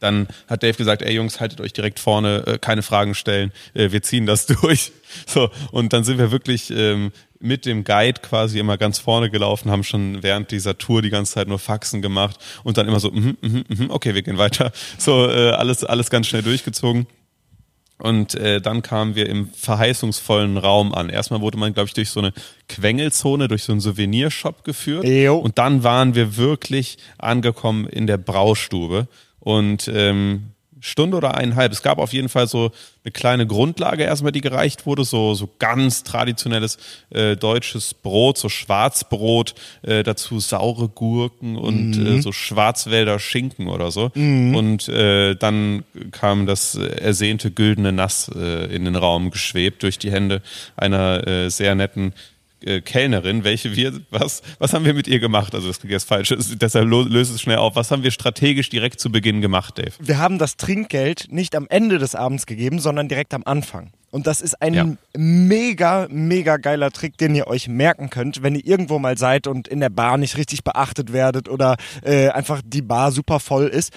dann 0.00 0.28
hat 0.48 0.62
Dave 0.62 0.76
gesagt, 0.76 1.02
ey 1.02 1.14
Jungs, 1.14 1.40
haltet 1.40 1.60
euch 1.60 1.72
direkt 1.72 1.98
vorne, 1.98 2.44
äh, 2.46 2.58
keine 2.58 2.82
Fragen 2.82 3.14
stellen, 3.14 3.52
äh, 3.74 3.92
wir 3.92 4.02
ziehen 4.02 4.26
das 4.26 4.46
durch. 4.60 4.92
So, 5.26 5.50
und 5.72 5.92
dann 5.92 6.04
sind 6.04 6.18
wir 6.18 6.30
wirklich 6.30 6.70
ähm, 6.70 7.12
mit 7.40 7.64
dem 7.64 7.84
Guide 7.84 8.20
quasi 8.20 8.58
immer 8.58 8.76
ganz 8.76 8.98
vorne 8.98 9.30
gelaufen, 9.30 9.70
haben 9.70 9.82
schon 9.82 10.22
während 10.22 10.50
dieser 10.50 10.76
Tour 10.78 11.02
die 11.02 11.10
ganze 11.10 11.32
Zeit 11.32 11.48
nur 11.48 11.58
Faxen 11.58 12.02
gemacht 12.02 12.38
und 12.62 12.76
dann 12.76 12.86
immer 12.86 13.00
so, 13.00 13.10
mm, 13.10 13.36
mm, 13.40 13.64
mm, 13.68 13.90
okay, 13.90 14.14
wir 14.14 14.22
gehen 14.22 14.38
weiter. 14.38 14.72
So, 14.98 15.28
äh, 15.28 15.50
alles, 15.50 15.82
alles 15.84 16.10
ganz 16.10 16.26
schnell 16.26 16.42
durchgezogen. 16.42 17.06
Und 17.98 18.34
äh, 18.34 18.60
dann 18.60 18.82
kamen 18.82 19.14
wir 19.14 19.28
im 19.28 19.50
verheißungsvollen 19.50 20.56
Raum 20.56 20.94
an. 20.94 21.08
Erstmal 21.08 21.40
wurde 21.40 21.58
man, 21.58 21.72
glaube 21.72 21.88
ich, 21.88 21.94
durch 21.94 22.10
so 22.10 22.20
eine 22.20 22.32
Quengelzone, 22.68 23.48
durch 23.48 23.64
so 23.64 23.72
einen 23.72 23.80
Souvenirshop 23.80 24.64
geführt. 24.64 25.04
Ejo. 25.04 25.36
Und 25.36 25.58
dann 25.58 25.82
waren 25.84 26.14
wir 26.14 26.36
wirklich 26.36 26.98
angekommen 27.18 27.86
in 27.86 28.06
der 28.06 28.18
Braustube. 28.18 29.06
Und 29.38 29.90
ähm, 29.92 30.52
Stunde 30.80 31.16
oder 31.16 31.36
eineinhalb. 31.36 31.72
Es 31.72 31.82
gab 31.82 31.98
auf 31.98 32.12
jeden 32.12 32.28
Fall 32.28 32.48
so 32.48 32.70
eine 33.04 33.12
kleine 33.12 33.46
Grundlage 33.46 34.04
erstmal, 34.04 34.32
die 34.32 34.40
gereicht 34.40 34.86
wurde, 34.86 35.04
so, 35.04 35.34
so 35.34 35.48
ganz 35.58 36.02
traditionelles 36.02 36.78
äh, 37.10 37.36
deutsches 37.36 37.94
Brot, 37.94 38.38
so 38.38 38.48
Schwarzbrot, 38.48 39.54
äh, 39.82 40.02
dazu 40.02 40.40
saure 40.40 40.88
Gurken 40.88 41.56
und 41.56 41.92
mhm. 41.92 42.06
äh, 42.06 42.22
so 42.22 42.32
Schwarzwälder 42.32 43.18
Schinken 43.18 43.68
oder 43.68 43.90
so. 43.90 44.10
Mhm. 44.14 44.54
Und 44.54 44.88
äh, 44.88 45.34
dann 45.34 45.84
kam 46.10 46.46
das 46.46 46.74
ersehnte 46.74 47.50
güldene 47.50 47.92
Nass 47.92 48.30
äh, 48.34 48.74
in 48.74 48.84
den 48.84 48.96
Raum 48.96 49.30
geschwebt 49.30 49.82
durch 49.82 49.98
die 49.98 50.10
Hände 50.10 50.42
einer 50.76 51.26
äh, 51.26 51.50
sehr 51.50 51.74
netten 51.74 52.14
äh, 52.64 52.80
Kellnerin, 52.80 53.44
welche 53.44 53.74
wir, 53.76 54.00
was, 54.10 54.42
was 54.58 54.72
haben 54.72 54.84
wir 54.84 54.94
mit 54.94 55.08
ihr 55.08 55.20
gemacht? 55.20 55.54
Also 55.54 55.68
das 55.68 55.78
klingt 55.78 55.92
jetzt 55.92 56.08
falsch, 56.08 56.34
deshalb 56.60 56.88
löse 56.88 57.34
es 57.34 57.40
schnell 57.40 57.58
auf. 57.58 57.76
Was 57.76 57.90
haben 57.90 58.02
wir 58.02 58.10
strategisch 58.10 58.68
direkt 58.68 59.00
zu 59.00 59.10
Beginn 59.10 59.40
gemacht, 59.40 59.78
Dave? 59.78 59.92
Wir 59.98 60.18
haben 60.18 60.38
das 60.38 60.56
Trinkgeld 60.56 61.28
nicht 61.30 61.54
am 61.54 61.66
Ende 61.68 61.98
des 61.98 62.14
Abends 62.14 62.46
gegeben, 62.46 62.78
sondern 62.78 63.08
direkt 63.08 63.34
am 63.34 63.42
Anfang. 63.44 63.92
Und 64.10 64.26
das 64.26 64.40
ist 64.40 64.60
ein 64.60 64.74
ja. 64.74 64.86
mega, 65.16 66.08
mega 66.10 66.56
geiler 66.56 66.90
Trick, 66.90 67.16
den 67.16 67.34
ihr 67.34 67.46
euch 67.46 67.68
merken 67.68 68.10
könnt, 68.10 68.42
wenn 68.42 68.56
ihr 68.56 68.66
irgendwo 68.66 68.98
mal 68.98 69.16
seid 69.16 69.46
und 69.46 69.68
in 69.68 69.80
der 69.80 69.90
Bar 69.90 70.18
nicht 70.18 70.36
richtig 70.36 70.64
beachtet 70.64 71.12
werdet 71.12 71.48
oder 71.48 71.76
äh, 72.02 72.28
einfach 72.28 72.60
die 72.64 72.82
Bar 72.82 73.12
super 73.12 73.38
voll 73.38 73.68
ist. 73.68 73.92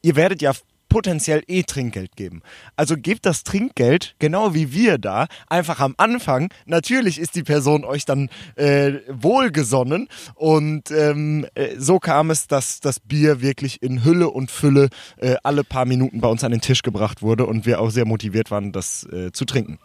Ihr 0.00 0.16
werdet 0.16 0.40
ja 0.40 0.52
potenziell 0.88 1.42
eh 1.46 1.62
Trinkgeld 1.62 2.16
geben. 2.16 2.42
Also 2.76 2.96
gebt 2.96 3.26
das 3.26 3.44
Trinkgeld, 3.44 4.14
genau 4.18 4.54
wie 4.54 4.72
wir 4.72 4.98
da, 4.98 5.26
einfach 5.48 5.80
am 5.80 5.94
Anfang. 5.96 6.52
Natürlich 6.66 7.18
ist 7.18 7.34
die 7.34 7.42
Person 7.42 7.84
euch 7.84 8.04
dann 8.04 8.28
äh, 8.56 8.94
wohlgesonnen 9.08 10.08
und 10.34 10.90
ähm, 10.90 11.46
äh, 11.54 11.76
so 11.78 11.98
kam 11.98 12.30
es, 12.30 12.46
dass 12.46 12.80
das 12.80 13.00
Bier 13.00 13.40
wirklich 13.40 13.82
in 13.82 14.04
Hülle 14.04 14.28
und 14.30 14.50
Fülle 14.50 14.88
äh, 15.18 15.36
alle 15.42 15.64
paar 15.64 15.84
Minuten 15.84 16.20
bei 16.20 16.28
uns 16.28 16.44
an 16.44 16.52
den 16.52 16.60
Tisch 16.60 16.82
gebracht 16.82 17.22
wurde 17.22 17.46
und 17.46 17.66
wir 17.66 17.80
auch 17.80 17.90
sehr 17.90 18.06
motiviert 18.06 18.50
waren, 18.50 18.72
das 18.72 19.04
äh, 19.12 19.32
zu 19.32 19.44
trinken 19.44 19.78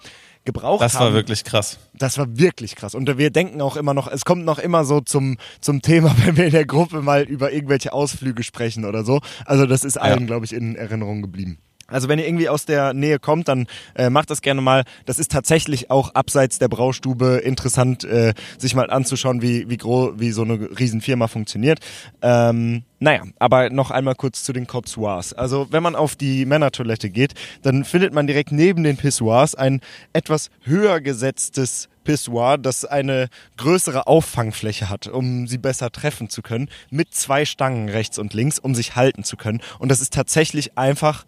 gebraucht 0.46 0.82
das 0.82 0.96
haben. 0.96 1.00
Das 1.00 1.08
war 1.08 1.14
wirklich 1.14 1.44
krass. 1.44 1.80
Das 1.94 2.18
war 2.18 2.38
wirklich 2.38 2.76
krass. 2.76 2.96
Und 2.96 3.18
wir 3.18 3.30
denken 3.30 3.62
auch 3.62 3.76
immer 3.76 3.94
noch, 3.94 4.08
es 4.12 4.26
kommt 4.26 4.46
noch 4.46 4.60
immer 4.60 4.86
so 4.86 5.02
zum, 5.02 5.38
zum 5.62 5.82
Thema, 5.82 6.14
wenn 6.26 6.38
wir 6.38 6.46
in 6.46 6.52
der 6.52 6.66
Gruppe 6.66 7.02
mal 7.02 7.24
über 7.24 7.52
irgendwelche 7.52 7.94
Ausflüge 7.94 8.44
sprechen 8.44 8.86
oder 8.86 9.04
so. 9.04 9.22
Also 9.46 9.66
das 9.66 9.84
ist 9.84 9.98
allen, 9.98 10.22
ja. 10.22 10.26
glaube 10.26 10.46
ich, 10.46 10.54
in 10.54 10.76
Erinnerung 10.76 11.22
geblieben. 11.22 11.60
Also 11.94 12.10
wenn 12.10 12.20
ihr 12.20 12.28
irgendwie 12.28 12.50
aus 12.50 12.66
der 12.66 12.94
Nähe 12.94 13.20
kommt, 13.20 13.48
dann 13.48 13.68
äh, 13.96 14.10
macht 14.10 14.30
das 14.30 14.42
gerne 14.42 14.62
mal. 14.62 14.84
Das 15.06 15.20
ist 15.20 15.32
tatsächlich 15.32 15.90
auch 15.90 16.14
abseits 16.16 16.60
der 16.60 16.68
Braustube 16.68 17.42
interessant, 17.44 18.04
äh, 18.04 18.34
sich 18.58 18.76
mal 18.76 18.90
anzuschauen, 18.90 19.42
wie 19.42 19.70
wie 19.70 19.78
groß, 19.78 20.14
wie 20.18 20.32
so 20.32 20.44
eine 20.44 20.70
Riesenfirma 20.78 21.28
funktioniert. 21.28 21.80
Ähm, 22.22 22.84
naja, 23.00 23.24
aber 23.38 23.70
noch 23.70 23.92
einmal 23.92 24.16
kurz 24.16 24.44
zu 24.44 24.54
den 24.54 24.66
Cotsoirs. 24.66 25.34
Also 25.34 25.68
wenn 25.72 25.84
man 25.84 25.96
auf 25.96 26.16
die 26.16 26.46
Männertoilette 26.46 27.10
geht, 27.10 27.34
dann 27.62 27.84
findet 27.84 28.14
man 28.14 28.28
direkt 28.28 28.52
neben 28.52 28.84
den 28.84 28.96
Pissoirs 28.96 29.56
ein 29.56 29.82
etwas 30.14 30.50
höher 30.62 31.02
gesetztes 31.02 31.90
Pissoir, 32.04 32.58
das 32.58 32.86
eine 32.86 33.28
größere 33.58 34.08
Auffangfläche 34.08 34.90
hat, 34.90 35.08
um 35.08 35.48
sie 35.48 35.58
besser 35.58 35.92
treffen 35.92 36.30
zu 36.30 36.42
können, 36.42 36.70
mit 36.90 37.14
zwei 37.14 37.46
Stangen 37.46 37.90
rechts 37.90 38.18
und 38.20 38.34
links, 38.34 38.60
um 38.60 38.76
sich 38.76 38.96
halten 38.96 39.24
zu 39.24 39.38
können. 39.38 39.62
Und 39.80 39.90
das 39.90 40.02
ist 40.02 40.14
tatsächlich 40.14 40.78
einfach 40.78 41.26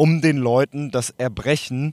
um 0.00 0.22
den 0.22 0.38
Leuten 0.38 0.90
das 0.90 1.10
Erbrechen 1.18 1.92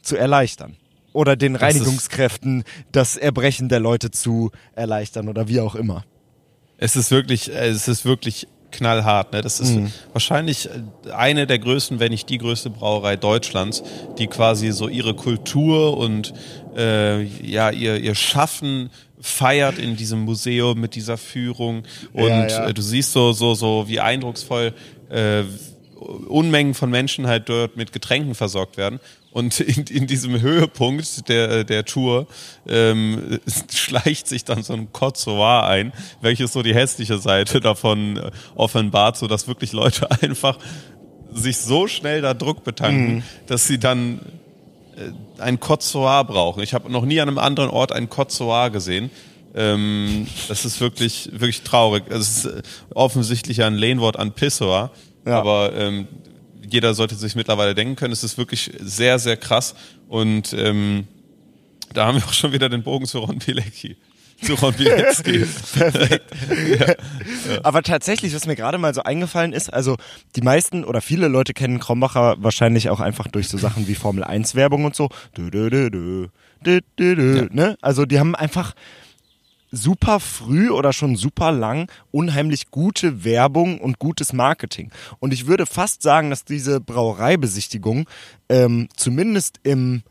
zu 0.00 0.16
erleichtern. 0.16 0.76
Oder 1.12 1.34
den 1.34 1.56
Reinigungskräften 1.56 2.62
das 2.92 3.16
Erbrechen 3.16 3.68
der 3.68 3.80
Leute 3.80 4.12
zu 4.12 4.52
erleichtern 4.76 5.28
oder 5.28 5.48
wie 5.48 5.58
auch 5.58 5.74
immer. 5.74 6.04
Es 6.78 6.94
ist 6.94 7.10
wirklich, 7.10 7.48
es 7.52 7.88
ist 7.88 8.04
wirklich 8.04 8.46
knallhart. 8.70 9.32
Ne? 9.32 9.42
Das 9.42 9.58
ist 9.58 9.74
mhm. 9.74 9.92
wahrscheinlich 10.12 10.68
eine 11.12 11.48
der 11.48 11.58
größten, 11.58 11.98
wenn 11.98 12.12
nicht 12.12 12.28
die 12.28 12.38
größte 12.38 12.70
Brauerei 12.70 13.16
Deutschlands, 13.16 13.82
die 14.18 14.28
quasi 14.28 14.70
so 14.70 14.86
ihre 14.86 15.14
Kultur 15.14 15.98
und 15.98 16.32
äh, 16.76 17.24
ja 17.24 17.70
ihr, 17.70 17.96
ihr 17.98 18.14
Schaffen 18.14 18.88
feiert 19.20 19.78
in 19.78 19.96
diesem 19.96 20.20
Museum 20.20 20.80
mit 20.80 20.94
dieser 20.94 21.18
Führung 21.18 21.82
und 22.12 22.28
ja, 22.28 22.46
ja. 22.46 22.68
Äh, 22.68 22.74
du 22.74 22.82
siehst 22.82 23.12
so 23.12 23.32
so 23.32 23.54
so 23.54 23.88
wie 23.88 23.98
eindrucksvoll 23.98 24.74
äh, 25.10 25.42
Unmengen 26.28 26.74
von 26.74 26.90
Menschen 26.90 27.26
halt 27.26 27.48
dort 27.48 27.76
mit 27.76 27.92
Getränken 27.92 28.34
versorgt 28.34 28.76
werden. 28.76 29.00
Und 29.30 29.60
in, 29.60 29.84
in 29.84 30.06
diesem 30.06 30.40
Höhepunkt 30.40 31.28
der, 31.28 31.64
der 31.64 31.84
Tour 31.84 32.26
ähm, 32.68 33.40
schleicht 33.72 34.28
sich 34.28 34.44
dann 34.44 34.62
so 34.62 34.74
ein 34.74 34.92
Kotzoar 34.92 35.66
ein, 35.66 35.92
welches 36.20 36.52
so 36.52 36.62
die 36.62 36.74
hässliche 36.74 37.18
Seite 37.18 37.60
davon 37.60 38.18
äh, 38.18 38.30
offenbart, 38.54 39.16
so 39.16 39.26
dass 39.26 39.48
wirklich 39.48 39.72
Leute 39.72 40.10
einfach 40.22 40.58
sich 41.32 41.56
so 41.56 41.86
schnell 41.86 42.20
da 42.20 42.34
Druck 42.34 42.62
betanken, 42.62 43.16
mhm. 43.16 43.22
dass 43.46 43.66
sie 43.66 43.78
dann 43.78 44.20
äh, 44.96 45.40
ein 45.40 45.60
Kotzoar 45.60 46.24
brauchen. 46.24 46.62
Ich 46.62 46.74
habe 46.74 46.92
noch 46.92 47.04
nie 47.04 47.20
an 47.20 47.28
einem 47.28 47.38
anderen 47.38 47.70
Ort 47.70 47.92
ein 47.92 48.10
Kotzoar 48.10 48.70
gesehen. 48.70 49.10
Ähm, 49.54 50.26
das 50.48 50.64
ist 50.64 50.80
wirklich, 50.80 51.28
wirklich 51.32 51.62
traurig. 51.62 52.04
Es 52.08 52.44
ist 52.44 52.44
äh, 52.46 52.62
offensichtlich 52.94 53.62
ein 53.62 53.74
Lehnwort 53.74 54.18
an 54.18 54.32
Pissoir. 54.32 54.90
Ja. 55.24 55.38
Aber 55.38 55.72
ähm, 55.74 56.08
jeder 56.68 56.94
sollte 56.94 57.14
sich 57.14 57.34
mittlerweile 57.34 57.74
denken 57.74 57.96
können, 57.96 58.12
es 58.12 58.24
ist 58.24 58.38
wirklich 58.38 58.72
sehr, 58.80 59.18
sehr 59.18 59.36
krass. 59.36 59.74
Und 60.08 60.52
ähm, 60.54 61.06
da 61.92 62.06
haben 62.06 62.16
wir 62.16 62.24
auch 62.24 62.32
schon 62.32 62.52
wieder 62.52 62.68
den 62.68 62.82
Bogen 62.82 63.06
zu 63.06 63.18
Ron 63.18 63.38
Pilecki. 63.38 63.96
Zu 64.42 64.54
Ron 64.54 64.74
Bilecki. 64.74 65.46
Perfekt. 65.74 66.30
ja. 66.78 66.86
Ja. 66.86 66.94
Aber 67.62 67.82
tatsächlich, 67.82 68.34
was 68.34 68.46
mir 68.46 68.56
gerade 68.56 68.78
mal 68.78 68.94
so 68.94 69.02
eingefallen 69.02 69.52
ist, 69.52 69.72
also 69.72 69.96
die 70.36 70.42
meisten 70.42 70.84
oder 70.84 71.00
viele 71.00 71.28
Leute 71.28 71.52
kennen 71.52 71.78
Krombacher 71.78 72.36
wahrscheinlich 72.38 72.90
auch 72.90 73.00
einfach 73.00 73.28
durch 73.28 73.48
so 73.48 73.58
Sachen 73.58 73.86
wie 73.88 73.94
Formel 73.94 74.24
1 74.24 74.54
Werbung 74.54 74.84
und 74.84 74.96
so. 74.96 75.08
Dö, 75.36 75.50
dö, 75.50 75.70
dö, 75.70 75.90
dö, 75.90 76.28
dö, 76.64 76.80
dö, 76.98 77.36
ja. 77.36 77.46
ne? 77.50 77.76
Also 77.80 78.06
die 78.06 78.18
haben 78.18 78.34
einfach 78.34 78.74
super 79.72 80.20
früh 80.20 80.70
oder 80.70 80.92
schon 80.92 81.16
super 81.16 81.50
lang 81.50 81.90
unheimlich 82.12 82.70
gute 82.70 83.24
Werbung 83.24 83.80
und 83.80 83.98
gutes 83.98 84.32
Marketing. 84.32 84.92
Und 85.18 85.32
ich 85.32 85.48
würde 85.48 85.66
fast 85.66 86.02
sagen, 86.02 86.30
dass 86.30 86.44
diese 86.44 86.80
Brauereibesichtigung 86.80 88.08
ähm, 88.48 88.86
zumindest 88.94 89.58
im 89.64 90.04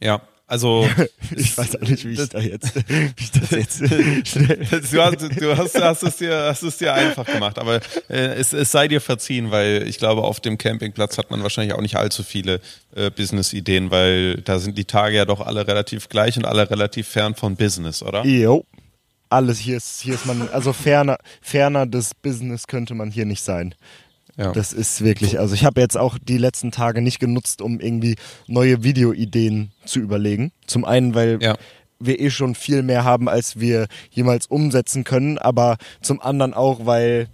Ja, 0.00 0.22
also 0.46 0.88
ich 1.36 1.58
weiß 1.58 1.76
auch 1.76 1.88
nicht, 1.88 2.04
wie 2.04 2.12
ich 2.12 2.28
da 2.28 2.38
jetzt, 2.38 2.74
wie 2.88 3.12
ich 3.18 3.30
das 3.32 3.50
jetzt 3.50 3.80
du, 3.80 5.02
hast, 5.02 5.40
du 5.40 5.56
hast, 5.56 5.82
hast, 5.82 6.02
es 6.04 6.16
dir, 6.16 6.36
hast 6.48 6.62
es 6.62 6.78
dir 6.78 6.94
einfach 6.94 7.26
gemacht, 7.26 7.58
aber 7.58 7.80
äh, 8.08 8.34
es, 8.34 8.52
es 8.52 8.70
sei 8.70 8.86
dir 8.86 9.00
verziehen, 9.00 9.50
weil 9.50 9.84
ich 9.88 9.98
glaube, 9.98 10.22
auf 10.22 10.38
dem 10.40 10.56
Campingplatz 10.56 11.18
hat 11.18 11.30
man 11.30 11.42
wahrscheinlich 11.42 11.74
auch 11.74 11.80
nicht 11.80 11.96
allzu 11.96 12.22
viele 12.22 12.60
äh, 12.94 13.10
Business-Ideen, 13.10 13.90
weil 13.90 14.36
da 14.42 14.58
sind 14.60 14.78
die 14.78 14.84
Tage 14.84 15.16
ja 15.16 15.24
doch 15.24 15.40
alle 15.40 15.66
relativ 15.66 16.08
gleich 16.08 16.36
und 16.36 16.44
alle 16.44 16.70
relativ 16.70 17.08
fern 17.08 17.34
von 17.34 17.56
Business, 17.56 18.02
oder? 18.02 18.24
Jo. 18.24 18.64
Alles 19.28 19.58
hier 19.58 19.78
ist, 19.78 20.02
hier 20.02 20.14
ist 20.14 20.26
man, 20.26 20.48
also 20.50 20.72
ferner, 20.72 21.18
ferner 21.42 21.86
des 21.86 22.14
Business 22.14 22.68
könnte 22.68 22.94
man 22.94 23.10
hier 23.10 23.24
nicht 23.24 23.42
sein. 23.42 23.74
Ja. 24.36 24.52
Das 24.52 24.72
ist 24.72 25.02
wirklich, 25.02 25.38
also 25.38 25.54
ich 25.54 25.64
habe 25.64 25.80
jetzt 25.80 25.96
auch 25.96 26.18
die 26.18 26.36
letzten 26.36 26.70
Tage 26.70 27.00
nicht 27.00 27.18
genutzt, 27.20 27.62
um 27.62 27.80
irgendwie 27.80 28.16
neue 28.46 28.82
Videoideen 28.82 29.72
zu 29.84 29.98
überlegen. 30.00 30.52
Zum 30.66 30.84
einen, 30.84 31.14
weil 31.14 31.38
ja. 31.40 31.56
wir 31.98 32.20
eh 32.20 32.30
schon 32.30 32.54
viel 32.54 32.82
mehr 32.82 33.04
haben, 33.04 33.28
als 33.28 33.58
wir 33.58 33.86
jemals 34.10 34.46
umsetzen 34.46 35.04
können, 35.04 35.38
aber 35.38 35.78
zum 36.02 36.20
anderen 36.20 36.52
auch, 36.52 36.84
weil 36.84 37.28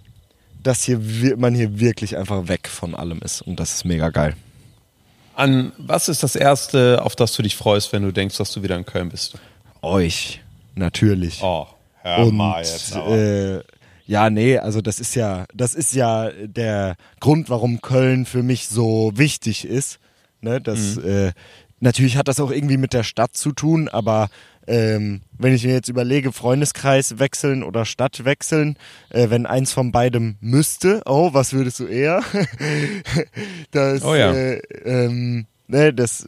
das 0.61 0.83
hier 0.83 0.99
man 1.35 1.53
hier 1.53 1.79
wirklich 1.79 2.17
einfach 2.17 2.47
weg 2.47 2.69
von 2.69 2.95
allem 2.95 3.19
ist 3.19 3.41
und 3.41 3.59
das 3.59 3.73
ist 3.73 3.83
mega 3.83 4.09
geil. 4.09 4.35
An 5.35 5.73
was 5.77 6.07
ist 6.07 6.23
das 6.23 6.37
erste, 6.37 7.01
auf 7.03 7.17
das 7.17 7.33
du 7.33 7.41
dich 7.41 7.57
freust, 7.57 7.91
wenn 7.91 8.03
du 8.03 8.13
denkst, 8.13 8.37
dass 8.37 8.51
du 8.53 8.63
wieder 8.63 8.77
in 8.77 8.85
Köln 8.85 9.09
bist? 9.09 9.37
Euch, 9.81 10.41
natürlich. 10.75 11.41
Oh, 11.43 11.67
hör 12.01 12.27
und, 12.27 12.35
mal 12.37 12.59
jetzt. 12.59 12.95
Äh, 12.95 13.61
ja, 14.05 14.29
nee, 14.29 14.57
also 14.57 14.81
das 14.81 14.99
ist 14.99 15.15
ja, 15.15 15.45
das 15.53 15.73
ist 15.73 15.93
ja 15.93 16.29
der 16.31 16.95
Grund, 17.19 17.49
warum 17.49 17.81
Köln 17.81 18.25
für 18.25 18.43
mich 18.43 18.67
so 18.67 19.11
wichtig 19.15 19.65
ist. 19.65 19.99
Ne, 20.41 20.59
das, 20.59 20.97
mhm. 20.97 21.05
äh, 21.05 21.31
natürlich 21.79 22.17
hat 22.17 22.27
das 22.27 22.39
auch 22.39 22.51
irgendwie 22.51 22.77
mit 22.77 22.93
der 22.93 23.03
Stadt 23.03 23.35
zu 23.35 23.53
tun, 23.53 23.87
aber 23.87 24.29
ähm, 24.67 25.21
wenn 25.37 25.53
ich 25.53 25.65
mir 25.65 25.73
jetzt 25.73 25.89
überlege, 25.89 26.31
Freundeskreis 26.31 27.19
wechseln 27.19 27.63
oder 27.63 27.85
Stadt 27.85 28.25
wechseln, 28.25 28.77
äh, 29.09 29.29
wenn 29.29 29.45
eins 29.45 29.71
von 29.71 29.91
beidem 29.91 30.35
müsste, 30.41 31.01
oh, 31.05 31.33
was 31.33 31.53
würdest 31.53 31.79
du 31.79 31.85
eher? 31.85 32.21
das, 33.71 34.03
oh 34.03 34.15
ja. 34.15 34.33
Äh, 34.33 34.61
ähm, 34.85 35.45
ne, 35.67 35.93
das 35.93 36.25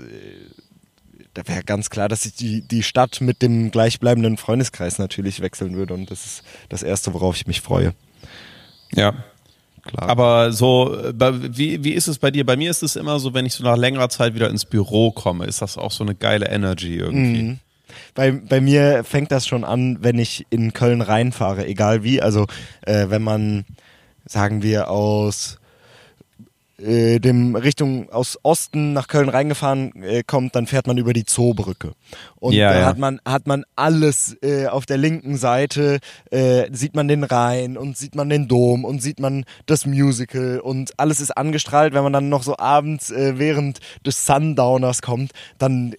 da 1.35 1.45
wäre 1.47 1.63
ganz 1.63 1.89
klar, 1.89 2.07
dass 2.07 2.25
ich 2.25 2.33
die, 2.33 2.61
die 2.61 2.81
Stadt 2.81 3.19
mit 3.19 3.41
dem 3.41 3.69
gleichbleibenden 3.69 4.37
Freundeskreis 4.37 4.97
natürlich 4.99 5.41
wechseln 5.41 5.75
würde. 5.75 5.93
Und 5.93 6.09
das 6.09 6.25
ist 6.25 6.43
das 6.69 6.81
Erste, 6.81 7.13
worauf 7.13 7.35
ich 7.35 7.45
mich 7.45 7.61
freue. 7.61 7.93
Ja. 8.93 9.13
Klar. 9.83 10.09
Aber 10.09 10.51
so, 10.51 10.97
wie, 11.13 11.83
wie 11.83 11.91
ist 11.91 12.07
es 12.07 12.17
bei 12.17 12.31
dir? 12.31 12.45
Bei 12.45 12.55
mir 12.55 12.71
ist 12.71 12.81
es 12.81 12.95
immer 12.95 13.19
so, 13.19 13.33
wenn 13.35 13.45
ich 13.45 13.53
so 13.53 13.63
nach 13.63 13.77
längerer 13.77 14.09
Zeit 14.09 14.33
wieder 14.33 14.49
ins 14.49 14.65
Büro 14.65 15.11
komme, 15.11 15.45
ist 15.45 15.61
das 15.61 15.77
auch 15.77 15.91
so 15.91 16.03
eine 16.03 16.15
geile 16.15 16.47
Energy 16.47 16.95
irgendwie. 16.95 17.43
Mhm. 17.43 17.59
Bei, 18.15 18.31
bei 18.31 18.61
mir 18.61 19.03
fängt 19.03 19.31
das 19.31 19.45
schon 19.45 19.63
an, 19.63 19.97
wenn 20.01 20.17
ich 20.17 20.47
in 20.49 20.73
Köln 20.73 21.01
reinfahre, 21.01 21.67
egal 21.67 22.03
wie. 22.03 22.21
Also 22.21 22.47
äh, 22.81 23.09
wenn 23.09 23.21
man, 23.21 23.65
sagen 24.25 24.63
wir, 24.63 24.89
aus 24.89 25.59
äh, 26.77 27.19
dem 27.19 27.55
Richtung 27.55 28.11
aus 28.11 28.37
Osten 28.43 28.93
nach 28.93 29.07
Köln 29.07 29.29
reingefahren 29.29 30.03
äh, 30.03 30.23
kommt, 30.23 30.55
dann 30.55 30.67
fährt 30.67 30.87
man 30.87 30.97
über 30.97 31.13
die 31.13 31.25
Zoobrücke. 31.25 31.93
Und 32.35 32.53
ja, 32.53 32.73
da 32.73 32.79
ja. 32.79 32.85
hat 32.85 32.97
man 32.97 33.21
hat 33.25 33.47
man 33.47 33.63
alles 33.75 34.37
äh, 34.41 34.67
auf 34.67 34.85
der 34.85 34.97
linken 34.97 35.37
Seite 35.37 35.99
äh, 36.31 36.67
sieht 36.71 36.95
man 36.95 37.07
den 37.07 37.23
Rhein 37.23 37.77
und 37.77 37.97
sieht 37.97 38.15
man 38.15 38.29
den 38.29 38.47
Dom 38.47 38.85
und 38.85 39.01
sieht 39.01 39.19
man 39.19 39.45
das 39.65 39.85
Musical 39.85 40.59
und 40.59 40.99
alles 40.99 41.21
ist 41.21 41.35
angestrahlt. 41.35 41.93
Wenn 41.93 42.03
man 42.03 42.13
dann 42.13 42.29
noch 42.29 42.43
so 42.43 42.57
abends 42.57 43.11
äh, 43.11 43.37
während 43.37 43.79
des 44.05 44.25
Sundowners 44.25 45.01
kommt, 45.01 45.31
dann 45.57 45.95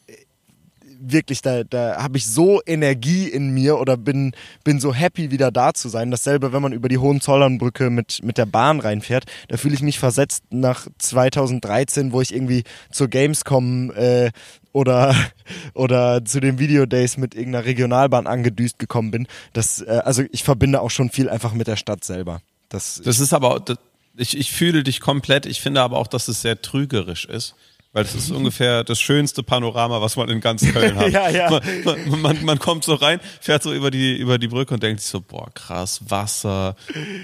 wirklich, 1.12 1.42
da, 1.42 1.64
da 1.64 2.02
habe 2.02 2.18
ich 2.18 2.26
so 2.26 2.60
Energie 2.66 3.28
in 3.28 3.50
mir 3.50 3.78
oder 3.78 3.96
bin, 3.96 4.32
bin 4.64 4.80
so 4.80 4.94
happy, 4.94 5.30
wieder 5.30 5.50
da 5.50 5.74
zu 5.74 5.88
sein. 5.88 6.10
Dasselbe, 6.10 6.52
wenn 6.52 6.62
man 6.62 6.72
über 6.72 6.88
die 6.88 6.98
Hohenzollernbrücke 6.98 7.90
mit, 7.90 8.22
mit 8.22 8.38
der 8.38 8.46
Bahn 8.46 8.80
reinfährt, 8.80 9.24
da 9.48 9.56
fühle 9.56 9.74
ich 9.74 9.82
mich 9.82 9.98
versetzt 9.98 10.44
nach 10.50 10.86
2013, 10.98 12.12
wo 12.12 12.20
ich 12.20 12.34
irgendwie 12.34 12.64
zur 12.90 13.08
Gamescom 13.08 13.90
äh, 13.92 14.30
oder, 14.72 15.14
oder 15.74 16.24
zu 16.24 16.40
den 16.40 16.58
Videodays 16.58 17.16
mit 17.16 17.34
irgendeiner 17.34 17.64
Regionalbahn 17.64 18.26
angedüst 18.26 18.78
gekommen 18.78 19.10
bin. 19.10 19.26
Das, 19.52 19.80
äh, 19.80 20.02
also 20.04 20.22
ich 20.32 20.44
verbinde 20.44 20.80
auch 20.80 20.90
schon 20.90 21.10
viel 21.10 21.28
einfach 21.28 21.52
mit 21.52 21.66
der 21.66 21.76
Stadt 21.76 22.04
selber. 22.04 22.40
Das, 22.68 23.00
das 23.04 23.20
ist 23.20 23.32
aber, 23.32 23.60
das, 23.60 23.78
ich, 24.16 24.36
ich 24.36 24.52
fühle 24.52 24.82
dich 24.82 25.00
komplett. 25.00 25.46
Ich 25.46 25.60
finde 25.60 25.82
aber 25.82 25.98
auch, 25.98 26.06
dass 26.06 26.28
es 26.28 26.42
sehr 26.42 26.60
trügerisch 26.60 27.24
ist 27.26 27.54
weil 27.96 28.04
das 28.04 28.14
ist 28.14 28.30
ungefähr 28.30 28.84
das 28.84 29.00
schönste 29.00 29.42
Panorama, 29.42 30.02
was 30.02 30.16
man 30.16 30.28
in 30.28 30.42
ganz 30.42 30.60
Köln 30.72 30.96
hat. 30.96 31.10
ja, 31.10 31.30
ja. 31.30 31.60
Man, 31.82 32.20
man, 32.20 32.44
man, 32.44 32.58
kommt 32.58 32.84
so 32.84 32.92
rein, 32.92 33.20
fährt 33.40 33.62
so 33.62 33.72
über 33.72 33.90
die, 33.90 34.18
über 34.18 34.36
die 34.36 34.48
Brücke 34.48 34.74
und 34.74 34.82
denkt 34.82 35.00
sich 35.00 35.08
so, 35.08 35.22
boah, 35.22 35.48
krass, 35.54 36.02
Wasser, 36.06 36.76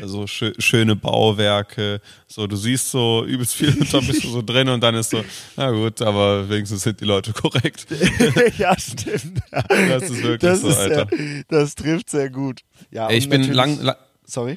so 0.02 0.26
schö 0.26 0.54
schöne 0.58 0.96
Bauwerke, 0.96 2.00
so, 2.26 2.46
du 2.46 2.56
siehst 2.56 2.90
so 2.90 3.22
übelst 3.22 3.52
viel 3.52 3.76
und 3.78 3.92
dann 3.92 4.06
bist 4.06 4.24
du 4.24 4.28
so 4.28 4.40
drin 4.46 4.70
und 4.70 4.80
dann 4.80 4.94
ist 4.94 5.10
so, 5.10 5.22
na 5.58 5.70
gut, 5.70 6.00
aber 6.00 6.48
wenigstens 6.48 6.84
sind 6.84 7.02
die 7.02 7.04
Leute 7.04 7.34
korrekt. 7.34 7.86
ja, 8.56 8.74
stimmt. 8.78 9.42
Das 9.50 10.04
ist 10.04 10.22
wirklich 10.22 10.40
das 10.40 10.62
so, 10.62 10.68
ist 10.70 10.78
Alter. 10.78 11.06
Ja, 11.14 11.42
das 11.48 11.74
trifft 11.74 12.08
sehr 12.08 12.30
gut. 12.30 12.62
Ja, 12.90 13.08
Ey, 13.08 13.18
ich 13.18 13.28
bin 13.28 13.52
lang, 13.52 13.78
lang, 13.82 13.96
sorry. 14.24 14.56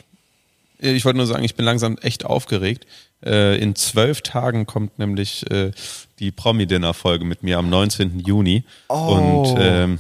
Ich 0.80 1.06
wollte 1.06 1.18
nur 1.18 1.28
sagen, 1.28 1.44
ich 1.44 1.56
bin 1.56 1.66
langsam 1.66 1.98
echt 2.00 2.26
aufgeregt. 2.26 2.86
Äh, 3.24 3.58
in 3.62 3.76
zwölf 3.76 4.22
Tagen 4.22 4.66
kommt 4.66 5.00
nämlich 5.00 5.50
äh, 5.52 5.72
die 6.20 6.32
Promi-Dinner-Folge 6.32 7.26
mit 7.26 7.44
mir 7.44 7.58
am 7.58 7.70
19. 7.70 8.20
Juni. 8.20 8.64
Oh. 8.90 9.46
Und 9.46 9.58
ähm, 9.60 10.00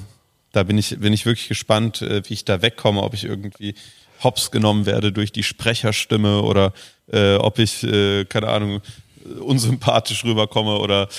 da 0.51 0.63
bin 0.63 0.77
ich, 0.77 0.99
bin 0.99 1.13
ich 1.13 1.25
wirklich 1.25 1.47
gespannt, 1.47 2.01
äh, 2.01 2.21
wie 2.27 2.33
ich 2.33 2.45
da 2.45 2.61
wegkomme, 2.61 3.01
ob 3.01 3.13
ich 3.13 3.23
irgendwie 3.23 3.75
hops 4.23 4.51
genommen 4.51 4.85
werde 4.85 5.11
durch 5.11 5.31
die 5.31 5.43
Sprecherstimme 5.43 6.41
oder 6.41 6.73
äh, 7.11 7.35
ob 7.35 7.59
ich, 7.59 7.83
äh, 7.83 8.25
keine 8.25 8.47
Ahnung, 8.47 8.81
unsympathisch 9.39 10.23
rüberkomme 10.23 10.77
oder 10.77 11.09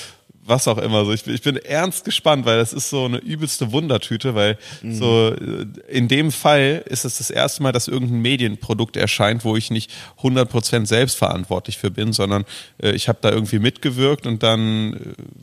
was 0.47 0.67
auch 0.67 0.77
immer. 0.77 1.05
So, 1.05 1.13
ich, 1.13 1.27
ich 1.27 1.41
bin 1.41 1.57
ernst 1.57 2.05
gespannt, 2.05 2.45
weil 2.45 2.57
das 2.57 2.73
ist 2.73 2.89
so 2.89 3.05
eine 3.05 3.17
übelste 3.17 3.71
Wundertüte, 3.71 4.33
weil 4.33 4.57
mhm. 4.81 4.95
so 4.95 5.33
äh, 5.33 5.65
in 5.87 6.07
dem 6.07 6.31
Fall 6.31 6.83
ist 6.85 7.05
es 7.05 7.17
das 7.17 7.29
erste 7.29 7.63
Mal, 7.63 7.71
dass 7.71 7.87
irgendein 7.87 8.21
Medienprodukt 8.21 8.95
erscheint, 8.95 9.43
wo 9.43 9.55
ich 9.55 9.69
nicht 9.71 9.91
100% 10.21 10.85
selbstverantwortlich 10.85 11.77
für 11.77 11.91
bin, 11.91 12.13
sondern 12.13 12.45
äh, 12.81 12.91
ich 12.91 13.09
habe 13.09 13.19
da 13.21 13.31
irgendwie 13.31 13.59
mitgewirkt 13.59 14.25
und 14.25 14.43
dann 14.43 14.93
äh, 14.93 14.97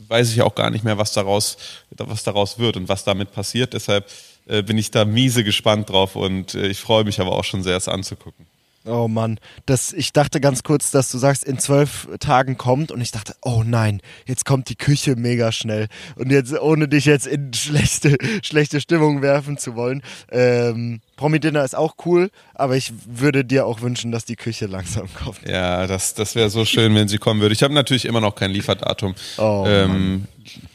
weiß 0.09 0.31
ich 0.31 0.41
auch 0.41 0.55
gar 0.55 0.69
nicht 0.69 0.83
mehr, 0.83 0.97
was 0.97 1.13
daraus, 1.13 1.57
was 1.91 2.23
daraus 2.23 2.59
wird 2.59 2.77
und 2.77 2.89
was 2.89 3.03
damit 3.03 3.31
passiert. 3.31 3.73
Deshalb 3.73 4.09
äh, 4.47 4.63
bin 4.63 4.77
ich 4.77 4.91
da 4.91 5.05
miese 5.05 5.43
gespannt 5.43 5.89
drauf 5.89 6.15
und 6.15 6.55
äh, 6.55 6.67
ich 6.67 6.79
freue 6.79 7.03
mich 7.03 7.19
aber 7.19 7.33
auch 7.33 7.43
schon 7.43 7.63
sehr, 7.63 7.77
es 7.77 7.87
anzugucken. 7.87 8.45
Oh 8.87 9.07
Mann, 9.07 9.39
das, 9.65 9.93
ich 9.93 10.13
dachte 10.13 10.39
ganz 10.39 10.61
kurz, 10.61 10.91
dass 10.91 11.09
du 11.09 11.17
sagst, 11.17 11.43
in 11.43 11.57
zwölf 11.57 12.07
Tagen 12.19 12.55
kommt 12.55 12.91
und 12.91 13.01
ich 13.01 13.11
dachte, 13.11 13.35
oh 13.41 13.63
nein, 13.65 13.99
jetzt 14.27 14.45
kommt 14.45 14.69
die 14.69 14.75
Küche 14.75 15.15
mega 15.15 15.51
schnell 15.51 15.87
und 16.15 16.31
jetzt, 16.31 16.53
ohne 16.53 16.87
dich 16.87 17.05
jetzt 17.05 17.25
in 17.25 17.51
schlechte, 17.53 18.15
schlechte 18.43 18.79
Stimmung 18.79 19.23
werfen 19.23 19.57
zu 19.57 19.75
wollen, 19.75 20.03
ähm, 20.29 21.01
Promi-Dinner 21.15 21.63
ist 21.63 21.75
auch 21.75 21.95
cool, 22.05 22.29
aber 22.53 22.77
ich 22.77 22.93
würde 23.05 23.43
dir 23.43 23.65
auch 23.65 23.81
wünschen, 23.81 24.11
dass 24.11 24.25
die 24.25 24.35
Küche 24.35 24.67
langsam 24.67 25.07
kommt. 25.13 25.47
Ja, 25.47 25.87
das, 25.87 26.13
das 26.13 26.35
wäre 26.35 26.51
so 26.51 26.63
schön, 26.63 26.93
wenn 26.93 27.07
sie 27.07 27.17
kommen 27.17 27.41
würde. 27.41 27.53
Ich 27.53 27.63
habe 27.63 27.73
natürlich 27.73 28.05
immer 28.05 28.21
noch 28.21 28.35
kein 28.35 28.51
Lieferdatum. 28.51 29.15
Oh, 29.37 29.63
ähm, 29.67 30.25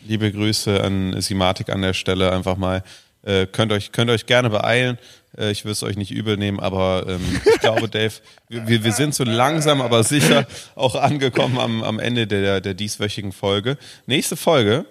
liebe 0.06 0.32
Grüße 0.32 0.82
an 0.82 1.20
Simatik 1.20 1.68
an 1.68 1.82
der 1.82 1.94
Stelle 1.94 2.32
einfach 2.32 2.56
mal. 2.56 2.82
Äh, 3.22 3.46
könnt, 3.46 3.72
euch, 3.72 3.92
könnt 3.92 4.10
euch 4.10 4.26
gerne 4.26 4.50
beeilen. 4.50 4.98
Äh, 5.36 5.50
ich 5.50 5.64
will 5.64 5.72
es 5.72 5.82
euch 5.82 5.96
nicht 5.96 6.10
übel 6.10 6.36
nehmen, 6.36 6.60
aber 6.60 7.04
ähm, 7.06 7.40
ich 7.44 7.60
glaube, 7.60 7.88
Dave, 7.88 8.14
wir, 8.48 8.82
wir 8.82 8.92
sind 8.92 9.14
so 9.14 9.24
langsam, 9.24 9.80
aber 9.80 10.04
sicher 10.04 10.46
auch 10.74 10.94
angekommen 10.94 11.58
am, 11.58 11.82
am 11.82 11.98
Ende 11.98 12.26
der, 12.26 12.60
der 12.60 12.74
dieswöchigen 12.74 13.32
Folge. 13.32 13.76
Nächste 14.06 14.36
Folge 14.36 14.86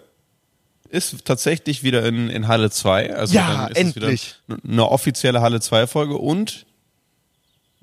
ist 0.89 1.25
tatsächlich 1.25 1.83
wieder 1.83 2.05
in, 2.05 2.29
in 2.29 2.47
Halle 2.47 2.71
2. 2.71 3.15
Also 3.15 3.35
ja, 3.35 3.67
dann 3.67 3.71
ist 3.71 3.77
endlich. 3.77 4.35
Es 4.47 4.53
wieder 4.55 4.63
eine 4.63 4.89
offizielle 4.89 5.41
Halle 5.41 5.61
2 5.61 5.87
Folge 5.87 6.15
und 6.15 6.65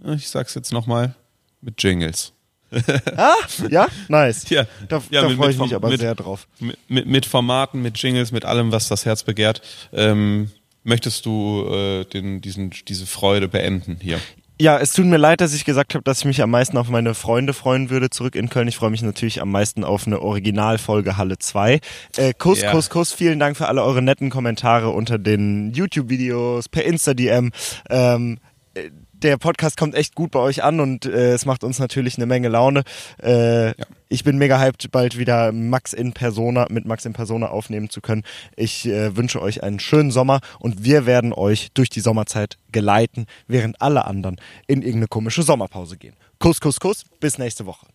ich 0.05 0.29
sag's 0.29 0.55
jetzt 0.55 0.73
nochmal 0.73 1.15
mit 1.61 1.83
Jingles. 1.83 2.33
ah, 3.17 3.35
ja, 3.71 3.87
nice. 4.09 4.49
Ja, 4.51 4.67
da, 4.89 5.03
ja, 5.11 5.23
da 5.23 5.31
freue 5.31 5.51
ich 5.51 5.59
mich 5.59 5.75
aber 5.75 5.89
mit, 5.89 6.01
sehr 6.01 6.15
drauf. 6.15 6.47
Mit, 6.59 6.79
mit, 6.89 7.07
mit 7.07 7.27
Formaten, 7.27 7.83
mit 7.83 7.97
Jingles, 7.99 8.33
mit 8.33 8.45
allem, 8.45 8.73
was 8.73 8.89
das 8.89 9.05
Herz 9.05 9.23
begehrt. 9.23 9.63
Ähm, 9.93 10.51
möchtest 10.85 11.27
du 11.27 11.67
äh, 11.69 12.05
den, 12.05 12.41
diesen, 12.41 12.71
diese 12.89 13.07
Freude 13.07 13.49
beenden 13.49 13.99
hier? 14.01 14.21
Ja, 14.59 14.79
es 14.79 14.95
tut 14.95 15.05
mir 15.05 15.19
leid, 15.19 15.43
dass 15.43 15.53
ich 15.53 15.67
gesagt 15.67 15.95
habe, 15.95 16.03
dass 16.03 16.21
ich 16.21 16.25
mich 16.25 16.41
am 16.41 16.51
meisten 16.51 16.79
auf 16.79 16.89
meine 16.89 17.13
Freunde 17.13 17.53
freuen 17.53 17.91
würde 17.91 18.09
zurück 18.09 18.35
in 18.35 18.49
Köln. 18.49 18.69
Ich 18.69 18.77
freue 18.77 18.89
mich 18.89 19.03
natürlich 19.03 19.43
am 19.43 19.51
meisten 19.51 19.85
auf 19.85 20.07
eine 20.07 20.23
Originalfolge 20.23 21.19
Halle 21.19 21.39
2. 21.39 21.81
Äh, 22.17 22.33
Kuss, 22.33 22.63
ja. 22.63 22.71
Kuss, 22.71 22.89
Kuss, 22.89 23.13
vielen 23.13 23.39
Dank 23.39 23.59
für 23.59 23.69
alle 23.69 23.83
eure 23.83 24.01
netten 24.01 24.31
Kommentare 24.31 24.89
unter 24.89 25.19
den 25.19 25.73
YouTube-Videos, 25.75 26.71
per 26.71 26.85
Insta-DM. 26.85 27.53
Ähm, 27.91 28.39
äh, 28.73 28.91
der 29.23 29.37
Podcast 29.39 29.77
kommt 29.77 29.95
echt 29.95 30.15
gut 30.15 30.31
bei 30.31 30.41
euch 30.41 30.63
an 30.63 30.81
und 30.81 31.07
äh, 31.07 31.33
es 31.33 31.47
macht 31.47 31.65
uns 31.65 31.79
natürlich 31.79 32.17
eine 32.17 32.27
Menge 32.27 32.49
Laune. 32.49 32.83
Äh, 33.23 33.69
ja. 33.69 33.75
Ich 34.09 34.25
bin 34.25 34.39
mega 34.39 34.61
hyped, 34.61 34.91
bald 34.91 35.19
wieder 35.19 35.53
Max 35.53 35.93
in 35.93 36.13
Persona, 36.13 36.67
mit 36.71 36.87
Max 36.87 37.05
in 37.05 37.13
Persona 37.13 37.49
aufnehmen 37.49 37.91
zu 37.91 38.01
können. 38.01 38.23
Ich 38.57 38.87
äh, 38.87 39.17
wünsche 39.17 39.41
euch 39.41 39.63
einen 39.63 39.81
schönen 39.81 40.11
Sommer 40.11 40.41
und 40.59 40.85
wir 40.85 41.07
werden 41.07 41.33
euch 41.33 41.71
durch 41.75 41.89
die 41.89 42.01
Sommerzeit 42.01 42.59
geleiten, 42.71 43.27
während 43.47 43.81
alle 43.81 44.05
anderen 44.05 44.37
in 44.67 44.83
irgendeine 44.83 45.09
komische 45.09 45.43
Sommerpause 45.43 45.97
gehen. 45.97 46.15
Kuss, 46.39 46.61
Kuss, 46.61 46.79
Kuss. 46.81 47.05
Bis 47.21 47.39
nächste 47.39 47.67
Woche. 47.67 47.87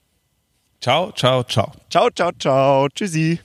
Ciao, 0.82 1.12
ciao, 1.12 1.44
ciao. 1.44 1.72
Ciao, 1.90 2.10
ciao, 2.10 2.32
ciao. 2.40 2.88
Tschüssi. 2.90 3.40